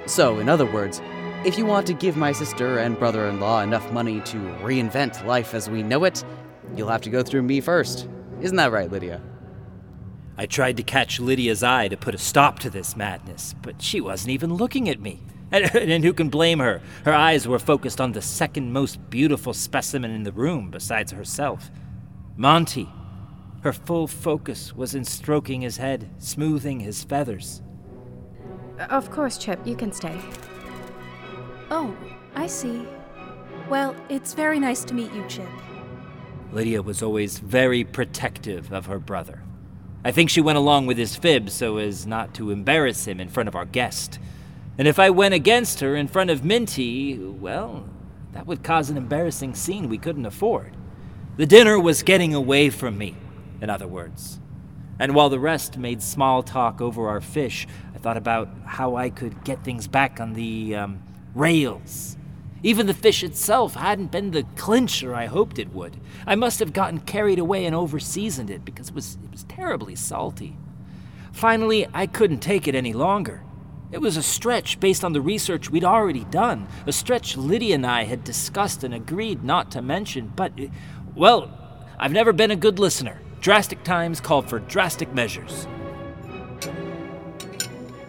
So, 0.08 0.40
in 0.40 0.50
other 0.50 0.66
words, 0.66 1.02
if 1.44 1.58
you 1.58 1.66
want 1.66 1.88
to 1.88 1.94
give 1.94 2.16
my 2.16 2.32
sister 2.32 2.78
and 2.78 2.98
brother 3.00 3.28
in 3.28 3.40
law 3.40 3.62
enough 3.62 3.92
money 3.92 4.20
to 4.22 4.38
reinvent 4.62 5.26
life 5.26 5.56
as 5.56 5.70
we 5.70 5.82
know 5.82 6.04
it, 6.04 6.24
you'll 6.76 6.88
have 6.90 7.02
to 7.02 7.10
go 7.10 7.24
through 7.24 7.42
me 7.42 7.60
first. 7.60 8.08
Isn't 8.42 8.58
that 8.58 8.72
right, 8.72 8.92
Lydia? 8.92 9.22
I 10.38 10.46
tried 10.46 10.78
to 10.78 10.84
catch 10.84 11.20
Lydia's 11.20 11.64
eye 11.64 11.88
to 11.88 11.98
put 11.98 12.14
a 12.14 12.20
stop 12.20 12.60
to 12.60 12.70
this 12.70 12.96
madness, 12.96 13.56
but 13.62 13.82
she 13.82 14.02
wasn't 14.02 14.32
even 14.32 14.54
looking 14.54 14.90
at 14.90 15.00
me. 15.00 15.20
And, 15.54 15.66
and 15.76 16.02
who 16.06 16.14
can 16.14 16.30
blame 16.30 16.60
her? 16.60 16.82
Her 17.04 17.14
eyes 17.14 17.46
were 17.46 17.60
focused 17.60 18.00
on 18.00 18.14
the 18.14 18.22
second 18.22 18.72
most 18.72 19.10
beautiful 19.10 19.54
specimen 19.54 20.12
in 20.12 20.24
the 20.24 20.32
room 20.32 20.72
besides 20.72 21.12
herself 21.12 21.70
Monty. 22.38 22.88
Her 23.62 23.74
full 23.74 24.08
focus 24.08 24.74
was 24.74 24.96
in 24.96 25.04
stroking 25.04 25.60
his 25.60 25.76
head, 25.76 26.10
smoothing 26.20 26.80
his 26.80 27.04
feathers. 27.04 27.62
Of 28.90 29.12
course, 29.12 29.38
Chip, 29.38 29.60
you 29.68 29.76
can 29.76 29.92
stay. 29.92 30.18
Oh, 31.74 31.96
I 32.36 32.48
see. 32.48 32.86
Well, 33.70 33.96
it's 34.10 34.34
very 34.34 34.60
nice 34.60 34.84
to 34.84 34.94
meet 34.94 35.14
you, 35.14 35.24
Chip. 35.30 35.48
Lydia 36.52 36.82
was 36.82 37.02
always 37.02 37.40
very 37.40 37.86
protective 37.86 38.74
of 38.74 38.88
her 38.88 39.00
brother. 39.00 39.42
I 40.04 40.12
think 40.12 40.30
she 40.30 40.42
went 40.42 40.58
along 40.58 40.88
with 40.88 40.98
his 40.98 41.16
fib 41.16 41.50
so 41.50 41.78
as 41.78 42.06
not 42.06 42.34
to 42.34 42.52
embarrass 42.52 43.08
him 43.08 43.22
in 43.22 43.30
front 43.30 43.48
of 43.48 43.56
our 43.56 43.64
guest. 43.64 44.20
And 44.78 44.86
if 44.86 45.00
I 45.00 45.12
went 45.12 45.34
against 45.34 45.80
her 45.80 45.96
in 45.96 46.10
front 46.10 46.30
of 46.30 46.44
Minty, 46.44 47.18
well, 47.18 47.88
that 48.34 48.48
would 48.48 48.64
cause 48.64 48.90
an 48.90 48.98
embarrassing 48.98 49.56
scene 49.56 49.88
we 49.88 49.98
couldn't 49.98 50.26
afford. 50.26 50.76
The 51.38 51.46
dinner 51.46 51.80
was 51.80 52.04
getting 52.04 52.34
away 52.34 52.70
from 52.70 52.98
me, 52.98 53.16
in 53.62 53.70
other 53.70 53.88
words. 53.88 54.42
And 55.00 55.16
while 55.16 55.30
the 55.30 55.40
rest 55.40 55.78
made 55.78 56.02
small 56.02 56.44
talk 56.44 56.82
over 56.82 57.08
our 57.08 57.22
fish, 57.22 57.66
I 57.96 57.98
thought 57.98 58.18
about 58.18 58.50
how 58.66 58.98
I 58.98 59.10
could 59.10 59.46
get 59.46 59.64
things 59.64 59.88
back 59.88 60.20
on 60.20 60.34
the 60.34 60.76
um, 60.76 61.02
rails. 61.36 62.18
Even 62.64 62.86
the 62.86 62.94
fish 62.94 63.24
itself 63.24 63.74
hadn't 63.74 64.12
been 64.12 64.32
the 64.32 64.46
clincher 64.56 65.16
I 65.16 65.26
hoped 65.26 65.58
it 65.58 65.74
would. 65.74 65.98
I 66.28 66.36
must 66.36 66.60
have 66.60 66.74
gotten 66.74 67.00
carried 67.00 67.40
away 67.40 67.66
and 67.66 67.76
overseasoned 67.76 68.50
it 68.52 68.64
because 68.64 68.90
it 68.90 68.96
was, 68.96 69.18
it 69.24 69.32
was 69.32 69.44
terribly 69.46 69.96
salty. 69.96 70.58
Finally, 71.32 71.88
I 71.94 72.06
couldn't 72.06 72.40
take 72.40 72.68
it 72.68 72.76
any 72.76 72.94
longer. 72.94 73.44
It 73.92 74.00
was 74.00 74.16
a 74.16 74.24
stretch 74.24 74.80
based 74.80 75.04
on 75.04 75.14
the 75.14 75.22
research 75.22 75.70
we'd 75.70 75.84
already 75.84 76.24
done, 76.26 76.68
a 76.86 76.92
stretch 76.92 77.36
Lydia 77.36 77.76
and 77.76 77.86
I 77.86 78.04
had 78.04 78.24
discussed 78.24 78.84
and 78.84 78.94
agreed 78.94 79.44
not 79.44 79.72
to 79.72 79.82
mention, 79.82 80.32
but, 80.36 80.54
well, 81.16 81.52
I've 82.00 82.14
never 82.14 82.32
been 82.32 82.52
a 82.52 82.56
good 82.56 82.80
listener. 82.80 83.20
Drastic 83.42 83.84
times 83.84 84.22
called 84.22 84.48
for 84.48 84.60
drastic 84.60 85.14
measures. 85.14 85.68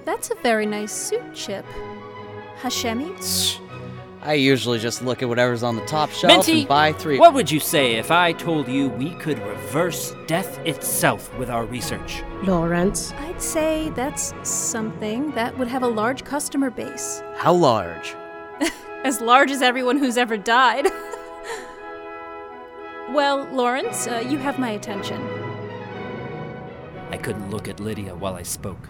That's 0.04 0.30
a 0.30 0.35
very 0.42 0.66
nice 0.66 0.92
suit, 0.92 1.35
Chip. 1.35 1.64
Hashemi? 2.62 3.59
I 4.22 4.35
usually 4.35 4.79
just 4.79 5.03
look 5.03 5.20
at 5.20 5.29
whatever's 5.29 5.64
on 5.64 5.75
the 5.75 5.85
top 5.85 6.11
shelf 6.11 6.33
Minty, 6.33 6.61
and 6.61 6.68
buy 6.68 6.92
three. 6.92 7.18
what 7.18 7.35
would 7.35 7.51
you 7.51 7.59
say 7.59 7.96
if 7.96 8.12
I 8.12 8.33
told 8.33 8.68
you 8.68 8.88
we 8.90 9.14
could 9.14 9.40
reverse 9.40 10.14
death 10.29 10.61
itself 10.64 11.37
with 11.38 11.51
our 11.51 11.64
research? 11.64 12.22
Lawrence. 12.44 13.12
I'd 13.18 13.42
say 13.42 13.90
that's 13.96 14.33
something 14.48 15.33
that 15.33 15.59
would 15.59 15.66
have 15.66 15.83
a 15.83 15.88
large 15.88 16.22
customer 16.22 16.70
base. 16.70 17.20
How 17.35 17.53
large? 17.53 18.14
As 19.05 19.20
large 19.20 19.51
as 19.51 19.61
everyone 19.61 19.98
who's 19.98 20.16
ever 20.16 20.37
died. 20.37 20.87
well, 23.11 23.48
Lawrence, 23.51 24.07
uh, 24.07 24.25
you 24.25 24.38
have 24.38 24.61
my 24.61 24.70
attention. 24.70 25.20
I 27.11 27.16
couldn't 27.16 27.51
look 27.51 27.66
at 27.66 27.81
Lydia 27.81 28.14
while 28.14 28.37
I 28.37 28.44
spoke. 28.44 28.88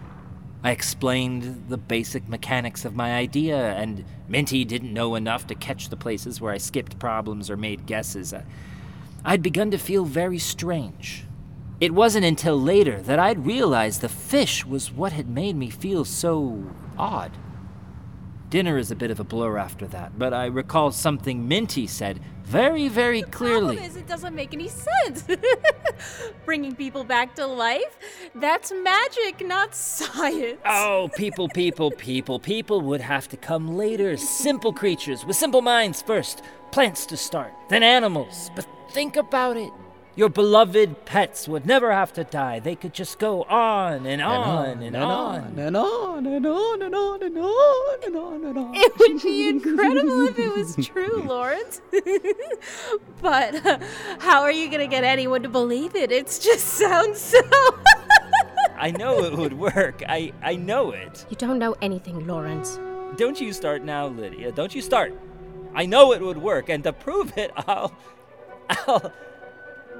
I 0.65 0.71
explained 0.71 1.65
the 1.69 1.77
basic 1.77 2.29
mechanics 2.29 2.85
of 2.85 2.95
my 2.95 3.15
idea, 3.15 3.73
and 3.73 4.05
Minty 4.29 4.65
didn't 4.65 4.93
know 4.93 5.17
enough 5.17 5.47
to 5.49 5.57
catch 5.57 5.89
the 5.89 5.97
places 5.97 6.41
where 6.41 6.53
I 6.53 6.59
skipped 6.59 7.01
problems 7.01 7.51
or 7.51 7.57
made 7.57 7.87
guesses. 7.87 8.33
I'd 9.25 9.43
begun 9.43 9.73
to 9.73 9.79
feel 9.79 10.05
very 10.05 10.39
strange. 10.39 11.25
It 11.81 11.93
wasn't 11.93 12.25
until 12.25 12.61
later 12.61 13.03
that 13.03 13.19
I'd 13.19 13.45
realized 13.45 14.03
the 14.03 14.09
fish 14.09 14.65
was 14.65 14.93
what 14.93 15.13
had 15.13 15.29
made 15.29 15.57
me 15.57 15.69
feel 15.69 16.05
so 16.05 16.63
odd. 16.97 17.33
Dinner 18.51 18.79
is 18.79 18.93
a 18.93 18.97
bit 18.97 19.11
of 19.11 19.19
a 19.19 19.25
blur 19.25 19.59
after 19.59 19.87
that, 19.89 20.17
but 20.17 20.33
I 20.33 20.47
recall 20.47 20.93
something 20.93 21.49
Minty 21.49 21.89
said 21.89 22.21
very, 22.53 22.89
very 22.89 23.23
clearly. 23.23 23.77
Problem 23.77 23.91
is, 23.91 23.97
it 23.97 24.07
doesn't 24.07 24.35
make 24.35 24.53
any 24.53 24.69
sense. 24.69 25.25
Bringing 26.45 26.77
people 26.77 27.03
back 27.03 27.35
to 27.37 27.47
life? 27.47 27.99
That's 28.35 28.71
magic, 28.71 29.47
not 29.47 29.75
science. 29.75 30.61
Oh, 30.67 31.09
people, 31.17 31.49
people, 31.49 31.91
people. 31.91 32.39
People 32.39 32.83
would 32.83 33.01
have 33.01 33.27
to 33.29 33.39
come 33.39 33.77
later. 33.79 34.19
Simple 34.19 34.73
creatures 34.73 35.25
with 35.25 35.37
simple 35.37 35.63
minds 35.63 36.03
first. 36.03 36.43
Plants 36.73 37.07
to 37.07 37.17
start, 37.17 37.55
then 37.71 37.83
animals. 37.83 38.51
But 38.55 38.67
think 38.91 39.17
about 39.17 39.57
it. 39.57 39.73
Your 40.15 40.29
beloved 40.29 41.07
pets 41.07 41.49
would 41.49 41.65
never 41.65 41.91
have 41.91 42.13
to 42.15 42.25
die. 42.25 42.59
They 42.61 42.75
could 42.75 42.93
just 42.93 43.19
go 43.19 43.45
on 43.45 44.05
and 44.05 44.21
on 44.21 44.83
and, 44.83 44.95
on. 44.95 44.95
and 44.95 44.97
on 44.97 45.59
and 45.59 45.77
on 45.77 46.27
and 46.27 46.47
on 46.47 46.83
and 46.83 46.95
on 46.95 48.03
and 48.05 48.17
on 48.17 48.45
and 48.45 48.59
on. 48.59 48.75
It 48.75 48.99
would 48.99 49.23
be 49.23 49.49
incredible 49.49 50.29
if 50.29 50.39
it 50.39 50.55
was 50.55 50.77
true, 50.87 51.23
Lawrence. 51.27 51.81
but 53.23 53.67
uh, 53.67 53.79
how 54.19 54.43
are 54.43 54.53
you 54.53 54.69
going 54.69 54.81
to 54.81 54.87
get 54.87 55.03
anyone 55.03 55.43
to 55.45 55.49
believe 55.49 55.97
it? 55.97 56.13
It 56.13 56.27
just 56.27 56.67
sounds 56.79 57.19
so. 57.19 57.41
I 58.77 58.91
know 58.91 59.25
it 59.25 59.35
would 59.35 59.55
work. 59.55 60.03
I, 60.07 60.35
I 60.43 60.57
know 60.57 60.91
it. 60.91 61.25
You 61.31 61.37
don't 61.37 61.59
know 61.59 61.75
anything, 61.81 62.27
Lawrence. 62.27 62.79
Don't 63.17 63.41
you 63.41 63.55
start 63.55 63.83
now, 63.83 64.09
Lydia. 64.09 64.53
Don't 64.53 64.75
you 64.75 64.83
start. 64.83 65.19
I 65.75 65.87
know 65.87 66.13
it 66.13 66.21
would 66.21 66.37
work, 66.37 66.69
and 66.69 66.85
to 66.85 66.93
prove 66.93 67.39
it, 67.39 67.51
I'll. 67.57 67.95
I'll. 68.69 69.11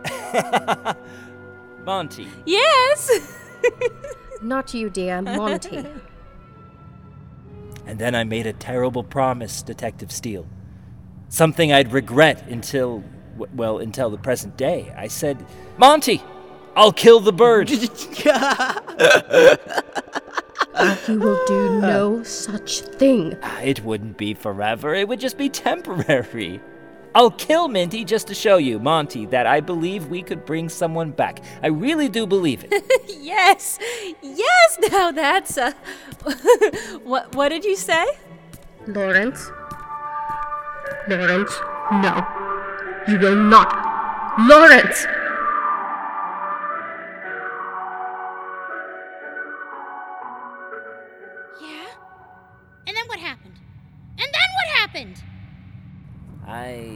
Monty. 1.85 2.29
yes! 2.47 3.39
Not 4.43 4.75
you, 4.75 4.91
dear. 4.91 5.23
Monty. 5.23 5.85
And 7.87 7.99
then 7.99 8.15
I 8.15 8.25
made 8.25 8.47
a 8.47 8.53
terrible 8.53 9.05
promise, 9.05 9.63
Detective 9.63 10.13
Steel. 10.13 10.47
Something 11.29 11.73
I'd 11.73 11.93
regret 11.93 12.47
until, 12.49 13.03
well, 13.55 13.79
until 13.79 14.11
the 14.11 14.19
present 14.19 14.57
day. 14.57 14.93
I 14.97 15.09
said, 15.09 15.45
Monty, 15.79 16.23
I'll 16.77 16.93
kill 16.93 17.21
the 17.21 17.33
bird. 17.33 17.71
you 17.71 17.79
will 21.21 21.45
do 21.47 21.81
no 21.81 22.23
such 22.23 22.81
thing. 22.81 23.37
Ah, 23.43 23.61
it 23.61 23.85
wouldn't 23.85 24.17
be 24.17 24.35
forever, 24.35 24.95
it 24.95 25.09
would 25.09 25.21
just 25.21 25.37
be 25.37 25.49
temporary. 25.49 26.61
I'll 27.15 27.31
kill 27.31 27.69
Minty 27.69 28.05
just 28.05 28.27
to 28.29 28.35
show 28.35 28.57
you, 28.57 28.79
Monty, 28.79 29.27
that 29.27 29.47
I 29.47 29.61
believe 29.61 30.09
we 30.09 30.23
could 30.23 30.45
bring 30.45 30.69
someone 30.69 31.11
back. 31.11 31.43
I 31.63 31.69
really 31.69 32.09
do 32.09 32.27
believe 32.27 32.65
it. 32.71 32.85
yes! 33.21 33.79
Yes! 34.23 34.79
Now 34.91 35.13
that's 35.13 35.57
a. 35.57 35.73
what, 37.03 37.35
what 37.35 37.51
did 37.51 37.65
you 37.65 37.77
say? 37.77 38.05
Lawrence? 38.87 39.51
Lawrence, 41.09 41.53
no. 41.93 42.27
You 43.09 43.19
will 43.19 43.37
not. 43.37 44.39
Lawrence! 44.39 45.07
I 56.53 56.91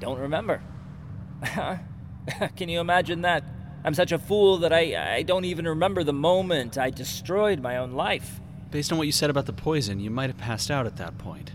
don't 0.00 0.18
remember. 0.18 0.60
Can 2.56 2.68
you 2.68 2.80
imagine 2.80 3.22
that? 3.22 3.44
I'm 3.84 3.94
such 3.94 4.10
a 4.10 4.18
fool 4.18 4.58
that 4.58 4.72
I, 4.72 5.18
I 5.18 5.22
don't 5.22 5.44
even 5.44 5.68
remember 5.68 6.02
the 6.02 6.12
moment 6.12 6.76
I 6.76 6.90
destroyed 6.90 7.60
my 7.60 7.76
own 7.76 7.92
life. 7.92 8.40
Based 8.72 8.90
on 8.90 8.98
what 8.98 9.06
you 9.06 9.12
said 9.12 9.30
about 9.30 9.46
the 9.46 9.52
poison, 9.52 10.00
you 10.00 10.10
might 10.10 10.30
have 10.30 10.38
passed 10.38 10.68
out 10.68 10.86
at 10.86 10.96
that 10.96 11.16
point. 11.16 11.52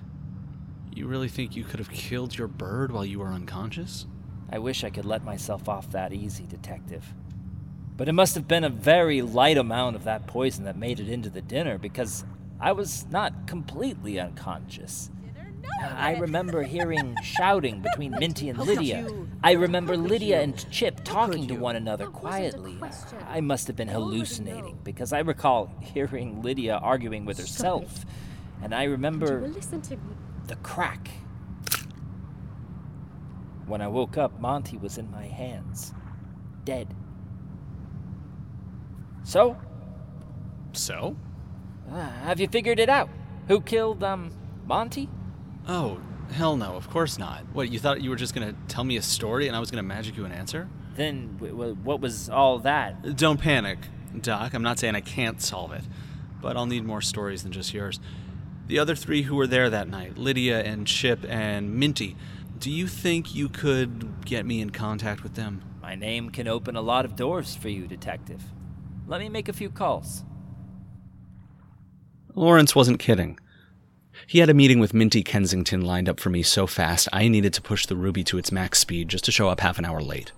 You 0.93 1.05
really 1.05 1.27
think 1.27 1.53
you 1.53 1.65
could 1.65 1.79
have 1.79 1.91
killed 1.91 2.37
your 2.37 2.47
bird 2.47 2.93
while 2.93 3.05
you 3.05 3.19
were 3.19 3.27
unconscious? 3.27 4.05
I 4.49 4.59
wish 4.59 4.85
I 4.85 4.89
could 4.89 5.05
let 5.05 5.25
myself 5.25 5.67
off 5.67 5.91
that 5.91 6.13
easy, 6.13 6.45
Detective. 6.45 7.13
But 7.97 8.07
it 8.07 8.13
must 8.13 8.35
have 8.35 8.47
been 8.47 8.63
a 8.63 8.69
very 8.69 9.21
light 9.21 9.57
amount 9.57 9.97
of 9.97 10.05
that 10.05 10.27
poison 10.27 10.63
that 10.63 10.77
made 10.77 11.01
it 11.01 11.09
into 11.09 11.29
the 11.29 11.41
dinner 11.41 11.77
because 11.77 12.23
I 12.57 12.71
was 12.71 13.05
not 13.09 13.47
completely 13.47 14.17
unconscious. 14.17 15.09
I 15.95 16.15
remember 16.17 16.63
hearing 16.63 17.15
shouting 17.23 17.81
between 17.81 18.11
Minty 18.11 18.49
and 18.49 18.57
Lydia. 18.59 19.07
I 19.43 19.53
remember 19.53 19.95
Lydia 19.97 20.41
and 20.41 20.69
Chip 20.71 21.03
talking 21.03 21.47
to 21.47 21.55
one 21.55 21.75
another 21.75 22.07
quietly. 22.07 22.77
I 23.27 23.41
must 23.41 23.67
have 23.67 23.75
been 23.75 23.87
hallucinating 23.87 24.79
because 24.83 25.13
I 25.13 25.19
recall 25.19 25.71
hearing 25.81 26.41
Lydia 26.41 26.75
arguing 26.77 27.25
with 27.25 27.37
herself. 27.37 28.05
And 28.63 28.73
I 28.73 28.85
remember 28.85 29.47
listen 29.47 29.81
to 29.83 29.97
me. 29.97 30.13
the 30.47 30.55
crack. 30.57 31.09
When 33.67 33.81
I 33.81 33.87
woke 33.87 34.17
up, 34.17 34.39
Monty 34.39 34.77
was 34.77 34.97
in 34.97 35.11
my 35.11 35.25
hands, 35.25 35.93
dead. 36.63 36.95
So, 39.23 39.57
So? 40.71 41.17
uh, 41.91 42.09
have 42.23 42.39
you 42.39 42.47
figured 42.47 42.79
it 42.79 42.87
out? 42.89 43.09
Who 43.49 43.59
killed, 43.61 44.03
um, 44.03 44.31
Monty? 44.65 45.09
Oh, 45.67 45.99
hell 46.31 46.55
no, 46.55 46.75
of 46.75 46.89
course 46.89 47.17
not. 47.17 47.43
What, 47.53 47.69
you 47.69 47.79
thought 47.79 48.01
you 48.01 48.09
were 48.09 48.15
just 48.15 48.33
gonna 48.33 48.55
tell 48.67 48.83
me 48.83 48.97
a 48.97 49.01
story 49.01 49.47
and 49.47 49.55
I 49.55 49.59
was 49.59 49.69
gonna 49.71 49.83
magic 49.83 50.17
you 50.17 50.25
an 50.25 50.31
answer? 50.31 50.69
Then, 50.95 51.33
w- 51.35 51.53
w- 51.53 51.75
what 51.75 51.99
was 51.99 52.29
all 52.29 52.59
that? 52.59 53.15
Don't 53.15 53.39
panic, 53.39 53.79
Doc. 54.19 54.53
I'm 54.53 54.63
not 54.63 54.79
saying 54.79 54.95
I 54.95 55.01
can't 55.01 55.41
solve 55.41 55.73
it, 55.73 55.83
but 56.41 56.57
I'll 56.57 56.65
need 56.65 56.85
more 56.85 57.01
stories 57.01 57.43
than 57.43 57.51
just 57.51 57.73
yours. 57.73 57.99
The 58.67 58.79
other 58.79 58.95
three 58.95 59.23
who 59.23 59.35
were 59.35 59.47
there 59.47 59.69
that 59.69 59.87
night, 59.87 60.17
Lydia 60.17 60.61
and 60.63 60.87
Chip 60.87 61.25
and 61.27 61.75
Minty, 61.75 62.15
do 62.59 62.71
you 62.71 62.87
think 62.87 63.35
you 63.35 63.47
could 63.49 64.25
get 64.25 64.45
me 64.45 64.61
in 64.61 64.71
contact 64.71 65.21
with 65.23 65.35
them? 65.35 65.61
My 65.81 65.95
name 65.95 66.31
can 66.31 66.47
open 66.47 66.75
a 66.75 66.81
lot 66.81 67.05
of 67.05 67.15
doors 67.15 67.55
for 67.55 67.69
you, 67.69 67.87
Detective. 67.87 68.41
Let 69.05 69.21
me 69.21 69.29
make 69.29 69.47
a 69.47 69.53
few 69.53 69.69
calls. 69.69 70.23
Lawrence 72.35 72.75
wasn't 72.75 72.99
kidding. 72.99 73.39
He 74.25 74.39
had 74.39 74.49
a 74.49 74.53
meeting 74.53 74.79
with 74.79 74.93
Minty 74.93 75.21
Kensington 75.21 75.81
lined 75.81 76.09
up 76.09 76.19
for 76.19 76.29
me 76.29 76.41
so 76.41 76.65
fast 76.65 77.07
I 77.13 77.27
needed 77.27 77.53
to 77.53 77.61
push 77.61 77.85
the 77.85 77.95
Ruby 77.95 78.23
to 78.25 78.37
its 78.37 78.51
max 78.51 78.79
speed 78.79 79.09
just 79.09 79.25
to 79.25 79.31
show 79.31 79.49
up 79.49 79.59
half 79.59 79.77
an 79.77 79.85
hour 79.85 80.01
late. 80.01 80.31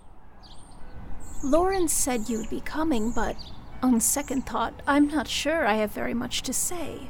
Lawrence 1.44 1.94
said 1.94 2.28
you'd 2.28 2.50
be 2.50 2.60
coming, 2.62 3.12
but 3.12 3.38
on 3.82 4.02
second 4.02 4.46
thought, 4.46 4.82
I'm 4.86 5.08
not 5.08 5.28
sure 5.28 5.66
I 5.66 5.76
have 5.76 5.92
very 5.92 6.14
much 6.14 6.42
to 6.44 6.54
say. 6.54 7.10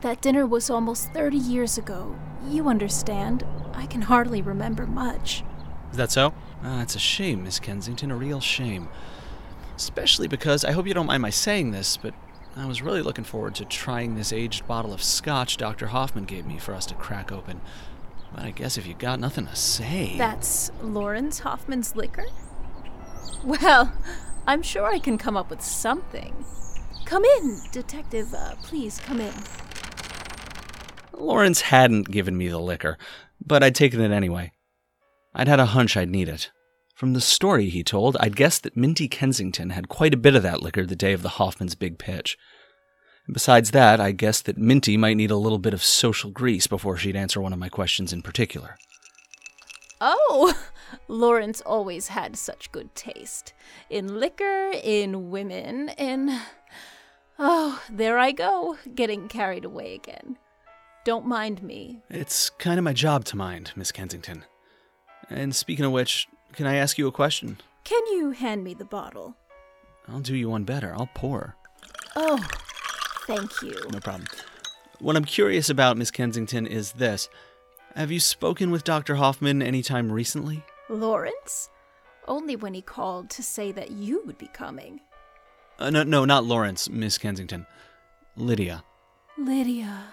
That 0.00 0.22
dinner 0.22 0.46
was 0.46 0.70
almost 0.70 1.12
30 1.12 1.36
years 1.36 1.76
ago. 1.76 2.16
You 2.48 2.68
understand. 2.68 3.44
I 3.74 3.86
can 3.86 4.02
hardly 4.02 4.40
remember 4.40 4.86
much. 4.86 5.44
Is 5.90 5.96
that 5.98 6.10
so? 6.10 6.32
Ah, 6.62 6.82
it's 6.82 6.94
a 6.94 6.98
shame, 6.98 7.44
Miss 7.44 7.60
Kensington, 7.60 8.10
a 8.10 8.16
real 8.16 8.40
shame. 8.40 8.88
Especially 9.76 10.28
because 10.28 10.64
I 10.64 10.72
hope 10.72 10.86
you 10.86 10.94
don't 10.94 11.06
mind 11.06 11.22
my 11.22 11.30
saying 11.30 11.70
this, 11.70 11.96
but 11.96 12.14
I 12.58 12.64
was 12.64 12.80
really 12.80 13.02
looking 13.02 13.24
forward 13.24 13.54
to 13.56 13.66
trying 13.66 14.14
this 14.14 14.32
aged 14.32 14.66
bottle 14.66 14.94
of 14.94 15.02
scotch 15.02 15.58
Dr. 15.58 15.88
Hoffman 15.88 16.24
gave 16.24 16.46
me 16.46 16.58
for 16.58 16.72
us 16.74 16.86
to 16.86 16.94
crack 16.94 17.30
open. 17.30 17.60
But 18.34 18.44
I 18.44 18.50
guess 18.50 18.78
if 18.78 18.86
you 18.86 18.94
got 18.94 19.20
nothing 19.20 19.46
to 19.46 19.54
say. 19.54 20.16
That's 20.16 20.70
Lawrence 20.82 21.40
Hoffman's 21.40 21.94
liquor? 21.94 22.24
Well, 23.44 23.92
I'm 24.46 24.62
sure 24.62 24.86
I 24.86 24.98
can 24.98 25.18
come 25.18 25.36
up 25.36 25.50
with 25.50 25.60
something. 25.60 26.34
Come 27.04 27.24
in, 27.24 27.58
Detective. 27.72 28.32
Uh, 28.32 28.54
please 28.62 29.00
come 29.00 29.20
in. 29.20 29.34
Lawrence 31.12 31.60
hadn't 31.60 32.10
given 32.10 32.38
me 32.38 32.48
the 32.48 32.58
liquor, 32.58 32.96
but 33.44 33.62
I'd 33.62 33.74
taken 33.74 34.00
it 34.00 34.12
anyway. 34.12 34.52
I'd 35.34 35.48
had 35.48 35.60
a 35.60 35.66
hunch 35.66 35.96
I'd 35.96 36.08
need 36.08 36.30
it. 36.30 36.50
From 36.96 37.12
the 37.12 37.20
story 37.20 37.68
he 37.68 37.84
told, 37.84 38.16
I'd 38.20 38.36
guessed 38.36 38.62
that 38.62 38.74
Minty 38.74 39.06
Kensington 39.06 39.68
had 39.68 39.90
quite 39.90 40.14
a 40.14 40.16
bit 40.16 40.34
of 40.34 40.42
that 40.44 40.62
liquor 40.62 40.86
the 40.86 40.96
day 40.96 41.12
of 41.12 41.20
the 41.20 41.28
Hoffman's 41.28 41.74
big 41.74 41.98
pitch. 41.98 42.38
And 43.26 43.34
besides 43.34 43.72
that, 43.72 44.00
I 44.00 44.12
guessed 44.12 44.46
that 44.46 44.56
Minty 44.56 44.96
might 44.96 45.18
need 45.18 45.30
a 45.30 45.36
little 45.36 45.58
bit 45.58 45.74
of 45.74 45.84
social 45.84 46.30
grease 46.30 46.66
before 46.66 46.96
she'd 46.96 47.14
answer 47.14 47.38
one 47.38 47.52
of 47.52 47.58
my 47.58 47.68
questions 47.68 48.14
in 48.14 48.22
particular. 48.22 48.76
Oh, 50.00 50.54
Lawrence 51.08 51.60
always 51.66 52.08
had 52.08 52.34
such 52.34 52.72
good 52.72 52.94
taste. 52.94 53.52
In 53.90 54.18
liquor, 54.18 54.72
in 54.82 55.30
women, 55.30 55.90
in. 55.98 56.40
Oh, 57.38 57.82
there 57.90 58.18
I 58.18 58.32
go, 58.32 58.78
getting 58.94 59.28
carried 59.28 59.66
away 59.66 59.94
again. 59.94 60.38
Don't 61.04 61.26
mind 61.26 61.62
me. 61.62 62.00
It's 62.08 62.48
kind 62.48 62.78
of 62.78 62.84
my 62.84 62.94
job 62.94 63.26
to 63.26 63.36
mind, 63.36 63.72
Miss 63.76 63.92
Kensington. 63.92 64.46
And 65.28 65.54
speaking 65.54 65.84
of 65.84 65.92
which, 65.92 66.26
can 66.56 66.66
I 66.66 66.76
ask 66.76 66.98
you 66.98 67.06
a 67.06 67.12
question? 67.12 67.58
Can 67.84 68.04
you 68.08 68.30
hand 68.30 68.64
me 68.64 68.74
the 68.74 68.84
bottle? 68.84 69.36
I'll 70.08 70.20
do 70.20 70.34
you 70.34 70.48
one 70.50 70.64
better. 70.64 70.94
I'll 70.96 71.10
pour. 71.14 71.54
Oh, 72.16 72.44
thank 73.26 73.62
you. 73.62 73.74
No 73.92 74.00
problem. 74.00 74.26
What 74.98 75.16
I'm 75.16 75.24
curious 75.24 75.68
about, 75.68 75.96
Miss 75.96 76.10
Kensington, 76.10 76.66
is 76.66 76.92
this. 76.92 77.28
Have 77.94 78.10
you 78.10 78.20
spoken 78.20 78.70
with 78.70 78.84
Dr. 78.84 79.16
Hoffman 79.16 79.62
any 79.62 79.82
time 79.82 80.10
recently? 80.10 80.64
Lawrence? 80.88 81.70
Only 82.26 82.56
when 82.56 82.74
he 82.74 82.82
called 82.82 83.30
to 83.30 83.42
say 83.42 83.72
that 83.72 83.90
you 83.90 84.22
would 84.26 84.38
be 84.38 84.48
coming. 84.48 85.00
Uh, 85.78 85.90
no, 85.90 86.02
no, 86.02 86.24
not 86.24 86.44
Lawrence, 86.44 86.88
Miss 86.88 87.18
Kensington. 87.18 87.66
Lydia. 88.36 88.82
Lydia. 89.38 90.04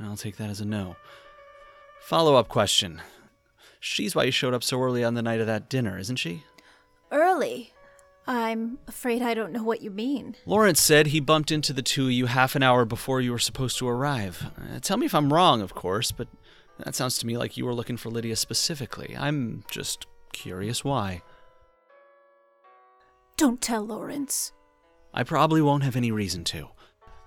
I'll 0.00 0.16
take 0.16 0.36
that 0.36 0.50
as 0.50 0.60
a 0.60 0.64
no. 0.64 0.96
Follow 2.00 2.36
up 2.36 2.48
question. 2.48 3.00
She's 3.84 4.16
why 4.16 4.24
you 4.24 4.30
showed 4.30 4.54
up 4.54 4.64
so 4.64 4.80
early 4.80 5.04
on 5.04 5.12
the 5.12 5.20
night 5.20 5.42
of 5.42 5.46
that 5.46 5.68
dinner, 5.68 5.98
isn't 5.98 6.16
she? 6.16 6.42
Early. 7.12 7.74
I'm 8.26 8.78
afraid 8.88 9.20
I 9.20 9.34
don't 9.34 9.52
know 9.52 9.62
what 9.62 9.82
you 9.82 9.90
mean. 9.90 10.36
Lawrence 10.46 10.80
said 10.80 11.08
he 11.08 11.20
bumped 11.20 11.50
into 11.52 11.74
the 11.74 11.82
two 11.82 12.06
of 12.06 12.12
you 12.12 12.24
half 12.24 12.56
an 12.56 12.62
hour 12.62 12.86
before 12.86 13.20
you 13.20 13.30
were 13.30 13.38
supposed 13.38 13.76
to 13.76 13.86
arrive. 13.86 14.50
Uh, 14.56 14.78
tell 14.80 14.96
me 14.96 15.04
if 15.04 15.14
I'm 15.14 15.30
wrong, 15.30 15.60
of 15.60 15.74
course, 15.74 16.12
but 16.12 16.28
that 16.78 16.94
sounds 16.94 17.18
to 17.18 17.26
me 17.26 17.36
like 17.36 17.58
you 17.58 17.66
were 17.66 17.74
looking 17.74 17.98
for 17.98 18.08
Lydia 18.08 18.36
specifically. 18.36 19.14
I'm 19.18 19.64
just 19.70 20.06
curious 20.32 20.82
why. 20.82 21.20
Don't 23.36 23.60
tell 23.60 23.84
Lawrence. 23.84 24.54
I 25.12 25.24
probably 25.24 25.60
won't 25.60 25.82
have 25.82 25.94
any 25.94 26.10
reason 26.10 26.42
to. 26.44 26.68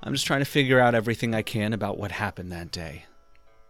I'm 0.01 0.13
just 0.13 0.25
trying 0.25 0.41
to 0.41 0.45
figure 0.45 0.79
out 0.79 0.95
everything 0.95 1.35
I 1.35 1.43
can 1.43 1.71
about 1.71 1.99
what 1.99 2.13
happened 2.13 2.51
that 2.51 2.71
day. 2.71 3.05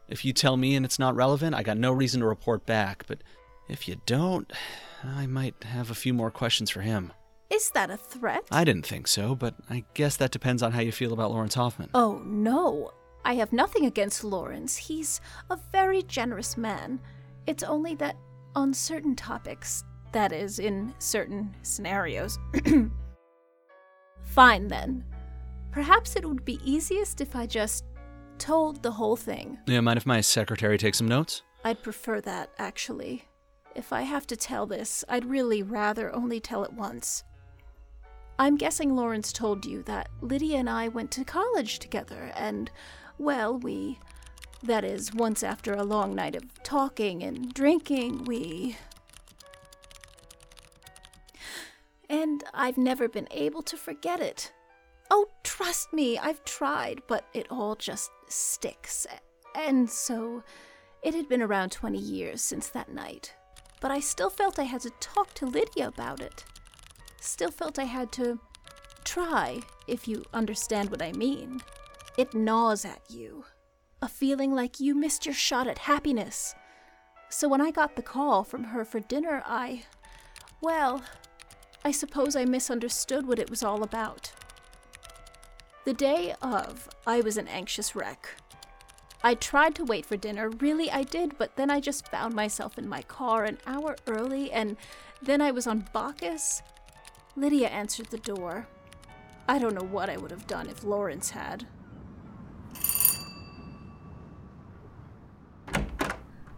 If 0.08 0.24
you 0.24 0.32
tell 0.32 0.56
me 0.56 0.76
and 0.76 0.86
it's 0.86 1.00
not 1.00 1.16
relevant, 1.16 1.56
I 1.56 1.64
got 1.64 1.78
no 1.78 1.92
reason 1.92 2.22
to 2.22 2.28
report 2.28 2.66
back, 2.66 3.06
but 3.08 3.20
if 3.68 3.88
you 3.88 4.00
don't, 4.06 4.52
I 5.04 5.28
might 5.28 5.64
have 5.64 5.92
a 5.92 5.96
few 5.96 6.14
more 6.14 6.32
questions 6.32 6.70
for 6.70 6.82
him. 6.82 7.12
Is 7.50 7.70
that 7.72 7.90
a 7.90 7.98
threat? 7.98 8.44
I 8.52 8.64
didn't 8.64 8.86
think 8.86 9.08
so, 9.08 9.36
but 9.36 9.56
I 9.70 9.84
guess 9.94 10.18
that 10.18 10.32
depends 10.32 10.64
on 10.64 10.72
how 10.72 10.82
you 10.82 10.92
feel 10.92 11.14
about 11.14 11.32
Lawrence 11.32 11.56
Hoffman. 11.56 11.90
Oh, 11.94 12.22
no. 12.26 12.92
I 13.26 13.36
have 13.36 13.52
nothing 13.52 13.86
against 13.86 14.24
Lawrence. 14.24 14.78
He's 14.78 15.20
a 15.50 15.58
very 15.72 16.04
generous 16.04 16.56
man. 16.56 17.00
It's 17.46 17.64
only 17.64 17.96
that 17.96 18.16
on 18.56 18.74
certain 18.74 19.16
topics, 19.16 19.84
that 20.14 20.32
is, 20.32 20.60
in 20.60 20.94
certain 21.00 21.54
scenarios. 21.64 22.40
Fine 24.24 24.68
then. 24.68 25.04
Perhaps 25.72 26.16
it 26.16 26.26
would 26.26 26.44
be 26.44 26.60
easiest 26.64 27.22
if 27.22 27.36
I 27.36 27.46
just 27.46 27.84
told 28.40 28.84
the 28.84 28.92
whole 28.92 29.16
thing. 29.16 29.58
Yeah, 29.66 29.82
mind 29.82 29.98
if 29.98 30.06
my 30.06 30.22
secretary 30.22 30.78
takes 30.78 30.98
some 30.98 31.08
notes? 31.08 31.42
I'd 31.64 31.84
prefer 31.84 32.22
that, 32.22 32.52
actually. 32.58 33.26
If 33.76 33.94
I 33.94 34.02
have 34.02 34.26
to 34.28 34.36
tell 34.36 34.66
this, 34.66 35.04
I'd 35.10 35.26
really 35.26 35.62
rather 35.64 36.14
only 36.16 36.40
tell 36.40 36.64
it 36.64 36.74
once. 36.74 37.24
I'm 38.40 38.56
guessing 38.56 38.96
Lawrence 38.96 39.34
told 39.34 39.66
you 39.66 39.84
that 39.84 40.10
Lydia 40.22 40.58
and 40.58 40.70
I 40.70 40.88
went 40.88 41.12
to 41.12 41.24
college 41.24 41.80
together, 41.80 42.32
and, 42.36 42.72
well, 43.18 43.58
we. 43.58 44.00
That 44.64 44.84
is, 44.84 45.14
once 45.14 45.44
after 45.44 45.74
a 45.74 45.84
long 45.84 46.16
night 46.16 46.36
of 46.36 46.64
talking 46.64 47.24
and 47.24 47.54
drinking, 47.54 48.26
we. 48.26 48.78
And 52.10 52.44
I've 52.54 52.78
never 52.78 53.08
been 53.08 53.28
able 53.32 53.62
to 53.64 53.78
forget 53.78 54.20
it. 54.20 54.52
Oh, 55.12 55.28
trust 55.44 55.94
me, 55.94 56.18
I've 56.18 56.44
tried, 56.44 57.02
but 57.08 57.26
it 57.34 57.48
all 57.50 57.76
just 57.76 58.10
sticks. 58.28 59.08
And 59.56 59.90
so, 59.90 60.44
it 61.02 61.14
had 61.14 61.30
been 61.30 61.42
around 61.42 61.72
20 61.72 61.98
years 61.98 62.42
since 62.42 62.68
that 62.70 62.94
night. 62.94 63.34
But 63.80 63.92
I 63.92 64.00
still 64.00 64.30
felt 64.30 64.60
I 64.60 64.64
had 64.64 64.82
to 64.82 64.90
talk 65.00 65.34
to 65.36 65.46
Lydia 65.46 65.88
about 65.88 66.22
it. 66.22 66.44
Still 67.22 67.52
felt 67.52 67.80
I 67.80 67.84
had 67.84 68.12
to 68.14 68.40
try, 69.04 69.60
if 69.88 70.08
you 70.08 70.24
understand 70.34 70.90
what 70.90 71.02
I 71.02 71.12
mean. 71.14 71.62
It 72.18 72.34
gnaws 72.34 72.84
at 72.86 73.02
you. 73.10 73.46
A 74.02 74.08
feeling 74.08 74.54
like 74.54 74.80
you 74.80 74.96
missed 74.96 75.26
your 75.26 75.36
shot 75.36 75.68
at 75.68 75.80
happiness. 75.80 76.56
So 77.30 77.48
when 77.48 77.62
I 77.62 77.72
got 77.72 77.96
the 77.96 78.02
call 78.02 78.44
from 78.44 78.66
her 78.66 78.86
for 78.86 79.00
dinner, 79.00 79.44
I. 79.46 79.84
Well, 80.62 81.04
I 81.86 81.92
suppose 81.92 82.36
I 82.36 82.46
misunderstood 82.46 83.28
what 83.28 83.40
it 83.40 83.50
was 83.50 83.64
all 83.64 83.84
about. 83.84 84.32
The 85.88 85.94
day 85.94 86.36
of, 86.42 86.90
I 87.08 87.22
was 87.22 87.38
an 87.38 87.48
anxious 87.48 87.96
wreck. 87.96 88.36
I 89.24 89.36
tried 89.36 89.74
to 89.76 89.86
wait 89.86 90.06
for 90.06 90.18
dinner, 90.18 90.50
really 90.50 90.92
I 90.92 91.04
did, 91.04 91.38
but 91.38 91.56
then 91.56 91.72
I 91.72 91.80
just 91.80 92.12
found 92.12 92.36
myself 92.36 92.78
in 92.78 92.90
my 92.90 93.04
car 93.04 93.46
an 93.46 93.58
hour 93.66 93.96
early, 94.06 94.52
and 94.52 94.76
then 95.22 95.40
I 95.42 95.52
was 95.52 95.66
on 95.66 95.88
Bacchus. 95.94 96.62
Lydia 97.38 97.70
answered 97.70 98.08
the 98.08 98.18
door. 98.18 98.68
I 99.48 99.60
don't 99.60 99.74
know 99.74 99.88
what 99.88 100.10
I 100.10 100.18
would 100.18 100.30
have 100.30 100.46
done 100.46 100.68
if 100.68 100.84
Lawrence 100.84 101.30
had. 101.30 101.66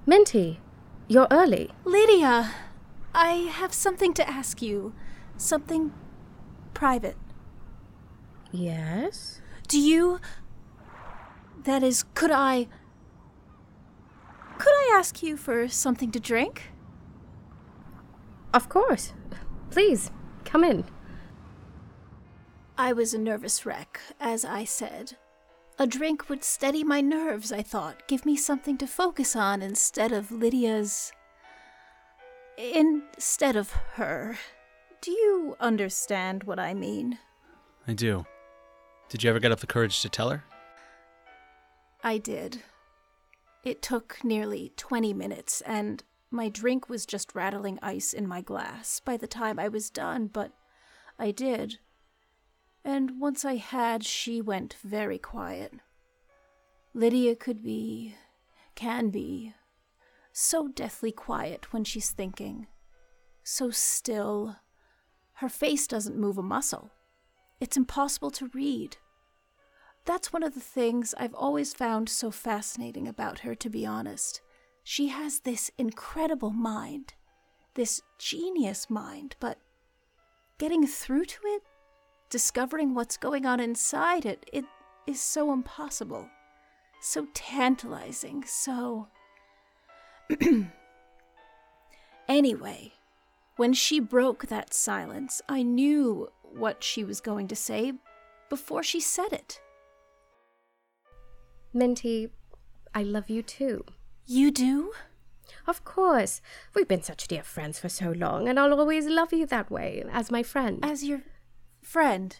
Minty, 0.08 0.60
you're 1.08 1.28
early. 1.30 1.70
Lydia, 1.86 2.52
I 3.14 3.34
have 3.52 3.76
something 3.76 4.16
to 4.16 4.28
ask 4.28 4.64
you. 4.64 4.96
Something 5.38 5.94
private. 6.74 7.16
Yes? 8.52 9.42
Do 9.68 9.80
you. 9.80 10.20
That 11.64 11.84
is, 11.84 12.04
could 12.16 12.32
I. 12.32 12.68
Could 14.58 14.74
I 14.74 14.94
ask 14.96 15.24
you 15.24 15.38
for 15.38 15.68
something 15.68 16.12
to 16.12 16.20
drink? 16.20 16.72
Of 18.54 18.68
course. 18.68 19.14
Please, 19.70 20.12
come 20.44 20.64
in. 20.64 20.86
I 22.78 22.94
was 22.94 23.14
a 23.14 23.20
nervous 23.20 23.66
wreck, 23.66 24.00
as 24.20 24.44
I 24.44 24.64
said. 24.64 25.18
A 25.78 25.88
drink 25.88 26.28
would 26.28 26.44
steady 26.44 26.84
my 26.84 27.00
nerves, 27.00 27.52
I 27.52 27.62
thought, 27.62 28.08
give 28.08 28.26
me 28.26 28.36
something 28.36 28.78
to 28.80 28.88
focus 28.88 29.36
on 29.36 29.62
instead 29.62 30.12
of 30.12 30.32
Lydia's. 30.32 31.14
Instead 32.58 33.56
of 33.56 33.72
her. 33.94 34.38
Do 35.02 35.12
you 35.12 35.56
understand 35.62 36.44
what 36.44 36.60
I 36.60 36.74
mean? 36.74 37.20
I 37.88 37.94
do. 37.94 38.26
Did 39.10 39.24
you 39.24 39.30
ever 39.32 39.40
get 39.40 39.52
up 39.52 39.60
the 39.60 39.68
courage 39.68 40.02
to 40.02 40.10
tell 40.10 40.30
her? 40.30 40.44
I 42.04 42.20
did. 42.20 42.62
It 43.64 43.82
took 43.82 44.20
nearly 44.24 44.72
20 44.78 45.14
minutes, 45.14 45.62
and 45.62 46.04
my 46.30 46.48
drink 46.48 46.90
was 46.90 47.08
just 47.08 47.34
rattling 47.34 47.80
ice 47.82 48.14
in 48.14 48.28
my 48.28 48.42
glass 48.42 49.00
by 49.00 49.18
the 49.18 49.28
time 49.28 49.58
I 49.58 49.68
was 49.68 49.90
done, 49.90 50.28
but 50.28 50.52
I 51.18 51.32
did. 51.32 51.80
And 52.86 53.20
once 53.20 53.44
I 53.44 53.56
had, 53.56 54.06
she 54.06 54.42
went 54.42 54.76
very 54.84 55.18
quiet. 55.18 55.74
Lydia 56.94 57.36
could 57.36 57.64
be, 57.64 58.16
can 58.76 59.10
be, 59.10 59.54
so 60.32 60.68
deathly 60.68 61.12
quiet 61.12 61.74
when 61.74 61.84
she's 61.84 62.12
thinking, 62.12 62.68
so 63.44 63.72
still. 63.72 64.58
Her 65.34 65.50
face 65.50 65.88
doesn't 65.88 66.18
move 66.18 66.38
a 66.38 66.44
muscle. 66.44 66.92
It's 67.60 67.78
impossible 67.78 68.32
to 68.32 68.50
read. 68.54 68.98
That's 70.06 70.32
one 70.32 70.44
of 70.44 70.54
the 70.54 70.60
things 70.60 71.14
I've 71.18 71.34
always 71.34 71.74
found 71.74 72.10
so 72.10 72.32
fascinating 72.32 73.08
about 73.08 73.40
her, 73.40 73.54
to 73.56 73.70
be 73.70 73.86
honest. 73.86 74.42
She 74.84 75.10
has 75.10 75.42
this 75.42 75.70
incredible 75.78 76.52
mind, 76.52 77.14
this 77.76 78.02
genius 78.18 78.90
mind, 78.90 79.36
but 79.40 79.60
getting 80.58 80.88
through 80.88 81.26
to 81.26 81.40
it, 81.44 81.64
discovering 82.30 82.96
what's 82.96 83.18
going 83.18 83.46
on 83.46 83.60
inside 83.60 84.26
it, 84.26 84.50
it 84.54 84.66
is 85.06 85.22
so 85.22 85.52
impossible, 85.52 86.30
so 87.02 87.28
tantalizing, 87.34 88.44
so. 88.46 89.10
anyway, 92.28 92.94
when 93.58 93.74
she 93.74 94.00
broke 94.00 94.48
that 94.48 94.74
silence, 94.74 95.42
I 95.50 95.64
knew 95.64 96.30
what 96.54 96.84
she 96.84 97.04
was 97.04 97.22
going 97.22 97.48
to 97.48 97.56
say 97.56 97.94
before 98.50 98.84
she 98.84 99.00
said 99.00 99.32
it. 99.32 99.62
Minty, 101.74 102.30
I 102.94 103.04
love 103.04 103.30
you 103.30 103.44
too. 103.44 103.86
You 104.26 104.52
do? 104.52 104.94
Of 105.68 105.84
course. 105.84 106.42
We've 106.74 106.88
been 106.88 107.04
such 107.04 107.28
dear 107.28 107.44
friends 107.44 107.80
for 107.80 107.90
so 107.90 108.12
long, 108.12 108.48
and 108.48 108.60
I'll 108.60 108.74
always 108.74 109.08
love 109.08 109.34
you 109.34 109.46
that 109.48 109.70
way, 109.70 110.04
as 110.12 110.32
my 110.32 110.44
friend. 110.44 110.84
As 110.84 111.04
your 111.04 111.22
friend. 111.82 112.36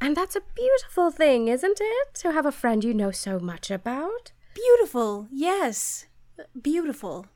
And 0.00 0.16
that's 0.16 0.36
a 0.36 0.42
beautiful 0.54 1.10
thing, 1.10 1.48
isn't 1.48 1.78
it? 1.80 2.14
To 2.14 2.32
have 2.32 2.46
a 2.46 2.52
friend 2.52 2.82
you 2.82 2.94
know 2.94 3.10
so 3.10 3.38
much 3.38 3.70
about. 3.70 4.32
Beautiful, 4.54 5.28
yes. 5.30 6.06
Beautiful. 6.60 7.26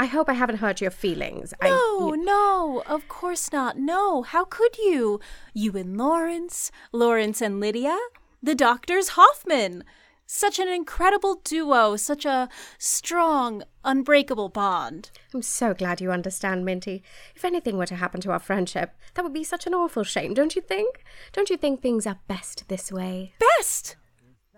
I 0.00 0.06
hope 0.06 0.28
I 0.28 0.34
haven't 0.34 0.56
hurt 0.58 0.80
your 0.80 0.90
feelings. 0.92 1.52
No, 1.62 2.14
I... 2.14 2.16
no, 2.16 2.82
of 2.86 3.08
course 3.08 3.52
not. 3.52 3.78
No, 3.78 4.22
how 4.22 4.44
could 4.44 4.78
you? 4.78 5.18
You 5.54 5.76
and 5.76 5.96
Lawrence, 5.96 6.70
Lawrence 6.92 7.40
and 7.40 7.58
Lydia, 7.58 7.98
the 8.42 8.54
doctor's 8.54 9.10
Hoffman. 9.10 9.82
Such 10.30 10.58
an 10.58 10.68
incredible 10.68 11.40
duo, 11.42 11.96
such 11.96 12.26
a 12.26 12.50
strong, 12.76 13.62
unbreakable 13.82 14.50
bond. 14.50 15.10
I'm 15.32 15.40
so 15.40 15.72
glad 15.72 16.02
you 16.02 16.12
understand, 16.12 16.66
Minty. 16.66 17.02
If 17.34 17.46
anything 17.46 17.78
were 17.78 17.86
to 17.86 17.96
happen 17.96 18.20
to 18.20 18.32
our 18.32 18.38
friendship, 18.38 18.94
that 19.14 19.24
would 19.24 19.32
be 19.32 19.42
such 19.42 19.66
an 19.66 19.72
awful 19.72 20.04
shame, 20.04 20.34
don't 20.34 20.54
you 20.54 20.60
think? 20.60 21.02
Don't 21.32 21.48
you 21.48 21.56
think 21.56 21.80
things 21.80 22.06
are 22.06 22.20
best 22.28 22.68
this 22.68 22.92
way? 22.92 23.32
Best! 23.56 23.96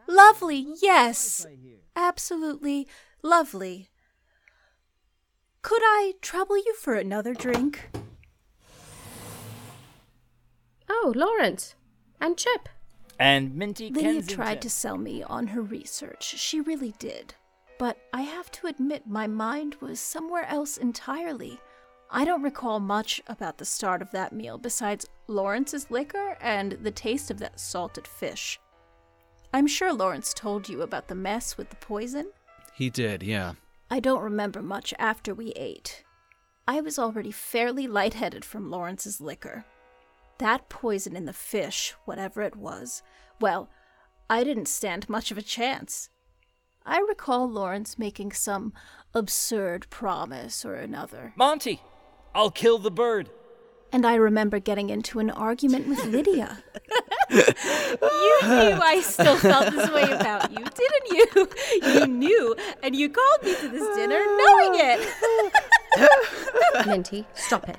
Lovely, 0.08 0.66
yes. 0.82 1.46
Absolutely 1.94 2.88
lovely. 3.22 3.89
Could 5.62 5.82
I 5.82 6.14
trouble 6.22 6.56
you 6.56 6.74
for 6.74 6.94
another 6.94 7.34
drink? 7.34 7.90
Oh, 10.88 11.12
Lawrence. 11.14 11.74
And 12.20 12.36
Chip. 12.36 12.68
And 13.18 13.54
Minty 13.54 13.90
Lydia 13.90 14.02
Kensington. 14.14 14.36
tried 14.36 14.62
to 14.62 14.70
sell 14.70 14.96
me 14.96 15.22
on 15.22 15.48
her 15.48 15.60
research. 15.60 16.24
She 16.38 16.60
really 16.60 16.94
did. 16.98 17.34
But 17.78 17.98
I 18.12 18.22
have 18.22 18.50
to 18.52 18.66
admit, 18.66 19.06
my 19.06 19.26
mind 19.26 19.76
was 19.80 20.00
somewhere 20.00 20.46
else 20.46 20.76
entirely. 20.76 21.60
I 22.10 22.24
don't 22.24 22.42
recall 22.42 22.80
much 22.80 23.20
about 23.26 23.58
the 23.58 23.64
start 23.64 24.02
of 24.02 24.10
that 24.10 24.32
meal 24.32 24.58
besides 24.58 25.06
Lawrence's 25.28 25.90
liquor 25.90 26.36
and 26.40 26.72
the 26.72 26.90
taste 26.90 27.30
of 27.30 27.38
that 27.38 27.60
salted 27.60 28.06
fish. 28.06 28.58
I'm 29.52 29.66
sure 29.66 29.92
Lawrence 29.92 30.32
told 30.34 30.68
you 30.68 30.82
about 30.82 31.08
the 31.08 31.14
mess 31.14 31.56
with 31.56 31.70
the 31.70 31.76
poison. 31.76 32.30
He 32.74 32.90
did, 32.90 33.22
yeah. 33.22 33.54
I 33.90 33.98
don't 33.98 34.22
remember 34.22 34.62
much 34.62 34.94
after 34.98 35.34
we 35.34 35.50
ate. 35.52 36.04
I 36.68 36.80
was 36.80 36.98
already 36.98 37.32
fairly 37.32 37.88
lightheaded 37.88 38.44
from 38.44 38.70
Lawrence's 38.70 39.20
liquor. 39.20 39.64
That 40.38 40.68
poison 40.68 41.16
in 41.16 41.24
the 41.24 41.32
fish, 41.32 41.94
whatever 42.04 42.42
it 42.42 42.54
was, 42.54 43.02
well, 43.40 43.68
I 44.30 44.44
didn't 44.44 44.68
stand 44.68 45.08
much 45.08 45.32
of 45.32 45.38
a 45.38 45.42
chance. 45.42 46.08
I 46.86 47.00
recall 47.00 47.50
Lawrence 47.50 47.98
making 47.98 48.32
some 48.32 48.72
absurd 49.12 49.90
promise 49.90 50.64
or 50.64 50.76
another. 50.76 51.32
Monty, 51.36 51.82
I'll 52.32 52.52
kill 52.52 52.78
the 52.78 52.92
bird. 52.92 53.28
And 53.92 54.06
I 54.06 54.14
remember 54.14 54.58
getting 54.60 54.90
into 54.90 55.18
an 55.18 55.30
argument 55.30 55.88
with 55.88 56.04
Lydia. 56.04 56.58
You 57.30 58.38
knew 58.42 58.80
I 58.82 59.00
still 59.04 59.36
felt 59.36 59.70
this 59.72 59.90
way 59.90 60.10
about 60.10 60.50
you, 60.50 60.64
didn't 60.64 61.10
you? 61.10 61.48
You 61.82 62.06
knew, 62.06 62.56
and 62.82 62.96
you 62.96 63.08
called 63.08 63.42
me 63.44 63.54
to 63.54 63.68
this 63.68 63.96
dinner 63.96 64.18
knowing 64.18 64.72
it. 64.74 65.08
Minty, 66.86 67.26
stop 67.34 67.68
it. 67.68 67.78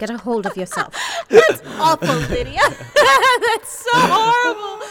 Get 0.00 0.10
a 0.10 0.18
hold 0.18 0.46
of 0.46 0.56
yourself. 0.56 0.94
That's 1.28 1.60
awful, 1.78 2.14
Lydia. 2.14 2.60
That's 2.94 3.84
so 3.84 3.90
horrible. 3.94 4.86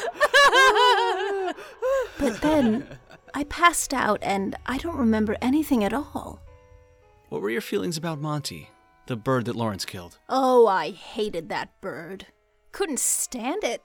But 2.20 2.42
then 2.42 2.88
I 3.34 3.44
passed 3.46 3.94
out 3.94 4.20
and 4.22 4.56
I 4.66 4.78
don't 4.78 4.98
remember 4.98 5.36
anything 5.42 5.84
at 5.84 5.94
all. 5.94 6.42
What 7.30 7.42
were 7.42 7.50
your 7.50 7.62
feelings 7.62 7.98
about 7.98 8.20
Monty, 8.20 8.70
the 9.08 9.16
bird 9.16 9.46
that 9.46 9.56
Lawrence 9.56 9.86
killed? 9.86 10.18
Oh, 10.30 10.68
I 10.68 10.92
hated 10.92 11.50
that 11.50 11.80
bird. 11.82 12.28
Couldn't 12.72 13.00
stand 13.00 13.64
it. 13.64 13.82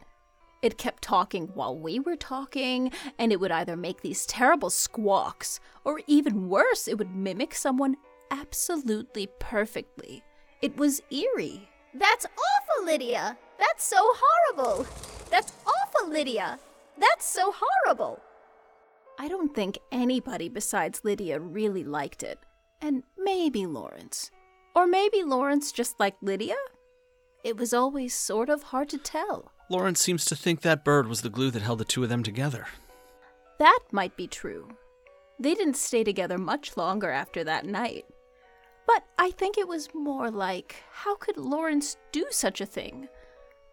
It 0.62 0.76
kept 0.76 1.02
talking 1.02 1.48
while 1.54 1.76
we 1.76 2.00
were 2.00 2.16
talking, 2.16 2.92
and 3.18 3.32
it 3.32 3.40
would 3.40 3.50
either 3.50 3.76
make 3.76 4.02
these 4.02 4.26
terrible 4.26 4.68
squawks, 4.68 5.58
or 5.84 6.00
even 6.06 6.48
worse, 6.48 6.86
it 6.86 6.98
would 6.98 7.14
mimic 7.14 7.54
someone 7.54 7.96
absolutely 8.30 9.28
perfectly. 9.38 10.22
It 10.60 10.76
was 10.76 11.00
eerie. 11.10 11.68
That's 11.94 12.26
awful, 12.26 12.84
Lydia. 12.84 13.38
That's 13.58 13.84
so 13.84 13.96
horrible. 14.00 14.86
That's 15.30 15.52
awful, 15.66 16.10
Lydia. 16.10 16.58
That's 16.98 17.24
so 17.24 17.54
horrible. 17.56 18.20
I 19.18 19.28
don't 19.28 19.54
think 19.54 19.78
anybody 19.90 20.48
besides 20.48 21.00
Lydia 21.04 21.40
really 21.40 21.84
liked 21.84 22.22
it. 22.22 22.38
And 22.82 23.02
maybe 23.18 23.66
Lawrence. 23.66 24.30
Or 24.74 24.86
maybe 24.86 25.22
Lawrence 25.22 25.72
just 25.72 25.98
liked 25.98 26.22
Lydia? 26.22 26.56
It 27.42 27.56
was 27.56 27.72
always 27.72 28.14
sort 28.14 28.48
of 28.48 28.64
hard 28.64 28.88
to 28.90 28.98
tell. 28.98 29.52
Lawrence 29.70 30.00
seems 30.00 30.24
to 30.26 30.36
think 30.36 30.60
that 30.60 30.84
bird 30.84 31.08
was 31.08 31.22
the 31.22 31.30
glue 31.30 31.50
that 31.50 31.62
held 31.62 31.78
the 31.78 31.84
two 31.84 32.02
of 32.02 32.08
them 32.08 32.22
together. 32.22 32.66
That 33.58 33.80
might 33.92 34.16
be 34.16 34.26
true. 34.26 34.68
They 35.38 35.54
didn't 35.54 35.76
stay 35.76 36.04
together 36.04 36.38
much 36.38 36.76
longer 36.76 37.10
after 37.10 37.44
that 37.44 37.64
night. 37.64 38.04
But 38.86 39.04
I 39.18 39.30
think 39.30 39.56
it 39.56 39.68
was 39.68 39.94
more 39.94 40.30
like, 40.30 40.76
how 40.90 41.14
could 41.16 41.36
Lawrence 41.36 41.96
do 42.12 42.26
such 42.30 42.60
a 42.60 42.66
thing? 42.66 43.08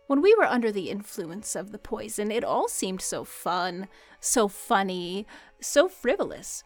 When 0.07 0.21
we 0.21 0.33
were 0.35 0.45
under 0.45 0.71
the 0.71 0.89
influence 0.89 1.55
of 1.55 1.71
the 1.71 1.79
poison, 1.79 2.31
it 2.31 2.43
all 2.43 2.69
seemed 2.69 3.01
so 3.01 3.23
fun, 3.23 3.87
so 4.21 4.47
funny, 4.47 5.27
so 5.59 5.89
frivolous. 5.89 6.63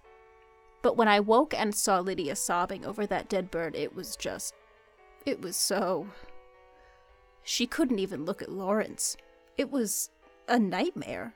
But 0.81 0.97
when 0.97 1.07
I 1.07 1.19
woke 1.19 1.53
and 1.53 1.75
saw 1.75 1.99
Lydia 1.99 2.35
sobbing 2.35 2.85
over 2.85 3.05
that 3.05 3.29
dead 3.29 3.51
bird, 3.51 3.75
it 3.75 3.95
was 3.95 4.15
just. 4.15 4.53
It 5.25 5.41
was 5.41 5.55
so. 5.55 6.07
She 7.43 7.67
couldn't 7.67 7.99
even 7.99 8.25
look 8.25 8.41
at 8.41 8.51
Lawrence. 8.51 9.17
It 9.57 9.71
was 9.71 10.09
a 10.47 10.57
nightmare. 10.57 11.35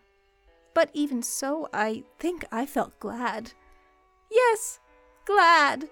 But 0.74 0.90
even 0.94 1.22
so, 1.22 1.70
I 1.74 2.04
think 2.20 2.46
I 2.52 2.66
felt 2.66 3.00
glad. 3.00 3.54
Yes, 4.32 4.80
glad. 5.26 5.90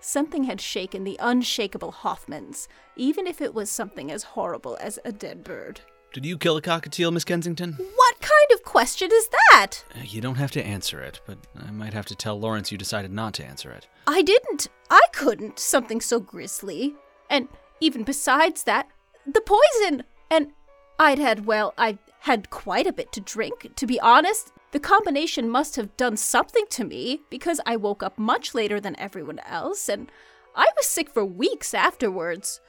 Something 0.00 0.44
had 0.44 0.60
shaken 0.60 1.04
the 1.04 1.16
unshakable 1.20 1.92
Hoffmans, 1.92 2.68
even 2.96 3.26
if 3.26 3.40
it 3.40 3.54
was 3.54 3.70
something 3.70 4.10
as 4.10 4.22
horrible 4.22 4.76
as 4.80 4.98
a 5.04 5.12
dead 5.12 5.44
bird. 5.44 5.80
Did 6.14 6.24
you 6.24 6.38
kill 6.38 6.56
a 6.56 6.62
cockatiel, 6.62 7.12
Miss 7.12 7.24
Kensington? 7.24 7.72
What 7.72 8.20
kind 8.20 8.52
of 8.52 8.62
question 8.62 9.10
is 9.12 9.28
that? 9.50 9.82
Uh, 9.96 10.02
You 10.04 10.20
don't 10.20 10.36
have 10.36 10.52
to 10.52 10.64
answer 10.64 11.00
it, 11.00 11.20
but 11.26 11.38
I 11.60 11.72
might 11.72 11.92
have 11.92 12.06
to 12.06 12.14
tell 12.14 12.38
Lawrence 12.38 12.70
you 12.70 12.78
decided 12.78 13.10
not 13.10 13.34
to 13.34 13.44
answer 13.44 13.72
it. 13.72 13.88
I 14.06 14.22
didn't. 14.22 14.68
I 14.88 15.00
couldn't. 15.12 15.58
Something 15.58 16.00
so 16.00 16.20
grisly. 16.20 16.94
And 17.28 17.48
even 17.80 18.04
besides 18.04 18.62
that, 18.62 18.86
the 19.26 19.40
poison. 19.40 20.04
And 20.30 20.52
I'd 21.00 21.18
had, 21.18 21.46
well, 21.46 21.74
I 21.76 21.98
had 22.20 22.48
quite 22.48 22.86
a 22.86 22.92
bit 22.92 23.10
to 23.14 23.20
drink. 23.20 23.74
To 23.74 23.84
be 23.84 23.98
honest, 23.98 24.52
the 24.70 24.78
combination 24.78 25.48
must 25.50 25.74
have 25.74 25.96
done 25.96 26.16
something 26.16 26.66
to 26.70 26.84
me 26.84 27.22
because 27.28 27.60
I 27.66 27.74
woke 27.74 28.04
up 28.04 28.16
much 28.18 28.54
later 28.54 28.78
than 28.78 28.96
everyone 29.00 29.40
else 29.40 29.88
and 29.88 30.12
I 30.54 30.68
was 30.76 30.86
sick 30.86 31.10
for 31.10 31.24
weeks 31.24 31.74
afterwards. 31.74 32.60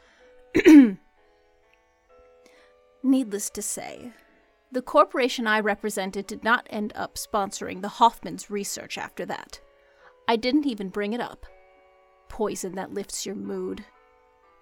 Needless 3.06 3.52
to 3.52 3.62
say, 3.62 4.14
the 4.72 4.82
corporation 4.82 5.46
I 5.46 5.60
represented 5.60 6.26
did 6.26 6.44
not 6.44 6.66
end 6.72 6.92
up 6.96 7.18
sponsoring 7.18 7.84
the 7.84 7.88
Hoffman's 7.88 8.50
research 8.50 8.98
after 8.98 9.28
that. 9.28 9.60
I 10.28 10.38
didn't 10.38 10.66
even 10.66 10.90
bring 10.90 11.14
it 11.14 11.22
up. 11.22 11.46
Poison 12.30 12.74
that 12.74 12.96
lifts 12.96 13.24
your 13.24 13.36
mood. 13.36 13.86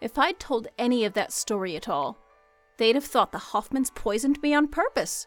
If 0.01 0.17
I'd 0.17 0.41
told 0.41 0.67
any 0.77 1.05
of 1.05 1.13
that 1.13 1.31
story 1.31 1.77
at 1.77 1.87
all, 1.87 2.17
they'd 2.75 2.95
have 2.95 3.05
thought 3.05 3.31
the 3.31 3.37
Hoffmans 3.37 3.95
poisoned 3.95 4.41
me 4.41 4.53
on 4.53 4.67
purpose. 4.67 5.25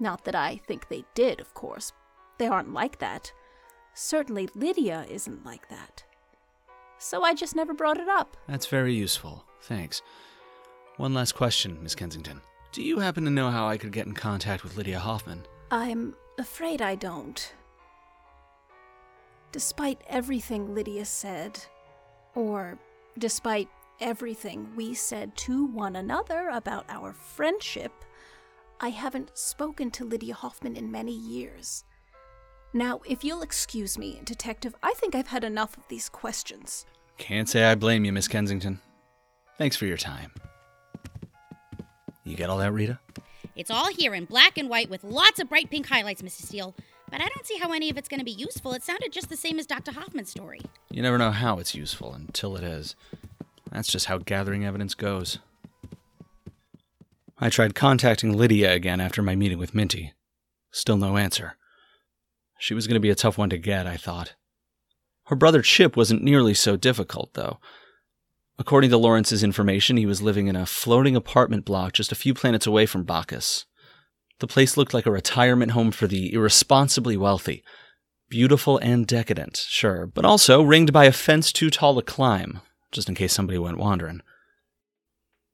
Not 0.00 0.24
that 0.24 0.34
I 0.34 0.60
think 0.66 0.88
they 0.88 1.04
did, 1.14 1.38
of 1.38 1.54
course. 1.54 1.92
They 2.38 2.48
aren't 2.48 2.72
like 2.72 2.98
that. 2.98 3.32
Certainly 3.94 4.48
Lydia 4.56 5.06
isn't 5.08 5.46
like 5.46 5.68
that. 5.68 6.02
So 6.98 7.22
I 7.22 7.34
just 7.34 7.54
never 7.54 7.74
brought 7.74 8.00
it 8.00 8.08
up. 8.08 8.36
That's 8.48 8.66
very 8.66 8.92
useful. 8.92 9.44
Thanks. 9.60 10.02
One 10.96 11.12
last 11.12 11.32
question, 11.32 11.82
Miss 11.82 11.94
Kensington. 11.96 12.40
Do 12.70 12.82
you 12.82 13.00
happen 13.00 13.24
to 13.24 13.30
know 13.30 13.50
how 13.50 13.66
I 13.66 13.76
could 13.76 13.92
get 13.92 14.06
in 14.06 14.14
contact 14.14 14.62
with 14.62 14.76
Lydia 14.76 15.00
Hoffman? 15.00 15.44
I'm 15.70 16.14
afraid 16.38 16.80
I 16.80 16.94
don't. 16.94 17.52
Despite 19.50 20.00
everything 20.08 20.72
Lydia 20.74 21.04
said, 21.04 21.58
or 22.34 22.78
despite 23.18 23.68
everything 24.00 24.68
we 24.76 24.94
said 24.94 25.36
to 25.36 25.66
one 25.66 25.96
another 25.96 26.48
about 26.52 26.84
our 26.88 27.12
friendship, 27.12 27.92
I 28.80 28.90
haven't 28.90 29.36
spoken 29.36 29.90
to 29.92 30.04
Lydia 30.04 30.34
Hoffman 30.34 30.76
in 30.76 30.92
many 30.92 31.12
years. 31.12 31.84
Now, 32.72 33.00
if 33.08 33.24
you'll 33.24 33.42
excuse 33.42 33.98
me, 33.98 34.20
Detective, 34.24 34.74
I 34.82 34.94
think 34.94 35.14
I've 35.14 35.28
had 35.28 35.44
enough 35.44 35.76
of 35.76 35.86
these 35.88 36.08
questions. 36.08 36.86
Can't 37.18 37.48
say 37.48 37.64
I 37.64 37.76
blame 37.76 38.04
you, 38.04 38.12
Miss 38.12 38.26
Kensington. 38.26 38.80
Thanks 39.58 39.76
for 39.76 39.86
your 39.86 39.96
time. 39.96 40.32
You 42.24 42.36
get 42.36 42.50
all 42.50 42.58
that, 42.58 42.72
Rita? 42.72 42.98
It's 43.54 43.70
all 43.70 43.92
here 43.92 44.14
in 44.14 44.24
black 44.24 44.58
and 44.58 44.68
white 44.68 44.90
with 44.90 45.04
lots 45.04 45.38
of 45.38 45.48
bright 45.48 45.70
pink 45.70 45.86
highlights, 45.86 46.22
Mr. 46.22 46.42
Steel. 46.42 46.74
But 47.10 47.20
I 47.20 47.28
don't 47.28 47.46
see 47.46 47.58
how 47.58 47.72
any 47.72 47.90
of 47.90 47.98
it's 47.98 48.08
going 48.08 48.18
to 48.18 48.24
be 48.24 48.32
useful. 48.32 48.72
It 48.72 48.82
sounded 48.82 49.12
just 49.12 49.28
the 49.28 49.36
same 49.36 49.58
as 49.58 49.66
Dr. 49.66 49.92
Hoffman's 49.92 50.30
story. 50.30 50.60
You 50.90 51.02
never 51.02 51.18
know 51.18 51.30
how 51.30 51.58
it's 51.58 51.74
useful 51.74 52.14
until 52.14 52.56
it 52.56 52.64
is. 52.64 52.96
That's 53.70 53.88
just 53.88 54.06
how 54.06 54.18
gathering 54.18 54.64
evidence 54.64 54.94
goes. 54.94 55.38
I 57.38 57.50
tried 57.50 57.74
contacting 57.74 58.32
Lydia 58.32 58.72
again 58.72 59.00
after 59.00 59.20
my 59.20 59.34
meeting 59.34 59.58
with 59.58 59.74
Minty. 59.74 60.14
Still 60.70 60.96
no 60.96 61.16
answer. 61.16 61.56
She 62.58 62.74
was 62.74 62.86
going 62.86 62.94
to 62.94 63.00
be 63.00 63.10
a 63.10 63.14
tough 63.14 63.36
one 63.36 63.50
to 63.50 63.58
get, 63.58 63.86
I 63.86 63.96
thought. 63.96 64.34
Her 65.24 65.36
brother 65.36 65.60
Chip 65.62 65.96
wasn't 65.96 66.22
nearly 66.22 66.54
so 66.54 66.76
difficult, 66.76 67.34
though. 67.34 67.58
According 68.58 68.90
to 68.90 68.98
Lawrence's 68.98 69.42
information, 69.42 69.96
he 69.96 70.06
was 70.06 70.22
living 70.22 70.46
in 70.46 70.54
a 70.54 70.66
floating 70.66 71.16
apartment 71.16 71.64
block 71.64 71.92
just 71.92 72.12
a 72.12 72.16
few 72.16 72.34
planets 72.34 72.66
away 72.66 72.86
from 72.86 73.02
Bacchus. 73.02 73.66
The 74.38 74.46
place 74.46 74.76
looked 74.76 74.94
like 74.94 75.06
a 75.06 75.12
retirement 75.12 75.72
home 75.72 75.90
for 75.90 76.06
the 76.06 76.32
irresponsibly 76.32 77.16
wealthy. 77.16 77.64
Beautiful 78.28 78.78
and 78.78 79.06
decadent, 79.06 79.56
sure, 79.68 80.06
but 80.06 80.24
also 80.24 80.62
ringed 80.62 80.92
by 80.92 81.04
a 81.04 81.12
fence 81.12 81.52
too 81.52 81.68
tall 81.68 81.96
to 81.96 82.02
climb, 82.02 82.60
just 82.92 83.08
in 83.08 83.14
case 83.14 83.32
somebody 83.32 83.58
went 83.58 83.78
wandering. 83.78 84.22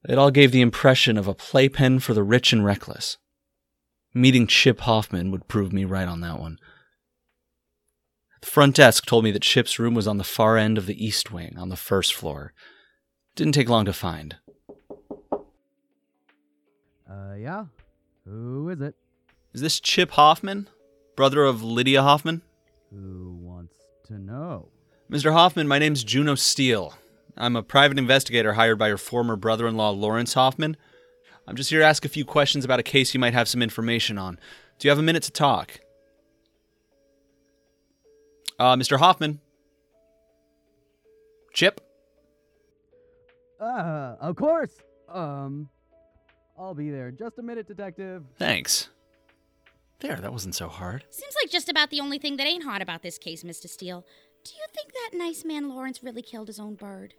It 0.09 0.19
all 0.19 0.31
gave 0.31 0.53
the 0.53 0.63
impression 0.63 1.17
of 1.17 1.27
a 1.29 1.35
playpen 1.35 2.01
for 2.01 2.15
the 2.15 2.23
rich 2.23 2.53
and 2.53 2.65
reckless. 2.65 3.19
Meeting 4.15 4.47
Chip 4.47 4.81
Hoffman 4.81 5.31
would 5.31 5.49
prove 5.49 5.73
me 5.73 5.85
right 5.85 6.09
on 6.09 6.21
that 6.21 6.41
one. 6.41 6.59
The 8.41 8.47
front 8.47 8.77
desk 8.77 9.07
told 9.07 9.25
me 9.25 9.31
that 9.33 9.43
Chip's 9.43 9.79
room 9.79 9.95
was 9.95 10.09
on 10.09 10.19
the 10.19 10.25
far 10.25 10.57
end 10.57 10.79
of 10.79 10.87
the 10.87 11.05
east 11.05 11.31
wing, 11.31 11.57
on 11.59 11.69
the 11.69 11.77
first 11.77 12.15
floor. 12.15 12.55
Didn't 13.35 13.55
take 13.55 13.69
long 13.69 13.85
to 13.85 13.93
find. 13.93 14.37
Uh, 17.09 17.35
yeah? 17.39 17.65
Who 18.25 18.69
is 18.69 18.81
it? 18.81 18.95
Is 19.53 19.61
this 19.61 19.81
Chip 19.81 20.13
Hoffman? 20.13 20.69
Brother 21.17 21.45
of 21.45 21.63
Lydia 21.63 22.03
Hoffman? 22.03 22.43
Who 22.93 23.39
wants 23.41 23.75
to 24.07 24.19
know? 24.19 24.69
Mr. 25.11 25.33
Hoffman, 25.33 25.67
my 25.67 25.79
name's 25.79 26.05
Juno 26.05 26.35
Steel. 26.35 26.95
I'm 27.37 27.57
a 27.57 27.63
private 27.63 27.99
investigator 27.99 28.53
hired 28.53 28.79
by 28.79 28.89
your 28.89 28.99
former 28.99 29.37
brother 29.37 29.67
in 29.67 29.77
law, 29.77 29.91
Lawrence 29.91 30.35
Hoffman. 30.35 30.77
I'm 31.47 31.57
just 31.57 31.71
here 31.71 31.81
to 31.81 31.87
ask 31.87 32.05
a 32.05 32.09
few 32.09 32.25
questions 32.25 32.65
about 32.65 32.79
a 32.79 32.85
case 32.85 33.13
you 33.15 33.21
might 33.21 33.33
have 33.33 33.49
some 33.49 33.63
information 33.63 34.19
on. 34.19 34.39
Do 34.79 34.87
you 34.87 34.91
have 34.91 34.99
a 34.99 35.03
minute 35.03 35.23
to 35.25 35.33
talk? 35.33 35.81
Uh, 38.59 38.77
Mr. 38.77 38.99
Hoffman? 38.99 39.41
Chip? 41.53 41.81
Uh, 43.61 44.17
of 44.21 44.37
course. 44.37 44.73
Um, 45.09 45.69
I'll 46.59 46.75
be 46.75 46.91
there. 46.91 47.11
Just 47.11 47.39
a 47.39 47.43
minute, 47.43 47.67
detective. 47.67 48.25
Thanks. 48.39 48.89
There, 50.01 50.17
that 50.17 50.33
wasn't 50.33 50.55
so 50.55 50.69
hard. 50.69 51.05
Seems 51.11 51.35
like 51.43 51.51
just 51.51 51.69
about 51.69 51.91
the 51.91 52.01
only 52.01 52.19
thing 52.19 52.37
that 52.39 52.47
ain't 52.47 52.65
hot 52.65 52.81
about 52.81 53.03
this 53.03 53.19
case, 53.19 53.43
Mr. 53.43 53.69
Steel. 53.69 54.05
Do 54.45 54.53
you 54.55 54.65
think 54.75 54.93
that 54.93 55.19
nice 55.19 55.45
man 55.45 55.69
Lawrence 55.69 56.03
really 56.03 56.23
killed 56.23 56.49
his 56.49 56.59
own 56.59 56.75
bird? 56.75 57.15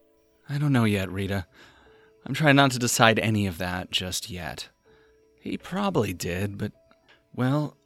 I 0.49 0.57
don't 0.57 0.73
know 0.73 0.85
yet, 0.85 1.11
Rita. 1.11 1.45
I'm 2.25 2.33
trying 2.33 2.55
not 2.55 2.71
to 2.71 2.79
decide 2.79 3.19
any 3.19 3.45
of 3.45 3.59
that 3.59 3.91
just 3.91 4.29
yet. 4.29 4.69
He 5.39 5.57
probably 5.57 6.13
did, 6.13 6.57
but, 6.57 6.71
well, 7.33 7.77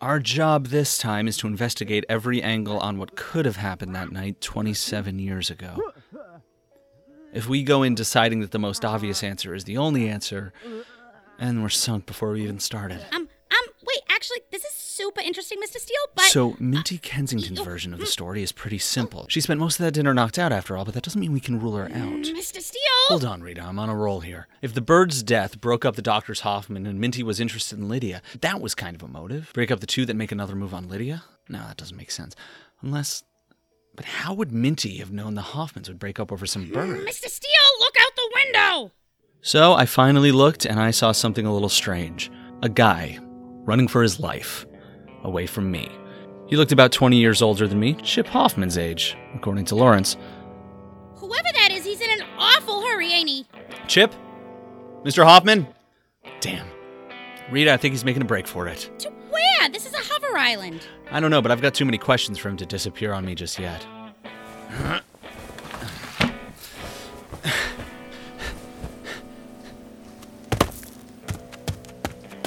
our 0.00 0.20
job 0.20 0.68
this 0.68 0.98
time 0.98 1.28
is 1.28 1.36
to 1.38 1.46
investigate 1.46 2.04
every 2.08 2.42
angle 2.42 2.78
on 2.78 2.98
what 2.98 3.16
could 3.16 3.46
have 3.46 3.56
happened 3.56 3.94
that 3.94 4.12
night 4.12 4.40
27 4.40 5.18
years 5.18 5.50
ago. 5.50 5.76
If 7.32 7.48
we 7.48 7.62
go 7.62 7.82
in 7.82 7.94
deciding 7.94 8.40
that 8.40 8.50
the 8.50 8.58
most 8.58 8.84
obvious 8.84 9.22
answer 9.22 9.54
is 9.54 9.64
the 9.64 9.76
only 9.76 10.08
answer, 10.08 10.52
and 11.38 11.62
we're 11.62 11.68
sunk 11.68 12.06
before 12.06 12.32
we 12.32 12.42
even 12.42 12.58
started. 12.58 13.00
Um, 13.12 13.22
um, 13.22 13.66
wait, 13.86 14.00
actually, 14.10 14.40
this 14.50 14.64
is 14.64 14.72
super 14.72 15.20
interesting, 15.20 15.58
Mr. 15.58 15.78
Steel, 15.78 16.00
but. 16.14 16.24
So, 16.24 16.56
Minty 16.58 16.98
Kensington's 16.98 17.60
version 17.60 17.94
of 17.94 18.00
the 18.00 18.06
story 18.06 18.42
is 18.42 18.50
pretty 18.52 18.78
simple. 18.78 19.26
She 19.28 19.40
spent 19.40 19.60
most 19.60 19.78
of 19.78 19.84
that 19.84 19.92
dinner 19.92 20.12
knocked 20.12 20.38
out 20.38 20.52
after 20.52 20.76
all, 20.76 20.84
but 20.84 20.94
that 20.94 21.04
doesn't 21.04 21.20
mean 21.20 21.32
we 21.32 21.40
can 21.40 21.60
rule 21.60 21.76
her 21.76 21.84
out. 21.84 21.90
Mr. 21.90 22.60
Steel! 22.60 22.80
Hold 23.08 23.24
on, 23.24 23.42
Rita, 23.42 23.62
I'm 23.62 23.78
on 23.78 23.88
a 23.88 23.94
roll 23.94 24.20
here. 24.20 24.48
If 24.60 24.74
the 24.74 24.80
bird's 24.80 25.22
death 25.22 25.60
broke 25.60 25.84
up 25.84 25.96
the 25.96 26.02
doctor's 26.02 26.40
Hoffman 26.40 26.86
and 26.86 27.00
Minty 27.00 27.22
was 27.22 27.40
interested 27.40 27.78
in 27.78 27.88
Lydia, 27.88 28.22
that 28.40 28.60
was 28.60 28.74
kind 28.74 28.96
of 28.96 29.02
a 29.02 29.08
motive. 29.08 29.50
Break 29.54 29.70
up 29.70 29.80
the 29.80 29.86
two, 29.86 30.04
that 30.06 30.14
make 30.14 30.32
another 30.32 30.54
move 30.56 30.74
on 30.74 30.88
Lydia? 30.88 31.22
No, 31.48 31.58
that 31.60 31.76
doesn't 31.76 31.96
make 31.96 32.10
sense. 32.10 32.34
Unless. 32.82 33.22
But 34.00 34.06
how 34.06 34.32
would 34.32 34.50
Minty 34.50 34.96
have 34.96 35.12
known 35.12 35.34
the 35.34 35.42
Hoffmans 35.42 35.86
would 35.88 35.98
break 35.98 36.18
up 36.18 36.32
over 36.32 36.46
some 36.46 36.70
bird? 36.70 37.00
Mm, 37.00 37.06
Mr. 37.06 37.28
Steel, 37.28 37.50
look 37.80 37.94
out 38.00 38.16
the 38.16 38.30
window! 38.34 38.92
So 39.42 39.74
I 39.74 39.84
finally 39.84 40.32
looked 40.32 40.64
and 40.64 40.80
I 40.80 40.90
saw 40.90 41.12
something 41.12 41.44
a 41.44 41.52
little 41.52 41.68
strange. 41.68 42.30
A 42.62 42.70
guy 42.70 43.18
running 43.66 43.88
for 43.88 44.02
his 44.02 44.18
life 44.18 44.64
away 45.22 45.46
from 45.46 45.70
me. 45.70 45.90
He 46.46 46.56
looked 46.56 46.72
about 46.72 46.92
20 46.92 47.18
years 47.18 47.42
older 47.42 47.68
than 47.68 47.78
me, 47.78 47.92
Chip 47.96 48.26
Hoffman's 48.26 48.78
age, 48.78 49.18
according 49.34 49.66
to 49.66 49.74
Lawrence. 49.74 50.16
Whoever 51.16 51.48
that 51.52 51.68
is, 51.70 51.84
he's 51.84 52.00
in 52.00 52.08
an 52.08 52.26
awful 52.38 52.80
hurry, 52.80 53.12
ain't 53.12 53.28
he? 53.28 53.46
Chip? 53.86 54.14
Mr. 55.04 55.24
Hoffman? 55.24 55.66
Damn. 56.40 56.66
Rita, 57.50 57.74
I 57.74 57.76
think 57.76 57.92
he's 57.92 58.06
making 58.06 58.22
a 58.22 58.24
break 58.24 58.46
for 58.46 58.66
it. 58.66 58.90
To 59.00 59.10
where? 59.28 59.68
This 59.68 59.84
is 59.84 59.92
a 59.92 59.98
hover 59.98 60.38
island. 60.38 60.86
I 61.12 61.18
don't 61.18 61.30
know, 61.30 61.42
but 61.42 61.50
I've 61.50 61.60
got 61.60 61.74
too 61.74 61.84
many 61.84 61.98
questions 61.98 62.38
for 62.38 62.48
him 62.48 62.56
to 62.58 62.66
disappear 62.66 63.12
on 63.12 63.24
me 63.24 63.34
just 63.34 63.58
yet. 63.58 63.84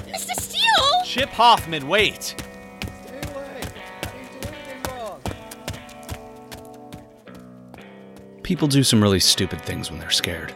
Mr. 0.08 0.34
Steel! 0.40 1.04
Chip 1.06 1.30
Hoffman, 1.30 1.90
wait! 1.90 2.36
People 8.44 8.68
do 8.68 8.84
some 8.84 9.02
really 9.02 9.20
stupid 9.20 9.62
things 9.62 9.90
when 9.90 10.00
they're 10.00 10.10
scared. 10.10 10.54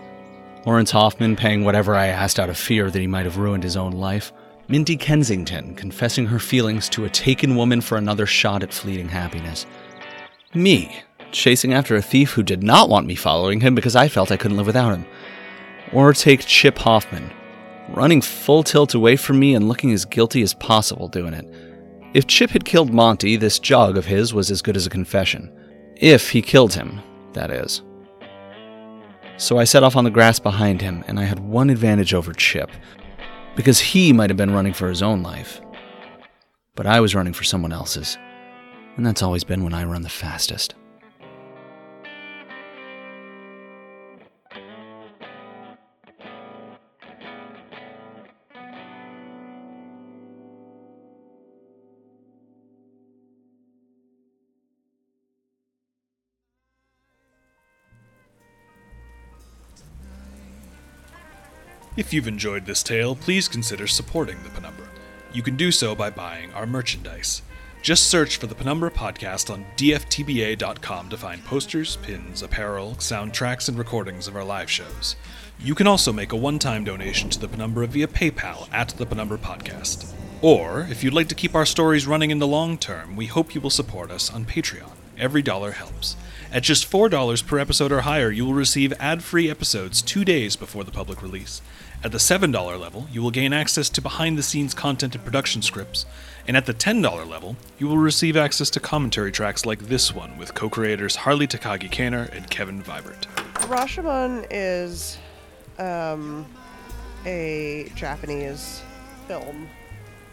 Lawrence 0.65 0.91
Hoffman 0.91 1.35
paying 1.35 1.63
whatever 1.63 1.95
I 1.95 2.07
asked 2.07 2.39
out 2.39 2.49
of 2.49 2.57
fear 2.57 2.89
that 2.89 2.99
he 2.99 3.07
might 3.07 3.25
have 3.25 3.37
ruined 3.37 3.63
his 3.63 3.77
own 3.77 3.93
life. 3.93 4.31
Minty 4.69 4.97
Kensington 4.97 5.75
confessing 5.75 6.25
her 6.25 6.39
feelings 6.39 6.89
to 6.89 7.05
a 7.05 7.09
taken 7.09 7.55
woman 7.55 7.79
for 7.79 7.97
another 7.97 8.25
shot 8.25 8.63
at 8.63 8.73
fleeting 8.73 9.07
happiness. 9.07 9.65
Me, 10.53 11.03
chasing 11.31 11.73
after 11.73 11.95
a 11.95 12.01
thief 12.01 12.31
who 12.31 12.43
did 12.43 12.63
not 12.63 12.89
want 12.89 13.07
me 13.07 13.15
following 13.15 13.61
him 13.61 13.75
because 13.75 13.95
I 13.95 14.09
felt 14.09 14.29
I 14.29 14.35
couldn't 14.35 14.57
live 14.57 14.65
without 14.65 14.93
him. 14.93 15.05
Or 15.93 16.11
take 16.11 16.45
Chip 16.45 16.79
Hoffman, 16.79 17.31
running 17.87 18.19
full 18.19 18.61
tilt 18.61 18.93
away 18.93 19.15
from 19.15 19.39
me 19.39 19.55
and 19.55 19.69
looking 19.69 19.93
as 19.93 20.03
guilty 20.03 20.41
as 20.41 20.53
possible 20.53 21.07
doing 21.07 21.33
it. 21.33 21.45
If 22.13 22.27
Chip 22.27 22.49
had 22.49 22.65
killed 22.65 22.93
Monty, 22.93 23.37
this 23.37 23.59
jog 23.59 23.95
of 23.95 24.05
his 24.05 24.33
was 24.33 24.51
as 24.51 24.61
good 24.61 24.75
as 24.75 24.85
a 24.85 24.89
confession. 24.89 25.49
If 25.95 26.31
he 26.31 26.41
killed 26.41 26.73
him, 26.73 26.99
that 27.31 27.51
is. 27.51 27.83
So 29.37 29.59
I 29.59 29.63
set 29.63 29.83
off 29.83 29.95
on 29.95 30.03
the 30.03 30.09
grass 30.09 30.39
behind 30.39 30.81
him, 30.81 31.05
and 31.07 31.17
I 31.17 31.23
had 31.23 31.39
one 31.39 31.69
advantage 31.69 32.13
over 32.13 32.33
Chip, 32.33 32.71
because 33.57 33.79
he 33.79 34.13
might 34.13 34.29
have 34.29 34.37
been 34.37 34.53
running 34.53 34.71
for 34.71 34.87
his 34.87 35.01
own 35.01 35.23
life. 35.23 35.59
But 36.75 36.85
I 36.85 37.01
was 37.01 37.15
running 37.15 37.33
for 37.33 37.43
someone 37.43 37.73
else's, 37.73 38.15
and 38.95 39.05
that's 39.05 39.23
always 39.23 39.43
been 39.43 39.63
when 39.63 39.73
I 39.73 39.83
run 39.83 40.03
the 40.03 40.09
fastest. 40.09 40.75
If 61.97 62.13
you've 62.13 62.27
enjoyed 62.27 62.67
this 62.67 62.83
tale, 62.83 63.15
please 63.15 63.47
consider 63.47 63.87
supporting 63.87 64.43
the 64.43 64.51
Penumbra. 64.51 64.87
You 65.33 65.41
can 65.41 65.55
do 65.55 65.71
so 65.71 65.95
by 65.95 66.11
buying 66.11 66.53
our 66.53 66.67
merchandise. 66.67 67.41
Just 67.81 68.05
search 68.05 68.37
for 68.37 68.45
the 68.45 68.53
Penumbra 68.53 68.91
Podcast 68.91 69.51
on 69.51 69.65
dftba.com 69.77 71.09
to 71.09 71.17
find 71.17 71.43
posters, 71.43 71.95
pins, 72.03 72.43
apparel, 72.43 72.91
soundtracks, 72.99 73.67
and 73.67 73.79
recordings 73.79 74.27
of 74.27 74.35
our 74.35 74.43
live 74.43 74.69
shows. 74.69 75.15
You 75.57 75.73
can 75.73 75.87
also 75.87 76.13
make 76.13 76.31
a 76.33 76.35
one 76.35 76.59
time 76.59 76.83
donation 76.83 77.31
to 77.31 77.39
the 77.39 77.47
Penumbra 77.47 77.87
via 77.87 78.07
PayPal 78.07 78.69
at 78.71 78.89
the 78.89 79.05
Penumbra 79.07 79.39
Podcast. 79.39 80.13
Or, 80.43 80.85
if 80.91 81.03
you'd 81.03 81.15
like 81.15 81.29
to 81.29 81.35
keep 81.35 81.55
our 81.55 81.65
stories 81.65 82.05
running 82.05 82.29
in 82.29 82.37
the 82.37 82.45
long 82.45 82.77
term, 82.77 83.15
we 83.15 83.25
hope 83.25 83.55
you 83.55 83.61
will 83.61 83.71
support 83.71 84.11
us 84.11 84.31
on 84.31 84.45
Patreon. 84.45 84.91
Every 85.17 85.41
dollar 85.41 85.71
helps. 85.71 86.15
At 86.51 86.63
just 86.63 86.89
$4 86.89 87.45
per 87.45 87.59
episode 87.59 87.91
or 87.91 88.01
higher, 88.01 88.29
you 88.31 88.45
will 88.45 88.53
receive 88.53 88.93
ad 88.99 89.23
free 89.23 89.49
episodes 89.49 90.01
two 90.01 90.23
days 90.23 90.55
before 90.55 90.83
the 90.83 90.91
public 90.91 91.21
release. 91.23 91.61
At 92.03 92.11
the 92.11 92.19
$7 92.19 92.79
level, 92.79 93.07
you 93.11 93.23
will 93.23 93.31
gain 93.31 93.53
access 93.53 93.89
to 93.89 94.01
behind 94.01 94.37
the 94.37 94.43
scenes 94.43 94.75
content 94.75 95.15
and 95.15 95.23
production 95.23 95.63
scripts. 95.63 96.05
And 96.47 96.55
at 96.55 96.67
the 96.67 96.73
$10 96.73 97.27
level, 97.27 97.57
you 97.79 97.87
will 97.87 97.97
receive 97.97 98.37
access 98.37 98.69
to 98.71 98.79
commentary 98.79 99.31
tracks 99.31 99.65
like 99.65 99.79
this 99.79 100.13
one 100.13 100.37
with 100.37 100.53
co 100.53 100.69
creators 100.69 101.15
Harley 101.15 101.47
Takagi 101.47 101.89
Kaner 101.89 102.31
and 102.35 102.49
Kevin 102.51 102.83
Vibert. 102.83 103.23
Rashomon 103.67 104.45
is 104.51 105.17
um, 105.79 106.45
a 107.25 107.91
Japanese 107.95 108.83
film 109.27 109.67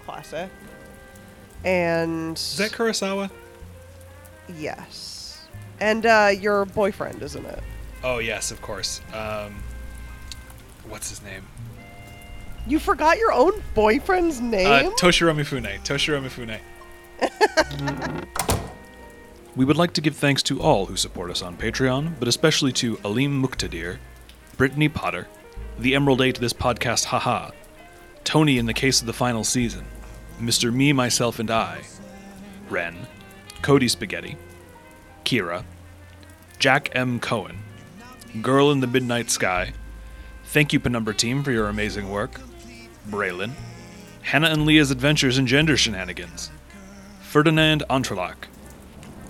classic. 0.05 0.51
And. 1.65 2.37
Is 2.37 2.59
that 2.59 2.73
Kurosawa? 2.73 3.31
Yes. 4.59 5.47
And 5.81 6.05
uh, 6.05 6.31
your 6.39 6.67
boyfriend, 6.67 7.23
isn't 7.23 7.47
it? 7.47 7.63
Oh, 8.03 8.19
yes, 8.19 8.51
of 8.51 8.61
course. 8.61 9.01
Um, 9.15 9.63
what's 10.89 11.09
his 11.09 11.23
name? 11.23 11.47
You 12.67 12.79
forgot 12.79 13.19
your 13.19 13.33
own 13.33 13.63
boyfriend's 13.75 14.41
name? 14.41 14.67
Uh, 14.67 14.91
Toshiro 14.97 15.35
Mifune. 15.35 15.81
Toshiro 15.85 16.23
Mifune. 16.23 16.59
we 19.57 19.65
would 19.65 19.77
like 19.77 19.93
to 19.95 20.01
give 20.01 20.17
thanks 20.17 20.43
to 20.45 20.61
all 20.61 20.87
who 20.87 20.97
support 20.97 21.31
us 21.31 21.43
on 21.43 21.57
Patreon, 21.57 22.19
but 22.19 22.29
especially 22.29 22.73
to 22.73 22.99
Alim 23.05 23.43
Muqtadir, 23.43 23.99
Brittany 24.57 24.89
Potter, 24.89 25.29
the 25.79 25.95
Emerald 25.95 26.23
Eight 26.23 26.41
This 26.41 26.53
Podcast 26.53 27.07
Haha, 27.07 27.51
Tony 28.25 28.59
in 28.59 28.67
the 28.67 28.75
case 28.75 29.01
of 29.01 29.07
the 29.07 29.13
final 29.13 29.45
season, 29.45 29.85
Mr. 30.41 30.73
Me, 30.73 30.93
Myself, 30.93 31.39
and 31.39 31.51
I, 31.51 31.83
Ren, 32.71 33.07
Cody 33.61 33.89
Spaghetti, 33.89 34.37
Kira, 35.25 35.65
Jack 36.59 36.91
M. 36.95 37.21
Cohen, 37.21 37.59
Girl 38.41 38.71
in 38.71 38.81
the 38.81 38.87
Midnight 38.87 39.31
Sky, 39.31 39.75
Thank 40.55 40.73
you, 40.73 40.79
Penumbra 40.79 41.15
Team, 41.15 41.43
for 41.43 41.51
your 41.51 41.67
amazing 41.67 42.09
work. 42.09 42.41
Braylon, 43.11 43.55
Hannah 44.23 44.51
and 44.51 44.65
Leah's 44.65 44.93
Adventures 44.93 45.37
in 45.37 45.49
Gender 45.49 45.77
Shenanigans, 45.77 46.49
Ferdinand 47.23 47.83
Entrelac, 47.91 48.37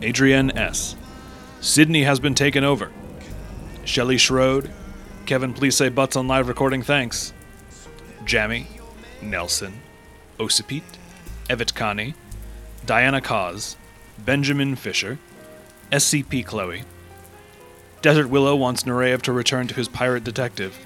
Adrienne 0.03 0.51
S., 0.51 0.97
Sydney 1.63 2.03
has 2.03 2.21
been 2.21 2.35
taken 2.35 2.63
over, 2.63 2.93
Shelley 3.87 4.17
Schroed, 4.17 4.71
Kevin, 5.25 5.55
please 5.55 5.75
say 5.75 5.89
butts 5.89 6.15
on 6.15 6.29
live 6.29 6.47
recording, 6.47 6.83
thanks, 6.83 7.33
Jammy, 8.27 8.67
Nelson, 9.23 9.81
Osipit, 10.39 10.83
Evet 11.49 11.73
Kani, 11.73 12.13
Diana 12.85 13.23
Cause, 13.23 13.79
Benjamin 14.19 14.77
Fisher, 14.77 15.19
SCP 15.91 16.45
Chloe, 16.45 16.83
Desert 18.03 18.29
Willow 18.29 18.55
wants 18.55 18.83
Nureyev 18.83 19.23
to 19.23 19.33
return 19.33 19.67
to 19.69 19.75
his 19.75 19.89
pirate 19.89 20.23
detective, 20.23 20.84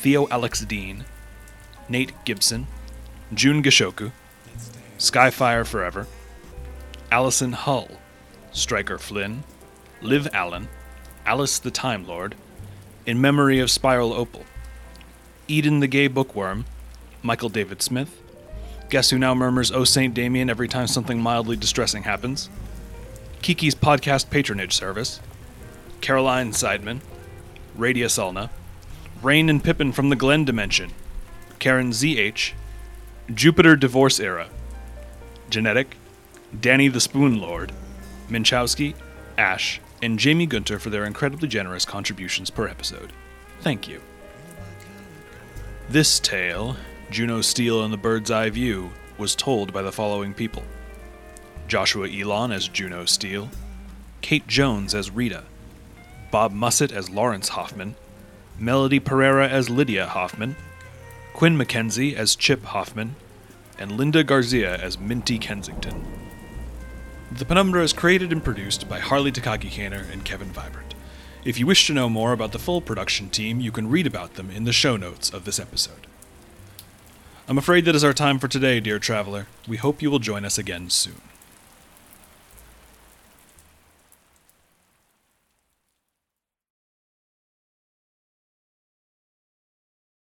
Theo 0.00 0.26
Alex 0.28 0.64
Dean, 0.64 1.04
Nate 1.86 2.12
Gibson, 2.24 2.66
June 3.34 3.62
Gishoku, 3.62 4.12
Skyfire 4.96 5.66
Forever, 5.66 6.06
Allison 7.12 7.52
Hull, 7.52 7.86
Striker 8.50 8.96
Flynn, 8.96 9.44
Liv 10.00 10.26
Allen, 10.32 10.68
Alice 11.26 11.58
the 11.58 11.70
Time 11.70 12.06
Lord, 12.06 12.34
In 13.04 13.20
Memory 13.20 13.60
of 13.60 13.70
Spiral 13.70 14.14
Opal, 14.14 14.46
Eden 15.48 15.80
the 15.80 15.86
Gay 15.86 16.08
Bookworm, 16.08 16.64
Michael 17.22 17.50
David 17.50 17.82
Smith, 17.82 18.22
Guess 18.88 19.10
Who 19.10 19.18
Now 19.18 19.34
Murmurs 19.34 19.70
Oh 19.70 19.84
St. 19.84 20.14
Damien 20.14 20.48
every 20.48 20.66
time 20.66 20.86
something 20.86 21.20
mildly 21.20 21.56
distressing 21.56 22.04
happens, 22.04 22.48
Kiki's 23.42 23.74
Podcast 23.74 24.30
Patronage 24.30 24.74
Service, 24.74 25.20
Caroline 26.00 26.52
Seidman, 26.52 27.00
Radius 27.76 28.18
Ulna, 28.18 28.48
Rain 29.22 29.50
and 29.50 29.62
Pippin 29.62 29.92
from 29.92 30.08
the 30.08 30.16
Glen 30.16 30.44
Dimension, 30.44 30.92
Karen 31.58 31.90
ZH, 31.90 32.52
Jupiter 33.34 33.76
Divorce 33.76 34.18
Era, 34.18 34.48
Genetic, 35.50 35.96
Danny 36.58 36.88
the 36.88 37.00
Spoon 37.00 37.38
Lord, 37.38 37.72
Minchowski, 38.30 38.94
Ash, 39.36 39.80
and 40.02 40.18
Jamie 40.18 40.46
Gunter 40.46 40.78
for 40.78 40.88
their 40.88 41.04
incredibly 41.04 41.48
generous 41.48 41.84
contributions 41.84 42.48
per 42.48 42.66
episode. 42.66 43.12
Thank 43.60 43.86
you. 43.86 44.00
This 45.90 46.18
tale, 46.18 46.76
Juno 47.10 47.42
Steel 47.42 47.84
and 47.84 47.92
the 47.92 47.98
Bird's 47.98 48.30
Eye 48.30 48.48
View, 48.48 48.90
was 49.18 49.34
told 49.34 49.72
by 49.72 49.82
the 49.82 49.92
following 49.92 50.32
people. 50.32 50.62
Joshua 51.68 52.08
Ilon 52.08 52.52
as 52.52 52.68
Juno 52.68 53.04
Steel, 53.04 53.50
Kate 54.22 54.46
Jones 54.46 54.94
as 54.94 55.10
Rita, 55.10 55.44
Bob 56.30 56.52
Mussett 56.52 56.90
as 56.90 57.10
Lawrence 57.10 57.50
Hoffman, 57.50 57.96
Melody 58.60 59.00
Pereira 59.00 59.48
as 59.48 59.70
Lydia 59.70 60.06
Hoffman, 60.06 60.54
Quinn 61.32 61.56
McKenzie 61.56 62.14
as 62.14 62.36
Chip 62.36 62.62
Hoffman, 62.64 63.16
and 63.78 63.92
Linda 63.92 64.22
Garcia 64.22 64.76
as 64.76 64.98
Minty 64.98 65.38
Kensington. 65.38 66.04
The 67.32 67.46
Penumbra 67.46 67.82
is 67.82 67.94
created 67.94 68.32
and 68.32 68.44
produced 68.44 68.86
by 68.86 68.98
Harley 68.98 69.32
Takagi 69.32 69.70
Kaner 69.70 70.10
and 70.12 70.26
Kevin 70.26 70.50
Vibert. 70.50 70.92
If 71.42 71.58
you 71.58 71.66
wish 71.66 71.86
to 71.86 71.94
know 71.94 72.10
more 72.10 72.32
about 72.32 72.52
the 72.52 72.58
full 72.58 72.82
production 72.82 73.30
team, 73.30 73.60
you 73.60 73.72
can 73.72 73.88
read 73.88 74.06
about 74.06 74.34
them 74.34 74.50
in 74.50 74.64
the 74.64 74.72
show 74.72 74.98
notes 74.98 75.30
of 75.30 75.46
this 75.46 75.58
episode. 75.58 76.06
I'm 77.48 77.56
afraid 77.56 77.86
that 77.86 77.94
is 77.94 78.04
our 78.04 78.12
time 78.12 78.38
for 78.38 78.46
today, 78.46 78.78
dear 78.78 78.98
traveler. 78.98 79.46
We 79.66 79.78
hope 79.78 80.02
you 80.02 80.10
will 80.10 80.18
join 80.18 80.44
us 80.44 80.58
again 80.58 80.90
soon. 80.90 81.22